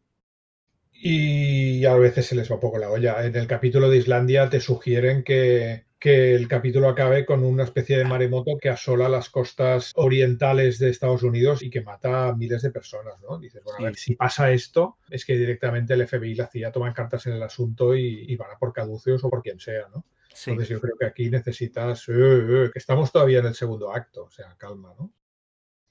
[1.04, 3.26] Y a veces se les va un poco la olla.
[3.26, 7.96] En el capítulo de Islandia te sugieren que que el capítulo acabe con una especie
[7.96, 12.64] de maremoto que asola las costas orientales de Estados Unidos y que mata a miles
[12.64, 13.38] de personas, ¿no?
[13.38, 16.72] Dices, bueno, a ver, si pasa esto, es que directamente el FBI y la CIA
[16.72, 20.04] toman cartas en el asunto y, van a por caduceos o por quien sea, ¿no?
[20.32, 24.24] Entonces yo creo que aquí necesitas, eh, eh, que estamos todavía en el segundo acto,
[24.24, 25.14] o sea, calma, ¿no?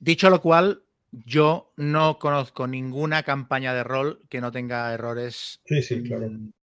[0.01, 0.83] Dicho lo cual,
[1.13, 6.29] yo no conozco ninguna campaña de rol que no tenga errores sí, sí, claro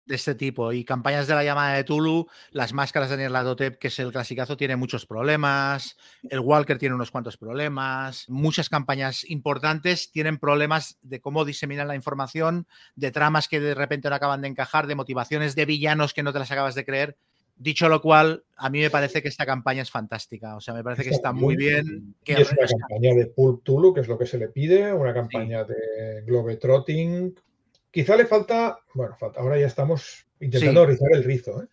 [0.09, 0.73] de este tipo.
[0.73, 4.57] Y campañas de la llamada de Tulu, las máscaras de Nierlatotep, que es el clasicazo,
[4.57, 5.97] tiene muchos problemas.
[6.23, 8.25] El Walker tiene unos cuantos problemas.
[8.29, 14.09] Muchas campañas importantes tienen problemas de cómo diseminan la información, de tramas que de repente
[14.09, 17.19] no acaban de encajar, de motivaciones de villanos que no te las acabas de creer.
[17.59, 20.57] Dicho lo cual, a mí me parece que esta campaña es fantástica.
[20.57, 22.15] O sea, me parece que está muy bien.
[22.25, 25.13] y es una campaña de Pulp Tulu, que es lo que se le pide, una
[25.13, 27.35] campaña de Globetrotting.
[27.91, 31.63] Quizá le falta, bueno, falta, ahora ya estamos intentando rizar el rizo.
[31.63, 31.67] ¿eh?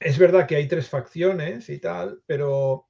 [0.00, 2.86] Es verdad que hay tres facciones y tal, pero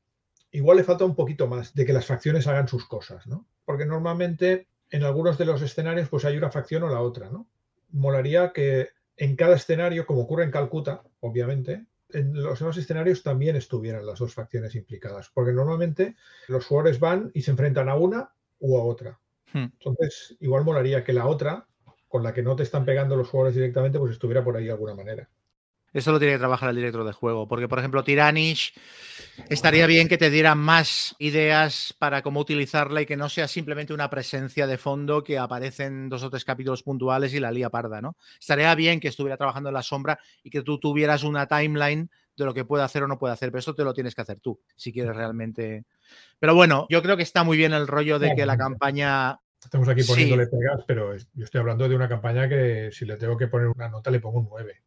[0.53, 3.47] igual le falta un poquito más de que las facciones hagan sus cosas, ¿no?
[3.65, 7.49] Porque normalmente en algunos de los escenarios pues hay una facción o la otra, ¿no?
[7.91, 13.57] Molaría que en cada escenario, como ocurre en Calcuta, obviamente, en los demás escenarios también
[13.57, 16.17] estuvieran las dos facciones implicadas, porque normalmente
[16.49, 19.21] los jugadores van y se enfrentan a una u a otra.
[19.53, 19.67] Hmm.
[19.73, 21.69] Entonces, igual molaría que la otra,
[22.09, 24.73] con la que no te están pegando los jugadores directamente, pues estuviera por ahí de
[24.73, 25.29] alguna manera.
[25.97, 28.75] Eso lo tiene que trabajar el director de juego, porque por ejemplo Tiranish
[29.49, 33.95] estaría bien que te dieran más ideas para cómo utilizarla y que no sea simplemente
[33.95, 37.71] una presencia de fondo que aparece en dos o tres capítulos puntuales y la lía
[37.71, 38.19] parda, ¿no?
[38.39, 42.45] Estaría bien que estuviera trabajando en la sombra y que tú tuvieras una timeline de
[42.45, 44.39] lo que puede hacer o no puede hacer, pero eso te lo tienes que hacer
[44.41, 45.87] tú, si quieres realmente.
[46.39, 49.89] Pero bueno, yo creo que está muy bien el rollo de que la campaña Estamos
[49.89, 53.49] aquí poniéndole pegas, pero yo estoy hablando de una campaña que si le tengo que
[53.49, 54.83] poner una nota le pongo un 9.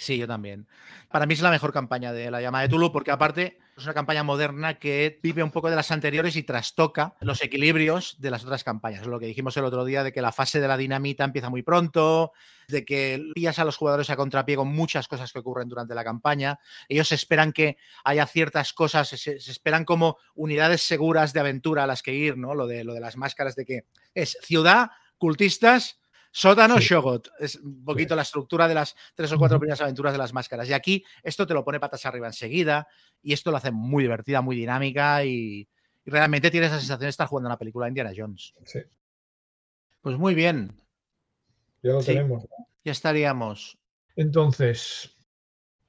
[0.00, 0.66] Sí, yo también.
[1.10, 3.92] Para mí es la mejor campaña de la llamada de Tulu porque aparte es una
[3.92, 8.42] campaña moderna que vive un poco de las anteriores y trastoca los equilibrios de las
[8.42, 9.06] otras campañas.
[9.06, 11.62] Lo que dijimos el otro día de que la fase de la dinamita empieza muy
[11.62, 12.32] pronto,
[12.68, 16.02] de que pillas a los jugadores a contrapié con muchas cosas que ocurren durante la
[16.02, 16.58] campaña.
[16.88, 22.02] Ellos esperan que haya ciertas cosas, se, esperan como unidades seguras de aventura a las
[22.02, 22.54] que ir, ¿no?
[22.54, 25.99] Lo de, lo de las máscaras de que es ciudad, cultistas,
[26.30, 27.28] Sótano Shogot.
[27.38, 30.68] Es un poquito la estructura de las tres o cuatro primeras aventuras de las máscaras.
[30.68, 32.86] Y aquí esto te lo pone patas arriba enseguida.
[33.22, 35.24] Y esto lo hace muy divertida, muy dinámica.
[35.24, 35.68] Y,
[36.06, 38.54] realmente tienes la sensación de estar jugando una película de Indiana Jones.
[38.64, 38.80] Sí.
[40.00, 40.80] Pues muy bien.
[41.82, 42.44] Ya lo tenemos.
[42.84, 43.78] Ya estaríamos.
[44.16, 45.16] Entonces,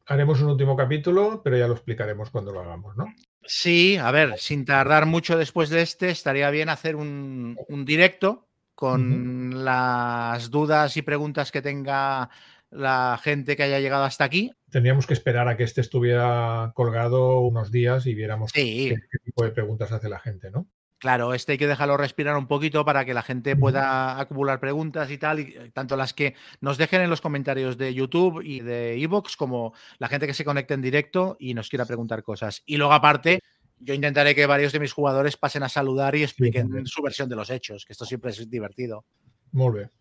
[0.05, 3.05] haremos un último capítulo, pero ya lo explicaremos cuando lo hagamos, ¿no?
[3.43, 8.50] Sí, a ver, sin tardar mucho después de este, estaría bien hacer un, un directo
[8.75, 12.30] con las dudas y preguntas que tenga
[12.72, 14.51] la gente que haya llegado hasta aquí.
[14.69, 19.51] Tendríamos que esperar a que este estuviera colgado unos días y viéramos qué, tipo de
[19.51, 20.67] preguntas hace la gente, ¿no?
[20.98, 25.09] Claro, este hay que dejarlo respirar un poquito para que la gente pueda acumular preguntas
[25.09, 28.59] y tal, y eh, tanto las que nos dejen en los comentarios de YouTube y
[28.59, 32.61] de Evox, como la gente que se conecte en directo y nos quiera preguntar cosas.
[32.67, 33.40] Y luego, aparte,
[33.83, 37.35] yo intentaré que varios de mis jugadores pasen a saludar y expliquen su versión de
[37.35, 39.05] los hechos, que esto siempre es divertido.
[39.51, 39.91] Muy bien.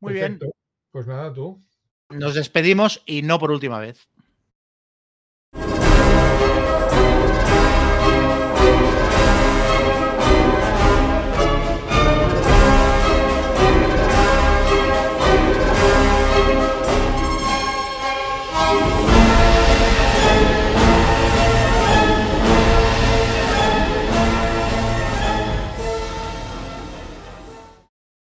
[0.00, 0.38] Muy bien.
[0.90, 1.62] Pues nada, tú.
[2.10, 4.08] Nos despedimos y no por última vez.